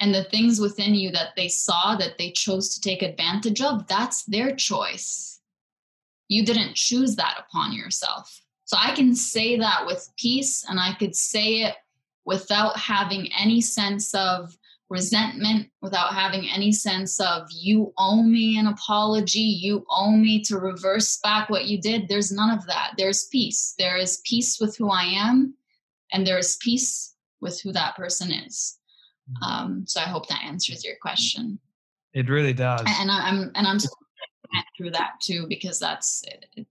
and 0.00 0.12
the 0.12 0.24
things 0.24 0.58
within 0.58 0.94
you 0.96 1.12
that 1.12 1.36
they 1.36 1.46
saw 1.46 1.94
that 1.96 2.18
they 2.18 2.32
chose 2.32 2.74
to 2.74 2.80
take 2.80 3.02
advantage 3.02 3.60
of, 3.60 3.86
that's 3.86 4.24
their 4.24 4.56
choice 4.56 5.39
you 6.30 6.44
didn't 6.44 6.76
choose 6.76 7.16
that 7.16 7.44
upon 7.44 7.72
yourself. 7.72 8.40
So 8.64 8.76
I 8.80 8.94
can 8.94 9.16
say 9.16 9.58
that 9.58 9.84
with 9.84 10.08
peace 10.16 10.64
and 10.66 10.78
I 10.78 10.94
could 10.94 11.14
say 11.14 11.62
it 11.62 11.74
without 12.24 12.78
having 12.78 13.28
any 13.36 13.60
sense 13.60 14.14
of 14.14 14.56
resentment, 14.88 15.68
without 15.82 16.14
having 16.14 16.48
any 16.48 16.70
sense 16.70 17.18
of 17.20 17.48
you 17.50 17.92
owe 17.98 18.22
me 18.22 18.58
an 18.58 18.68
apology, 18.68 19.40
you 19.40 19.84
owe 19.90 20.12
me 20.12 20.40
to 20.42 20.58
reverse 20.58 21.18
back 21.18 21.50
what 21.50 21.66
you 21.66 21.80
did. 21.80 22.08
There's 22.08 22.30
none 22.30 22.56
of 22.56 22.64
that. 22.68 22.92
There's 22.96 23.26
peace. 23.26 23.74
There 23.76 23.96
is 23.96 24.22
peace 24.24 24.60
with 24.60 24.76
who 24.76 24.88
I 24.88 25.02
am, 25.02 25.54
and 26.12 26.24
there 26.24 26.38
is 26.38 26.58
peace 26.62 27.16
with 27.40 27.60
who 27.60 27.72
that 27.72 27.96
person 27.96 28.30
is. 28.30 28.78
Mm. 29.42 29.46
Um, 29.46 29.84
so 29.86 30.00
I 30.00 30.04
hope 30.04 30.28
that 30.28 30.44
answers 30.44 30.84
your 30.84 30.94
question. 31.02 31.58
It 32.14 32.28
really 32.28 32.52
does. 32.52 32.82
And 32.86 33.10
I'm 33.10 33.50
and 33.56 33.66
I'm 33.66 33.78
through 34.76 34.90
that 34.90 35.12
too 35.20 35.46
because 35.48 35.78
that's 35.78 36.24
it, 36.26 36.66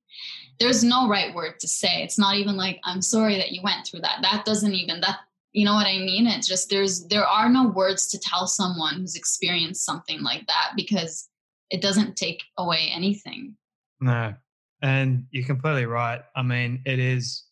there's 0.60 0.84
no 0.84 1.08
right 1.08 1.34
word 1.34 1.60
to 1.60 1.68
say. 1.68 2.04
It's 2.04 2.20
not 2.20 2.36
even 2.36 2.58
like 2.58 2.80
I'm 2.84 3.02
sorry 3.02 3.38
that 3.38 3.52
you 3.52 3.62
went 3.64 3.88
through 3.88 4.02
that. 4.02 4.20
That 4.22 4.46
doesn't 4.46 4.74
even 4.74 5.02
that 5.02 5.20
you 5.52 5.66
know 5.66 5.74
what 5.74 5.88
I 5.88 5.98
mean? 5.98 6.28
It's 6.28 6.48
just 6.48 6.70
there's 6.70 7.08
there 7.08 7.26
are 7.26 7.50
no 7.50 7.68
words 7.68 8.08
to 8.10 8.20
tell 8.20 8.46
someone 8.46 8.96
who's 8.96 9.16
experienced 9.16 9.84
something 9.84 10.22
like 10.22 10.46
that 10.48 10.72
because 10.76 11.28
it 11.70 11.82
doesn't 11.82 12.16
take 12.16 12.44
away 12.58 12.92
anything. 12.94 13.56
No. 14.00 14.36
And 14.82 15.26
you're 15.32 15.46
completely 15.46 15.86
right. 15.86 16.22
I 16.36 16.42
mean, 16.44 16.82
it 16.86 17.00
is 17.00 17.44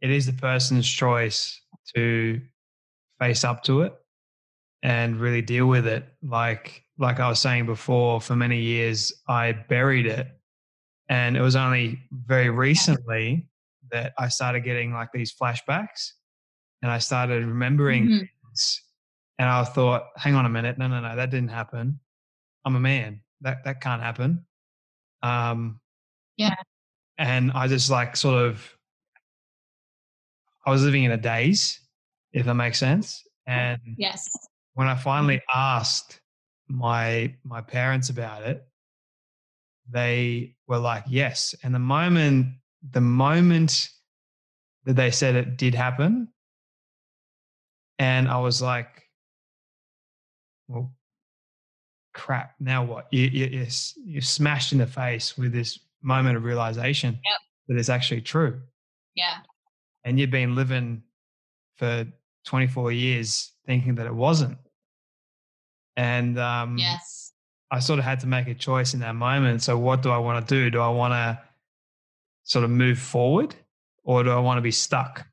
it 0.00 0.10
is 0.10 0.26
the 0.26 0.32
person's 0.32 0.88
choice 0.88 1.60
to 1.94 2.40
face 3.18 3.44
up 3.44 3.62
to 3.64 3.82
it 3.82 3.94
and 4.82 5.18
really 5.18 5.42
deal 5.42 5.66
with 5.66 5.86
it. 5.86 6.06
Like 6.22 6.84
like 7.00 7.18
I 7.18 7.28
was 7.28 7.40
saying 7.40 7.66
before, 7.66 8.20
for 8.20 8.36
many 8.36 8.60
years 8.60 9.12
I 9.26 9.52
buried 9.52 10.06
it. 10.06 10.28
And 11.08 11.36
it 11.36 11.40
was 11.40 11.56
only 11.56 11.98
very 12.12 12.50
recently 12.50 13.48
that 13.90 14.12
I 14.18 14.28
started 14.28 14.60
getting 14.60 14.92
like 14.92 15.10
these 15.12 15.34
flashbacks 15.34 16.12
and 16.82 16.90
I 16.90 16.98
started 16.98 17.44
remembering 17.44 18.04
mm-hmm. 18.04 18.18
things. 18.18 18.82
And 19.38 19.48
I 19.48 19.64
thought, 19.64 20.08
hang 20.16 20.34
on 20.34 20.44
a 20.44 20.50
minute, 20.50 20.78
no, 20.78 20.86
no, 20.86 21.00
no, 21.00 21.16
that 21.16 21.30
didn't 21.30 21.48
happen. 21.48 21.98
I'm 22.64 22.76
a 22.76 22.80
man. 22.80 23.22
That 23.40 23.64
that 23.64 23.80
can't 23.80 24.02
happen. 24.02 24.44
Um, 25.22 25.80
yeah. 26.36 26.54
And 27.16 27.50
I 27.52 27.66
just 27.66 27.90
like 27.90 28.16
sort 28.16 28.44
of, 28.44 28.76
I 30.66 30.70
was 30.70 30.84
living 30.84 31.04
in 31.04 31.12
a 31.12 31.16
daze, 31.16 31.80
if 32.32 32.44
that 32.44 32.54
makes 32.54 32.78
sense. 32.78 33.22
And 33.46 33.80
yes, 33.96 34.28
when 34.74 34.86
I 34.86 34.94
finally 34.94 35.36
mm-hmm. 35.36 35.58
asked 35.58 36.20
my 36.70 37.34
my 37.44 37.60
parents 37.60 38.08
about 38.08 38.42
it, 38.42 38.66
they 39.90 40.56
were 40.66 40.78
like, 40.78 41.04
yes. 41.08 41.54
And 41.62 41.74
the 41.74 41.80
moment 41.80 42.54
the 42.92 43.00
moment 43.00 43.90
that 44.84 44.96
they 44.96 45.10
said 45.10 45.34
it 45.34 45.56
did 45.56 45.74
happen, 45.74 46.28
and 47.98 48.28
I 48.28 48.38
was 48.38 48.62
like, 48.62 48.88
well, 50.68 50.94
crap, 52.14 52.54
now 52.58 52.84
what? 52.84 53.06
You, 53.10 53.26
you, 53.26 53.66
you're, 54.04 54.22
smashed 54.22 54.72
in 54.72 54.78
the 54.78 54.86
face 54.86 55.36
with 55.36 55.52
this 55.52 55.78
moment 56.02 56.36
of 56.36 56.44
realization 56.44 57.12
yep. 57.12 57.38
that 57.68 57.78
it's 57.78 57.88
actually 57.88 58.22
true. 58.22 58.60
Yeah. 59.14 59.38
And 60.04 60.18
you've 60.18 60.30
been 60.30 60.54
living 60.54 61.02
for 61.76 62.06
24 62.46 62.92
years 62.92 63.52
thinking 63.66 63.96
that 63.96 64.06
it 64.06 64.14
wasn't. 64.14 64.56
And 66.00 66.38
um, 66.38 66.78
yes, 66.78 67.32
I 67.70 67.78
sort 67.80 67.98
of 67.98 68.04
had 68.04 68.20
to 68.20 68.26
make 68.26 68.48
a 68.48 68.54
choice 68.54 68.94
in 68.94 69.00
that 69.00 69.14
moment. 69.14 69.62
So, 69.62 69.76
what 69.76 70.02
do 70.02 70.10
I 70.10 70.18
want 70.18 70.46
to 70.46 70.54
do? 70.54 70.70
Do 70.70 70.80
I 70.80 70.88
want 70.88 71.12
to 71.12 71.40
sort 72.44 72.64
of 72.64 72.70
move 72.70 72.98
forward 72.98 73.54
or 74.04 74.24
do 74.24 74.30
I 74.30 74.38
want 74.38 74.58
to 74.58 74.62
be 74.62 74.70
stuck 74.70 75.26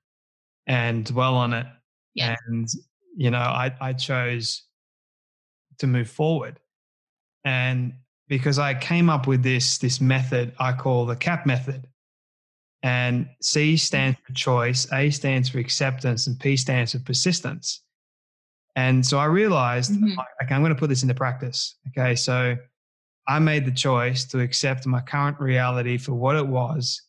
and 0.67 1.05
dwell 1.05 1.35
on 1.35 1.53
it 1.53 1.65
yeah. 2.17 2.35
And, 2.47 2.67
you 3.15 3.29
know, 3.29 3.37
I, 3.37 3.73
I 3.79 3.93
chose 3.93 4.63
to 5.77 5.87
move 5.87 6.09
forward. 6.09 6.59
And 7.45 7.93
because 8.27 8.59
I 8.59 8.73
came 8.73 9.09
up 9.09 9.27
with 9.27 9.43
this, 9.43 9.77
this 9.77 10.01
method 10.01 10.53
I 10.59 10.73
call 10.73 11.05
the 11.05 11.15
CAP 11.15 11.45
method. 11.45 11.87
And 12.83 13.29
C 13.41 13.77
stands 13.77 14.17
for 14.25 14.33
choice, 14.33 14.91
A 14.91 15.09
stands 15.11 15.49
for 15.49 15.59
acceptance, 15.59 16.27
and 16.27 16.39
P 16.39 16.57
stands 16.57 16.93
for 16.93 16.99
persistence. 16.99 17.81
And 18.77 19.05
so 19.05 19.17
I 19.17 19.25
realized, 19.25 19.91
mm-hmm. 19.91 20.17
okay, 20.43 20.55
I'm 20.55 20.61
going 20.61 20.73
to 20.73 20.79
put 20.79 20.87
this 20.87 21.01
into 21.01 21.15
practice. 21.15 21.75
Okay. 21.89 22.15
So 22.15 22.55
I 23.27 23.39
made 23.39 23.65
the 23.65 23.71
choice 23.71 24.23
to 24.25 24.39
accept 24.39 24.85
my 24.85 25.01
current 25.01 25.39
reality 25.39 25.97
for 25.97 26.13
what 26.13 26.37
it 26.37 26.47
was. 26.47 27.01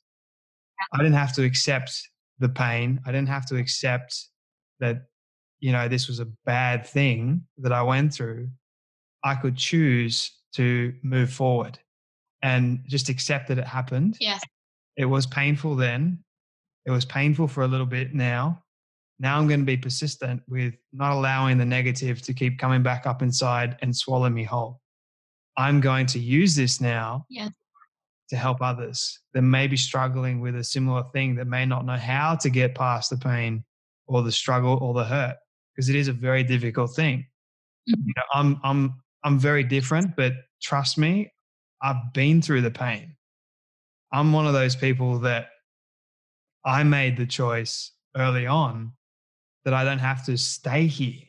I 0.93 0.99
didn't 0.99 1.13
have 1.13 1.35
to 1.35 1.45
accept 1.45 1.93
the 2.39 2.49
pain. 2.49 3.01
I 3.07 3.13
didn't 3.13 3.29
have 3.29 3.47
to 3.47 3.57
accept 3.57 4.29
that 4.81 5.03
you 5.61 5.73
know 5.73 5.89
this 5.89 6.09
was 6.09 6.21
a 6.21 6.29
bad 6.47 6.87
thing 6.87 7.43
that 7.59 7.73
I 7.73 7.83
went 7.83 8.15
through, 8.15 8.49
I 9.25 9.35
could 9.35 9.57
choose 9.57 10.31
to 10.55 10.95
move 11.03 11.33
forward 11.33 11.79
and 12.43 12.81
just 12.87 13.09
accept 13.09 13.49
that 13.49 13.59
it 13.59 13.67
happened. 13.67 14.17
Yes. 14.21 14.41
It 14.97 15.05
was 15.05 15.27
painful 15.27 15.77
then. 15.77 16.21
It 16.87 16.91
was 16.91 17.05
painful 17.05 17.49
for 17.49 17.63
a 17.63 17.69
little 17.69 17.87
bit 17.87 18.15
now. 18.15 18.63
Now 19.21 19.39
I'm 19.39 19.49
going 19.49 19.61
to 19.61 19.67
be 19.67 19.77
persistent 19.77 20.43
with 20.49 20.75
not 20.93 21.13
allowing 21.13 21.59
the 21.59 21.65
negative 21.65 22.23
to 22.23 22.33
keep 22.33 22.59
coming 22.59 22.83
back 22.83 23.07
up 23.07 23.21
inside 23.23 23.77
and 23.83 23.95
swallow 23.95 24.29
me 24.31 24.45
whole. 24.45 24.81
I'm 25.57 25.81
going 25.81 26.07
to 26.07 26.21
use 26.21 26.55
this 26.55 26.81
now 26.81 27.27
yes. 27.29 27.51
to 28.29 28.37
help 28.37 28.63
others 28.63 29.19
that 29.35 29.43
may 29.43 29.67
be 29.67 29.77
struggling 29.77 30.41
with 30.41 30.55
a 30.55 30.63
similar 30.63 31.03
thing 31.13 31.35
that 31.35 31.47
may 31.47 31.67
not 31.67 31.85
know 31.85 31.97
how 31.97 32.37
to 32.37 32.49
get 32.49 32.77
past 32.77 33.11
the 33.11 33.17
pain 33.17 33.65
or 34.07 34.23
the 34.23 34.31
struggle 34.31 34.79
or 34.81 34.95
the 34.95 35.05
hurt 35.05 35.37
because 35.75 35.89
it 35.89 35.97
is 35.97 36.07
a 36.07 36.13
very 36.13 36.45
difficult 36.45 36.95
thing. 36.95 37.27
Mm-hmm. 37.91 38.03
You 38.07 38.15
know, 38.17 38.23
I'm 38.35 38.61
I'm 38.63 39.03
I'm 39.25 39.39
very 39.39 39.65
different, 39.65 40.15
but 40.17 40.33
trust 40.63 40.97
me, 40.97 41.33
I've 41.83 42.13
been 42.15 42.41
through 42.41 42.63
the 42.63 42.71
pain. 42.71 43.17
I'm 44.13 44.33
one 44.33 44.47
of 44.47 44.53
those 44.53 44.77
people 44.77 45.19
that 45.21 45.49
I 46.65 46.85
made 46.85 47.17
the 47.17 47.27
choice 47.27 47.93
early 48.17 48.47
on 48.47 48.93
that 49.69 49.75
I 49.75 49.85
don't 49.85 49.99
have 49.99 50.25
to 50.27 50.37
stay 50.37 50.87
here. 50.87 51.23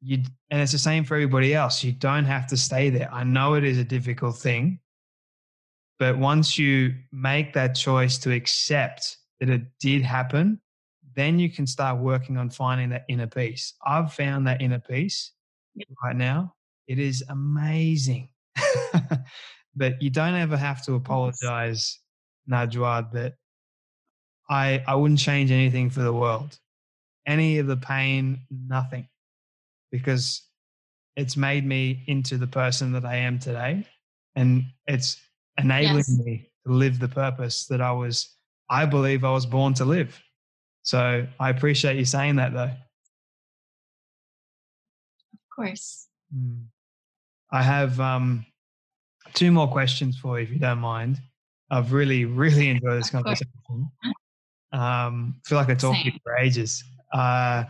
You 0.00 0.22
and 0.50 0.60
it's 0.60 0.72
the 0.72 0.78
same 0.78 1.04
for 1.04 1.14
everybody 1.14 1.54
else. 1.54 1.84
You 1.84 1.92
don't 1.92 2.24
have 2.24 2.48
to 2.48 2.56
stay 2.56 2.90
there. 2.90 3.08
I 3.12 3.22
know 3.22 3.54
it 3.54 3.64
is 3.64 3.78
a 3.78 3.84
difficult 3.84 4.36
thing, 4.36 4.80
but 5.98 6.18
once 6.18 6.58
you 6.58 6.94
make 7.12 7.52
that 7.52 7.76
choice 7.76 8.18
to 8.18 8.32
accept 8.32 9.18
that 9.38 9.48
it 9.48 9.62
did 9.80 10.02
happen 10.02 10.60
then 11.14 11.38
you 11.38 11.50
can 11.50 11.66
start 11.66 11.98
working 11.98 12.36
on 12.36 12.50
finding 12.50 12.90
that 12.90 13.04
inner 13.08 13.26
peace. 13.26 13.74
I've 13.84 14.12
found 14.12 14.46
that 14.46 14.62
inner 14.62 14.80
peace 14.80 15.32
right 16.02 16.16
now. 16.16 16.54
It 16.86 16.98
is 16.98 17.22
amazing. 17.28 18.30
but 19.76 20.00
you 20.00 20.10
don't 20.10 20.34
ever 20.34 20.56
have 20.56 20.84
to 20.86 20.94
apologize, 20.94 21.98
Najwa, 22.50 23.12
that 23.12 23.34
I 24.48 24.82
I 24.86 24.94
wouldn't 24.94 25.20
change 25.20 25.50
anything 25.50 25.90
for 25.90 26.02
the 26.02 26.12
world. 26.12 26.58
Any 27.26 27.58
of 27.58 27.66
the 27.66 27.76
pain, 27.76 28.40
nothing. 28.50 29.08
Because 29.90 30.42
it's 31.16 31.36
made 31.36 31.66
me 31.66 32.04
into 32.06 32.38
the 32.38 32.46
person 32.46 32.92
that 32.92 33.04
I 33.04 33.16
am 33.16 33.38
today. 33.38 33.86
And 34.34 34.64
it's 34.86 35.20
enabling 35.58 35.96
yes. 35.98 36.18
me 36.18 36.50
to 36.66 36.72
live 36.72 36.98
the 36.98 37.08
purpose 37.08 37.66
that 37.66 37.80
I 37.80 37.92
was, 37.92 38.34
I 38.70 38.86
believe 38.86 39.24
I 39.24 39.32
was 39.32 39.46
born 39.46 39.74
to 39.74 39.84
live. 39.84 40.20
So 40.82 41.26
I 41.38 41.50
appreciate 41.50 41.96
you 41.96 42.04
saying 42.04 42.36
that 42.36 42.52
though. 42.52 42.70
Of 45.34 45.54
course. 45.54 46.08
Mm. 46.34 46.64
I 47.50 47.62
have 47.62 48.00
um, 48.00 48.46
two 49.34 49.52
more 49.52 49.68
questions 49.68 50.18
for 50.18 50.38
you, 50.38 50.44
if 50.44 50.50
you 50.50 50.58
don't 50.58 50.78
mind. 50.78 51.20
I've 51.70 51.92
really, 51.92 52.24
really 52.24 52.68
enjoyed 52.70 52.98
this 52.98 53.10
conversation. 53.10 53.48
Um, 54.72 55.36
I 55.44 55.48
feel 55.48 55.58
like 55.58 55.68
I 55.68 55.74
talked 55.74 56.00
to 56.00 56.06
you 56.06 56.12
for 56.22 56.36
ages. 56.36 56.82
Uh, 57.12 57.64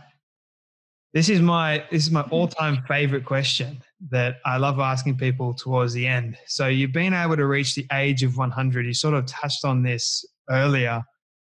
this 1.13 1.29
is 1.29 1.41
my 1.41 1.85
this 1.91 2.03
is 2.03 2.11
my 2.11 2.21
all 2.31 2.47
time 2.47 2.83
favorite 2.87 3.23
question 3.23 3.81
that 4.09 4.37
I 4.45 4.57
love 4.57 4.79
asking 4.79 5.17
people 5.17 5.53
towards 5.53 5.93
the 5.93 6.07
end. 6.07 6.37
So 6.47 6.67
you've 6.67 6.91
been 6.91 7.13
able 7.13 7.37
to 7.37 7.45
reach 7.45 7.75
the 7.75 7.85
age 7.93 8.23
of 8.23 8.35
100. 8.35 8.85
You 8.85 8.93
sort 8.93 9.13
of 9.13 9.25
touched 9.27 9.63
on 9.63 9.83
this 9.83 10.25
earlier 10.49 11.03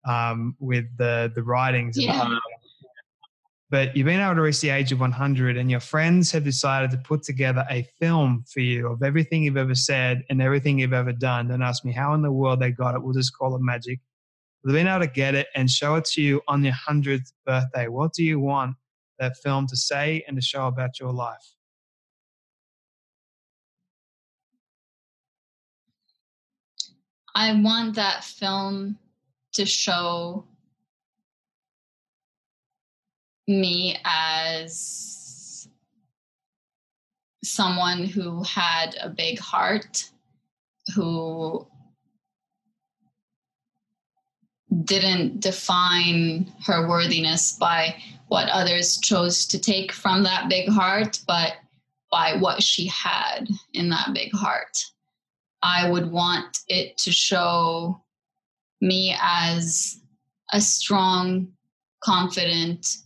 um, 0.07 0.57
with 0.59 0.85
the 0.97 1.33
the 1.35 1.43
writings. 1.43 1.97
Yeah. 1.97 2.37
But 3.71 3.97
you've 3.97 4.05
been 4.05 4.21
able 4.21 4.35
to 4.35 4.43
reach 4.43 4.61
the 4.61 4.69
age 4.69 4.93
of 4.93 5.01
100, 5.01 5.57
and 5.57 5.71
your 5.71 5.81
friends 5.81 6.31
have 6.33 6.45
decided 6.45 6.91
to 6.91 6.99
put 6.99 7.23
together 7.23 7.65
a 7.71 7.85
film 7.99 8.45
for 8.53 8.61
you 8.61 8.89
of 8.89 9.03
everything 9.03 9.45
you've 9.45 9.57
ever 9.57 9.75
said 9.75 10.25
and 10.29 10.43
everything 10.43 10.79
you've 10.79 10.93
ever 10.93 11.13
done. 11.13 11.49
Don't 11.49 11.63
ask 11.63 11.83
me 11.83 11.91
how 11.93 12.13
in 12.13 12.21
the 12.21 12.31
world 12.31 12.61
they 12.61 12.71
got 12.71 12.95
it. 12.95 13.03
We'll 13.03 13.15
just 13.15 13.35
call 13.35 13.57
it 13.57 13.63
magic. 13.63 14.01
Been 14.65 14.87
able 14.87 15.01
to 15.01 15.09
get 15.09 15.35
it 15.35 15.49
and 15.57 15.69
show 15.69 15.97
it 15.97 16.05
to 16.07 16.23
you 16.23 16.41
on 16.47 16.63
your 16.63 16.75
100th 16.75 17.33
birthday. 17.45 17.89
What 17.89 18.13
do 18.13 18.23
you 18.23 18.39
want 18.39 18.77
that 19.19 19.37
film 19.39 19.67
to 19.67 19.77
say 19.77 20.25
and 20.27 20.37
to 20.37 20.43
show 20.43 20.69
about 20.69 21.01
your 21.01 21.13
life? 21.13 21.55
I 27.35 27.53
want 27.61 27.97
that 27.97 28.23
film 28.23 28.99
to 29.55 29.67
show 29.67 30.45
me 33.49 33.99
as 34.05 35.69
someone 37.43 38.05
who 38.05 38.45
had 38.45 38.97
a 39.01 39.09
big 39.09 39.39
heart, 39.39 40.05
who 40.95 41.67
didn't 44.85 45.41
define 45.41 46.53
her 46.65 46.89
worthiness 46.89 47.53
by 47.53 47.97
what 48.29 48.49
others 48.49 48.99
chose 48.99 49.47
to 49.47 49.59
take 49.59 49.93
from 49.93 50.23
that 50.23 50.49
big 50.49 50.69
heart, 50.69 51.21
but 51.27 51.55
by 52.11 52.37
what 52.37 52.63
she 52.63 52.87
had 52.87 53.49
in 53.75 53.91
that 53.91 54.13
big 54.15 54.33
heart. 54.33 54.85
I 55.63 55.89
would 55.89 56.11
want 56.11 56.61
it 56.69 56.97
to 56.99 57.13
show 57.13 58.03
me 58.81 59.17
as 59.21 60.01
a 60.53 60.61
strong, 60.61 61.49
confident, 62.03 62.97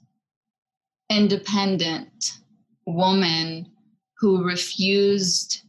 independent 1.11 2.39
woman 2.87 3.71
who 4.19 4.45
refused 4.45 5.63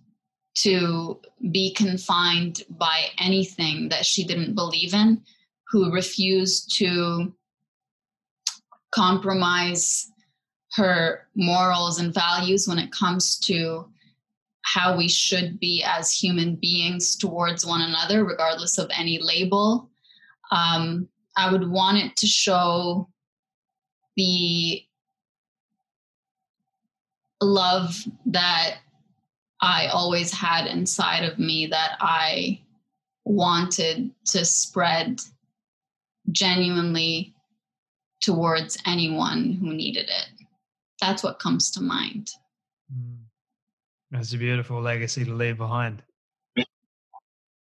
to 0.55 1.19
be 1.51 1.73
confined 1.73 2.63
by 2.69 3.07
anything 3.19 3.89
that 3.89 4.05
she 4.05 4.23
didn't 4.23 4.55
believe 4.55 4.93
in, 4.93 5.21
who 5.69 5.91
refused 5.91 6.75
to 6.77 7.33
compromise 8.91 10.11
her 10.73 11.27
morals 11.35 11.99
and 11.99 12.13
values 12.13 12.67
when 12.67 12.79
it 12.79 12.91
comes 12.91 13.37
to 13.39 13.87
how 14.63 14.97
we 14.97 15.07
should 15.07 15.59
be 15.59 15.83
as 15.85 16.11
human 16.11 16.55
beings 16.55 17.15
towards 17.15 17.65
one 17.65 17.81
another, 17.81 18.25
regardless 18.25 18.77
of 18.77 18.89
any 18.93 19.19
label. 19.21 19.89
Um, 20.51 21.07
I 21.37 21.51
would 21.51 21.69
want 21.69 21.97
it 21.97 22.15
to 22.17 22.27
show 22.27 23.07
the 24.17 24.83
love 27.41 28.03
that 28.25 28.79
I 29.61 29.87
always 29.87 30.31
had 30.31 30.67
inside 30.67 31.23
of 31.23 31.39
me 31.39 31.67
that 31.67 31.97
I 31.99 32.59
wanted 33.25 34.11
to 34.25 34.45
spread 34.45 35.21
genuinely 36.31 37.33
towards 38.21 38.77
anyone 38.85 39.53
who 39.53 39.73
needed 39.73 40.09
it. 40.09 40.29
That's 41.01 41.23
what 41.23 41.39
comes 41.39 41.71
to 41.71 41.81
mind. 41.81 42.31
Mm. 42.93 43.17
That's 44.11 44.33
a 44.33 44.37
beautiful 44.37 44.81
legacy 44.81 45.25
to 45.25 45.33
leave 45.33 45.57
behind. 45.57 46.01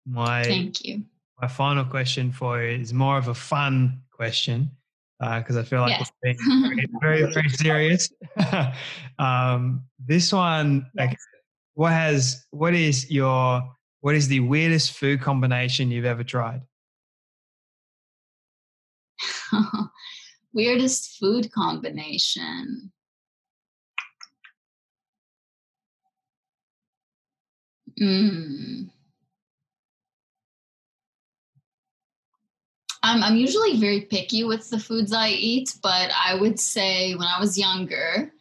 My 0.06 0.44
thank 0.44 0.84
you. 0.84 1.02
My 1.40 1.48
final 1.48 1.84
question 1.84 2.30
for 2.30 2.62
you 2.62 2.78
is 2.78 2.92
more 2.92 3.16
of 3.16 3.28
a 3.28 3.34
fun 3.34 4.02
question 4.12 4.70
because 5.18 5.56
uh, 5.56 5.60
I 5.60 5.62
feel 5.62 5.80
like 5.80 5.90
yes. 5.90 6.10
it's 6.22 6.42
very, 6.46 6.86
very, 7.00 7.32
very 7.32 7.48
serious. 7.48 8.12
um, 9.18 9.84
this 9.98 10.32
one, 10.32 10.86
yes. 10.94 11.08
like, 11.08 11.18
what 11.74 11.92
has, 11.92 12.44
what 12.50 12.74
is 12.74 13.10
your, 13.10 13.62
what 14.00 14.14
is 14.14 14.28
the 14.28 14.40
weirdest 14.40 14.92
food 14.92 15.22
combination 15.22 15.90
you've 15.90 16.04
ever 16.04 16.22
tried? 16.22 16.60
weirdest 20.53 21.18
food 21.18 21.53
combination. 21.53 22.92
Mm. 28.01 28.90
I'm, 33.03 33.22
I'm 33.22 33.36
usually 33.36 33.78
very 33.78 34.01
picky 34.01 34.45
with 34.45 34.70
the 34.70 34.78
foods 34.78 35.12
I 35.12 35.28
eat, 35.28 35.74
but 35.82 36.11
I 36.16 36.34
would 36.34 36.59
say 36.59 37.14
when 37.14 37.28
I 37.28 37.38
was 37.38 37.59
younger, 37.59 38.32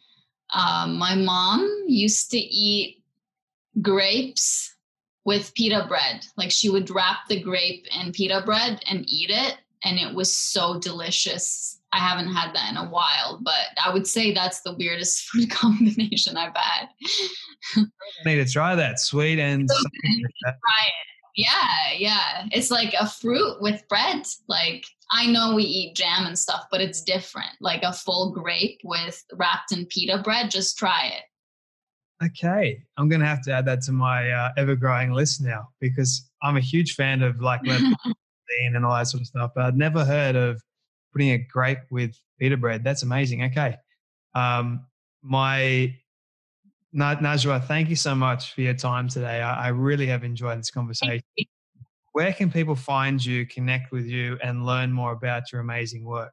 um, 0.50 0.96
my 0.96 1.14
mom 1.14 1.84
used 1.86 2.30
to 2.30 2.38
eat 2.38 3.02
grapes 3.82 4.74
with 5.24 5.54
pita 5.54 5.84
bread. 5.86 6.24
Like 6.36 6.50
she 6.50 6.70
would 6.70 6.90
wrap 6.90 7.28
the 7.28 7.42
grape 7.42 7.86
in 8.00 8.12
pita 8.12 8.42
bread 8.44 8.82
and 8.88 9.04
eat 9.06 9.30
it, 9.30 9.56
and 9.84 9.98
it 9.98 10.14
was 10.14 10.32
so 10.32 10.78
delicious. 10.78 11.80
I 11.92 11.98
haven't 11.98 12.32
had 12.32 12.54
that 12.54 12.70
in 12.70 12.76
a 12.76 12.88
while, 12.88 13.38
but 13.42 13.68
I 13.82 13.92
would 13.92 14.06
say 14.06 14.32
that's 14.32 14.62
the 14.62 14.74
weirdest 14.74 15.24
food 15.28 15.50
combination 15.50 16.36
I've 16.36 16.56
had. 16.56 16.88
I 17.76 17.84
need 18.24 18.44
to 18.44 18.50
try 18.50 18.74
that 18.74 18.98
sweet 18.98 19.38
and 19.38 19.68
so 19.70 19.76
try 20.42 20.52
it. 20.86 20.92
Yeah, 21.36 21.92
yeah. 21.96 22.46
It's 22.52 22.70
like 22.70 22.94
a 22.98 23.08
fruit 23.08 23.60
with 23.60 23.86
bread. 23.88 24.24
Like 24.48 24.86
I 25.10 25.26
know 25.26 25.54
we 25.54 25.64
eat 25.64 25.96
jam 25.96 26.26
and 26.26 26.38
stuff, 26.38 26.66
but 26.70 26.80
it's 26.80 27.02
different. 27.02 27.50
Like 27.60 27.82
a 27.82 27.92
full 27.92 28.32
grape 28.32 28.80
with 28.84 29.22
wrapped 29.32 29.72
in 29.72 29.86
pita 29.86 30.18
bread. 30.22 30.50
Just 30.50 30.78
try 30.78 31.06
it. 31.08 31.24
Okay, 32.24 32.82
I'm 32.96 33.08
gonna 33.08 33.26
have 33.26 33.42
to 33.42 33.52
add 33.52 33.66
that 33.66 33.82
to 33.82 33.92
my 33.92 34.30
uh, 34.30 34.52
ever-growing 34.56 35.12
list 35.12 35.42
now 35.42 35.68
because 35.80 36.30
I'm 36.42 36.56
a 36.56 36.60
huge 36.60 36.94
fan 36.94 37.22
of 37.22 37.40
like 37.40 37.60
and 38.74 38.84
all 38.84 38.94
that 38.94 39.08
sort 39.08 39.22
of 39.22 39.26
stuff. 39.26 39.52
But 39.54 39.64
I'd 39.64 39.76
never 39.76 40.04
heard 40.04 40.36
of 40.36 40.62
putting 41.12 41.30
a 41.30 41.38
grape 41.38 41.78
with 41.90 42.16
pita 42.38 42.56
bread. 42.56 42.84
That's 42.84 43.02
amazing. 43.02 43.44
Okay, 43.44 43.76
um, 44.34 44.86
my 45.22 45.94
Najwa, 46.94 47.64
thank 47.64 47.88
you 47.88 47.96
so 47.96 48.14
much 48.14 48.54
for 48.54 48.60
your 48.60 48.74
time 48.74 49.08
today. 49.08 49.40
I, 49.40 49.66
I 49.66 49.68
really 49.68 50.06
have 50.06 50.22
enjoyed 50.22 50.58
this 50.58 50.70
conversation. 50.70 51.24
Where 52.12 52.32
can 52.32 52.50
people 52.50 52.76
find 52.76 53.24
you, 53.24 53.44
connect 53.46 53.90
with 53.90 54.06
you, 54.06 54.38
and 54.42 54.64
learn 54.64 54.92
more 54.92 55.12
about 55.12 55.50
your 55.50 55.60
amazing 55.60 56.04
work? 56.04 56.32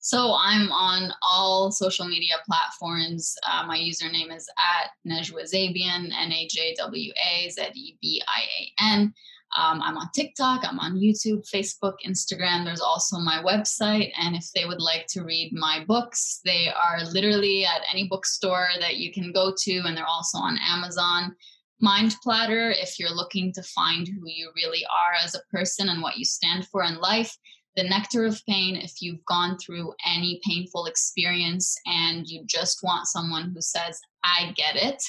So 0.00 0.34
I'm 0.40 0.72
on 0.72 1.12
all 1.22 1.70
social 1.70 2.06
media 2.08 2.36
platforms. 2.46 3.36
Uh, 3.48 3.66
my 3.66 3.78
username 3.78 4.34
is 4.34 4.48
at 4.58 4.90
Najwa 5.06 5.42
Zebian, 5.42 6.10
N 6.16 6.32
A 6.32 6.48
J 6.48 6.74
W 6.78 7.12
A 7.30 7.50
Z 7.50 7.62
E 7.74 7.96
B 8.00 8.22
I 8.26 8.40
A 8.40 8.94
N. 8.94 9.14
Um, 9.56 9.80
I'm 9.82 9.96
on 9.96 10.08
TikTok, 10.14 10.62
I'm 10.64 10.78
on 10.78 10.96
YouTube, 10.96 11.48
Facebook, 11.48 11.94
Instagram. 12.06 12.64
There's 12.64 12.82
also 12.82 13.18
my 13.18 13.42
website. 13.42 14.12
And 14.18 14.36
if 14.36 14.50
they 14.54 14.66
would 14.66 14.80
like 14.80 15.06
to 15.10 15.24
read 15.24 15.52
my 15.52 15.84
books, 15.86 16.40
they 16.44 16.68
are 16.68 17.04
literally 17.12 17.64
at 17.64 17.80
any 17.90 18.08
bookstore 18.08 18.68
that 18.80 18.96
you 18.98 19.12
can 19.12 19.32
go 19.32 19.54
to, 19.56 19.78
and 19.84 19.96
they're 19.96 20.04
also 20.04 20.38
on 20.38 20.58
Amazon. 20.62 21.34
Mind 21.80 22.16
Platter, 22.22 22.72
if 22.72 22.98
you're 22.98 23.14
looking 23.14 23.52
to 23.52 23.62
find 23.62 24.06
who 24.06 24.24
you 24.26 24.50
really 24.56 24.84
are 24.86 25.14
as 25.24 25.34
a 25.34 25.42
person 25.50 25.88
and 25.88 26.02
what 26.02 26.18
you 26.18 26.24
stand 26.24 26.66
for 26.68 26.82
in 26.82 26.98
life. 26.98 27.34
The 27.76 27.84
Nectar 27.84 28.24
of 28.24 28.44
Pain, 28.48 28.74
if 28.74 28.94
you've 29.00 29.24
gone 29.26 29.56
through 29.58 29.92
any 30.04 30.40
painful 30.44 30.86
experience 30.86 31.76
and 31.86 32.26
you 32.26 32.42
just 32.46 32.80
want 32.82 33.06
someone 33.06 33.52
who 33.54 33.60
says, 33.60 34.00
I 34.24 34.52
get 34.56 34.74
it. 34.74 35.00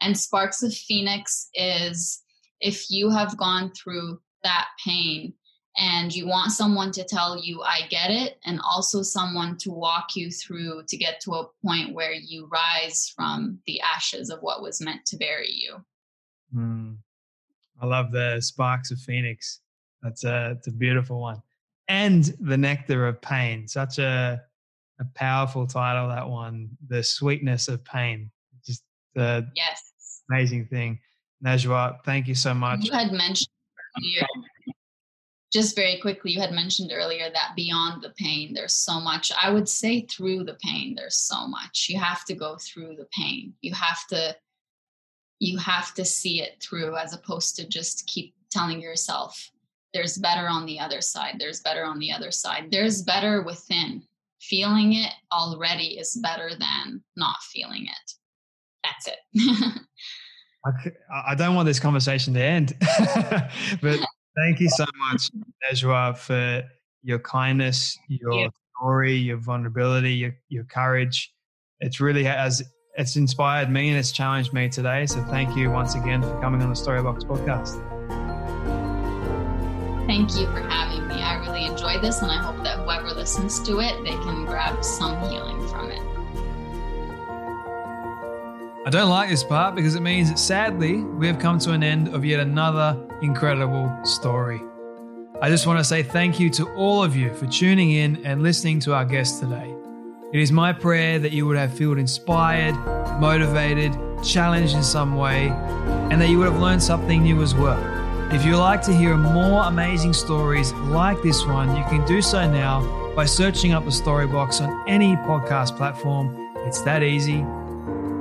And 0.00 0.16
Sparks 0.16 0.62
of 0.62 0.72
Phoenix 0.72 1.50
is 1.54 2.22
if 2.60 2.90
you 2.90 3.10
have 3.10 3.36
gone 3.36 3.70
through 3.72 4.20
that 4.42 4.68
pain 4.84 5.32
and 5.78 6.14
you 6.14 6.26
want 6.26 6.52
someone 6.52 6.90
to 6.90 7.04
tell 7.04 7.38
you 7.38 7.62
i 7.62 7.80
get 7.90 8.10
it 8.10 8.38
and 8.44 8.60
also 8.64 9.02
someone 9.02 9.56
to 9.58 9.70
walk 9.70 10.16
you 10.16 10.30
through 10.30 10.82
to 10.88 10.96
get 10.96 11.20
to 11.20 11.32
a 11.32 11.48
point 11.64 11.94
where 11.94 12.12
you 12.12 12.48
rise 12.50 13.12
from 13.14 13.58
the 13.66 13.80
ashes 13.80 14.30
of 14.30 14.40
what 14.40 14.62
was 14.62 14.80
meant 14.80 15.04
to 15.04 15.16
bury 15.16 15.50
you. 15.50 15.76
Mm. 16.54 16.96
i 17.80 17.86
love 17.86 18.12
the 18.12 18.40
sparks 18.40 18.90
of 18.90 18.98
phoenix. 18.98 19.60
That's 20.02 20.24
a, 20.24 20.54
it's 20.56 20.68
a 20.68 20.72
beautiful 20.72 21.20
one. 21.20 21.42
And 21.88 22.24
the 22.40 22.56
nectar 22.56 23.06
of 23.06 23.20
pain. 23.20 23.66
Such 23.66 23.98
a 23.98 24.40
a 24.98 25.04
powerful 25.14 25.66
title 25.66 26.08
that 26.08 26.28
one. 26.28 26.70
The 26.88 27.02
sweetness 27.02 27.68
of 27.68 27.84
pain. 27.84 28.30
Just 28.64 28.82
the 29.14 29.48
yes. 29.54 30.22
amazing 30.30 30.66
thing 30.66 30.98
Najwa, 31.44 31.98
thank 32.04 32.28
you 32.28 32.34
so 32.34 32.54
much. 32.54 32.84
You 32.84 32.92
had 32.92 33.12
mentioned 33.12 33.48
earlier, 33.98 34.26
just 35.52 35.76
very 35.76 35.98
quickly, 36.00 36.32
you 36.32 36.40
had 36.40 36.52
mentioned 36.52 36.90
earlier 36.92 37.30
that 37.32 37.52
beyond 37.56 38.02
the 38.02 38.10
pain, 38.10 38.52
there's 38.52 38.74
so 38.74 39.00
much. 39.00 39.32
I 39.40 39.50
would 39.50 39.68
say 39.68 40.02
through 40.02 40.44
the 40.44 40.58
pain, 40.62 40.94
there's 40.94 41.18
so 41.18 41.46
much. 41.46 41.86
You 41.88 41.98
have 41.98 42.24
to 42.26 42.34
go 42.34 42.56
through 42.56 42.96
the 42.96 43.06
pain. 43.12 43.54
You 43.60 43.72
have 43.74 44.06
to 44.08 44.36
you 45.38 45.58
have 45.58 45.92
to 45.94 46.04
see 46.04 46.40
it 46.40 46.62
through 46.62 46.96
as 46.96 47.12
opposed 47.12 47.56
to 47.56 47.68
just 47.68 48.06
keep 48.06 48.34
telling 48.50 48.80
yourself 48.80 49.50
there's 49.92 50.18
better 50.18 50.48
on 50.48 50.66
the 50.66 50.78
other 50.78 51.00
side. 51.00 51.36
There's 51.38 51.60
better 51.60 51.84
on 51.84 51.98
the 51.98 52.12
other 52.12 52.30
side. 52.30 52.68
There's 52.70 53.02
better 53.02 53.42
within. 53.42 54.02
Feeling 54.40 54.92
it 54.92 55.12
already 55.32 55.98
is 55.98 56.18
better 56.22 56.50
than 56.50 57.02
not 57.16 57.36
feeling 57.42 57.86
it. 57.86 58.12
That's 58.84 59.08
it. 59.08 59.80
I, 60.66 61.32
I 61.32 61.34
don't 61.34 61.54
want 61.54 61.66
this 61.66 61.78
conversation 61.78 62.34
to 62.34 62.42
end, 62.42 62.74
but 63.80 64.00
thank 64.36 64.60
you 64.60 64.68
so 64.70 64.84
much, 65.10 65.30
Najwa, 65.64 66.16
for 66.16 66.64
your 67.02 67.18
kindness, 67.20 67.96
your 68.08 68.32
yeah. 68.32 68.48
story, 68.76 69.14
your 69.14 69.36
vulnerability, 69.36 70.14
your, 70.14 70.36
your 70.48 70.64
courage. 70.64 71.32
It's 71.80 72.00
really 72.00 72.24
has 72.24 72.62
it's 72.96 73.16
inspired 73.16 73.70
me 73.70 73.90
and 73.90 73.98
it's 73.98 74.10
challenged 74.10 74.52
me 74.54 74.68
today. 74.68 75.06
So 75.06 75.22
thank 75.24 75.54
you 75.56 75.70
once 75.70 75.94
again 75.94 76.22
for 76.22 76.40
coming 76.40 76.62
on 76.62 76.70
the 76.70 76.74
Storybox 76.74 77.24
podcast. 77.24 77.82
Thank 80.06 80.36
you 80.36 80.46
for 80.46 80.60
having 80.60 81.06
me. 81.08 81.16
I 81.16 81.36
really 81.46 81.66
enjoyed 81.66 82.00
this, 82.00 82.22
and 82.22 82.30
I 82.30 82.38
hope 82.38 82.62
that 82.64 82.78
whoever 82.78 83.12
listens 83.12 83.60
to 83.64 83.80
it, 83.80 84.02
they 84.04 84.10
can 84.10 84.46
grab 84.46 84.84
some 84.84 85.20
healing 85.28 85.55
I 88.86 88.88
don't 88.88 89.10
like 89.10 89.28
this 89.28 89.42
part 89.42 89.74
because 89.74 89.96
it 89.96 90.00
means 90.00 90.28
that 90.30 90.38
sadly 90.38 91.02
we 91.02 91.26
have 91.26 91.40
come 91.40 91.58
to 91.58 91.72
an 91.72 91.82
end 91.82 92.14
of 92.14 92.24
yet 92.24 92.38
another 92.38 92.96
incredible 93.20 93.92
story. 94.04 94.60
I 95.42 95.48
just 95.48 95.66
want 95.66 95.80
to 95.80 95.84
say 95.84 96.04
thank 96.04 96.38
you 96.38 96.48
to 96.50 96.72
all 96.74 97.02
of 97.02 97.16
you 97.16 97.34
for 97.34 97.48
tuning 97.48 97.90
in 97.90 98.24
and 98.24 98.44
listening 98.44 98.78
to 98.80 98.94
our 98.94 99.04
guest 99.04 99.40
today. 99.40 99.74
It 100.32 100.38
is 100.38 100.52
my 100.52 100.72
prayer 100.72 101.18
that 101.18 101.32
you 101.32 101.46
would 101.46 101.56
have 101.56 101.76
felt 101.76 101.98
inspired, 101.98 102.76
motivated, 103.18 103.92
challenged 104.22 104.76
in 104.76 104.84
some 104.84 105.16
way, 105.16 105.48
and 106.12 106.20
that 106.20 106.28
you 106.28 106.38
would 106.38 106.52
have 106.52 106.60
learned 106.60 106.80
something 106.80 107.24
new 107.24 107.42
as 107.42 107.56
well. 107.56 107.82
If 108.32 108.44
you'd 108.44 108.56
like 108.56 108.82
to 108.82 108.94
hear 108.94 109.16
more 109.16 109.64
amazing 109.64 110.12
stories 110.12 110.72
like 110.74 111.20
this 111.22 111.44
one, 111.44 111.76
you 111.76 111.82
can 111.88 112.06
do 112.06 112.22
so 112.22 112.48
now 112.48 112.86
by 113.16 113.24
searching 113.24 113.72
up 113.72 113.84
the 113.84 113.90
Storybox 113.90 114.64
on 114.64 114.88
any 114.88 115.16
podcast 115.16 115.76
platform. 115.76 116.36
It's 116.58 116.82
that 116.82 117.02
easy. 117.02 117.44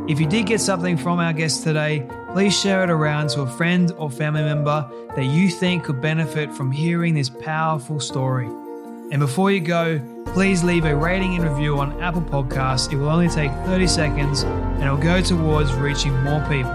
If 0.08 0.20
you 0.20 0.28
did 0.28 0.45
get 0.45 0.62
something 0.62 0.97
from 0.97 1.18
our 1.18 1.34
guest 1.34 1.64
today, 1.64 2.08
please 2.32 2.56
share 2.56 2.84
it 2.84 2.91
around 2.91 3.30
to 3.30 3.41
a 3.41 3.49
friend 3.49 3.91
or 3.97 4.12
family 4.12 4.43
member 4.43 4.88
that 5.16 5.26
you 5.26 5.49
think 5.49 5.86
could 5.86 5.99
benefit 5.99 6.53
from 6.53 6.72
hearing 6.72 7.16
this 7.16 7.28
powerful 7.28 7.99
story. 7.99 8.45
And 8.45 9.18
before 9.18 9.49
you 9.49 9.62
go, 9.62 9.99
please 10.28 10.64
leave 10.64 10.86
a 10.86 10.95
rating 10.95 11.34
and 11.34 11.43
review 11.43 11.80
on 11.80 11.99
Apple 12.03 12.22
Podcasts. 12.22 12.93
It 12.93 12.97
will 12.97 13.10
only 13.10 13.30
take 13.30 13.51
30 13.66 13.88
seconds 13.88 14.43
and 14.43 14.84
it'll 14.84 14.95
go 14.95 15.22
towards 15.22 15.74
reaching 15.74 16.14
more 16.22 16.41
people. 16.41 16.72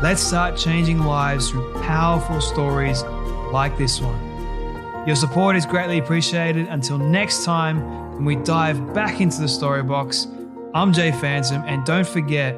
Let's 0.00 0.22
start 0.22 0.56
changing 0.56 1.00
lives 1.00 1.50
through 1.50 1.82
powerful 1.82 2.40
stories 2.40 3.02
like 3.50 3.76
this 3.76 4.00
one. 4.00 5.08
Your 5.08 5.16
support 5.16 5.56
is 5.56 5.66
greatly 5.66 5.98
appreciated. 5.98 6.68
Until 6.68 6.98
next 6.98 7.44
time, 7.44 8.14
when 8.14 8.24
we 8.24 8.36
dive 8.36 8.94
back 8.94 9.20
into 9.20 9.40
the 9.40 9.48
story 9.48 9.82
box, 9.82 10.28
I'm 10.76 10.92
Jay 10.92 11.12
Phantom, 11.12 11.62
and 11.66 11.84
don't 11.86 12.04
forget, 12.04 12.56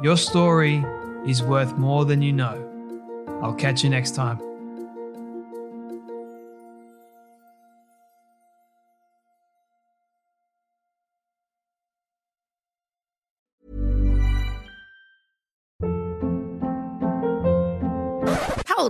your 0.00 0.16
story 0.16 0.84
is 1.26 1.42
worth 1.42 1.76
more 1.76 2.04
than 2.04 2.22
you 2.22 2.32
know. 2.32 2.62
I'll 3.42 3.52
catch 3.52 3.82
you 3.82 3.90
next 3.90 4.14
time. 4.14 4.38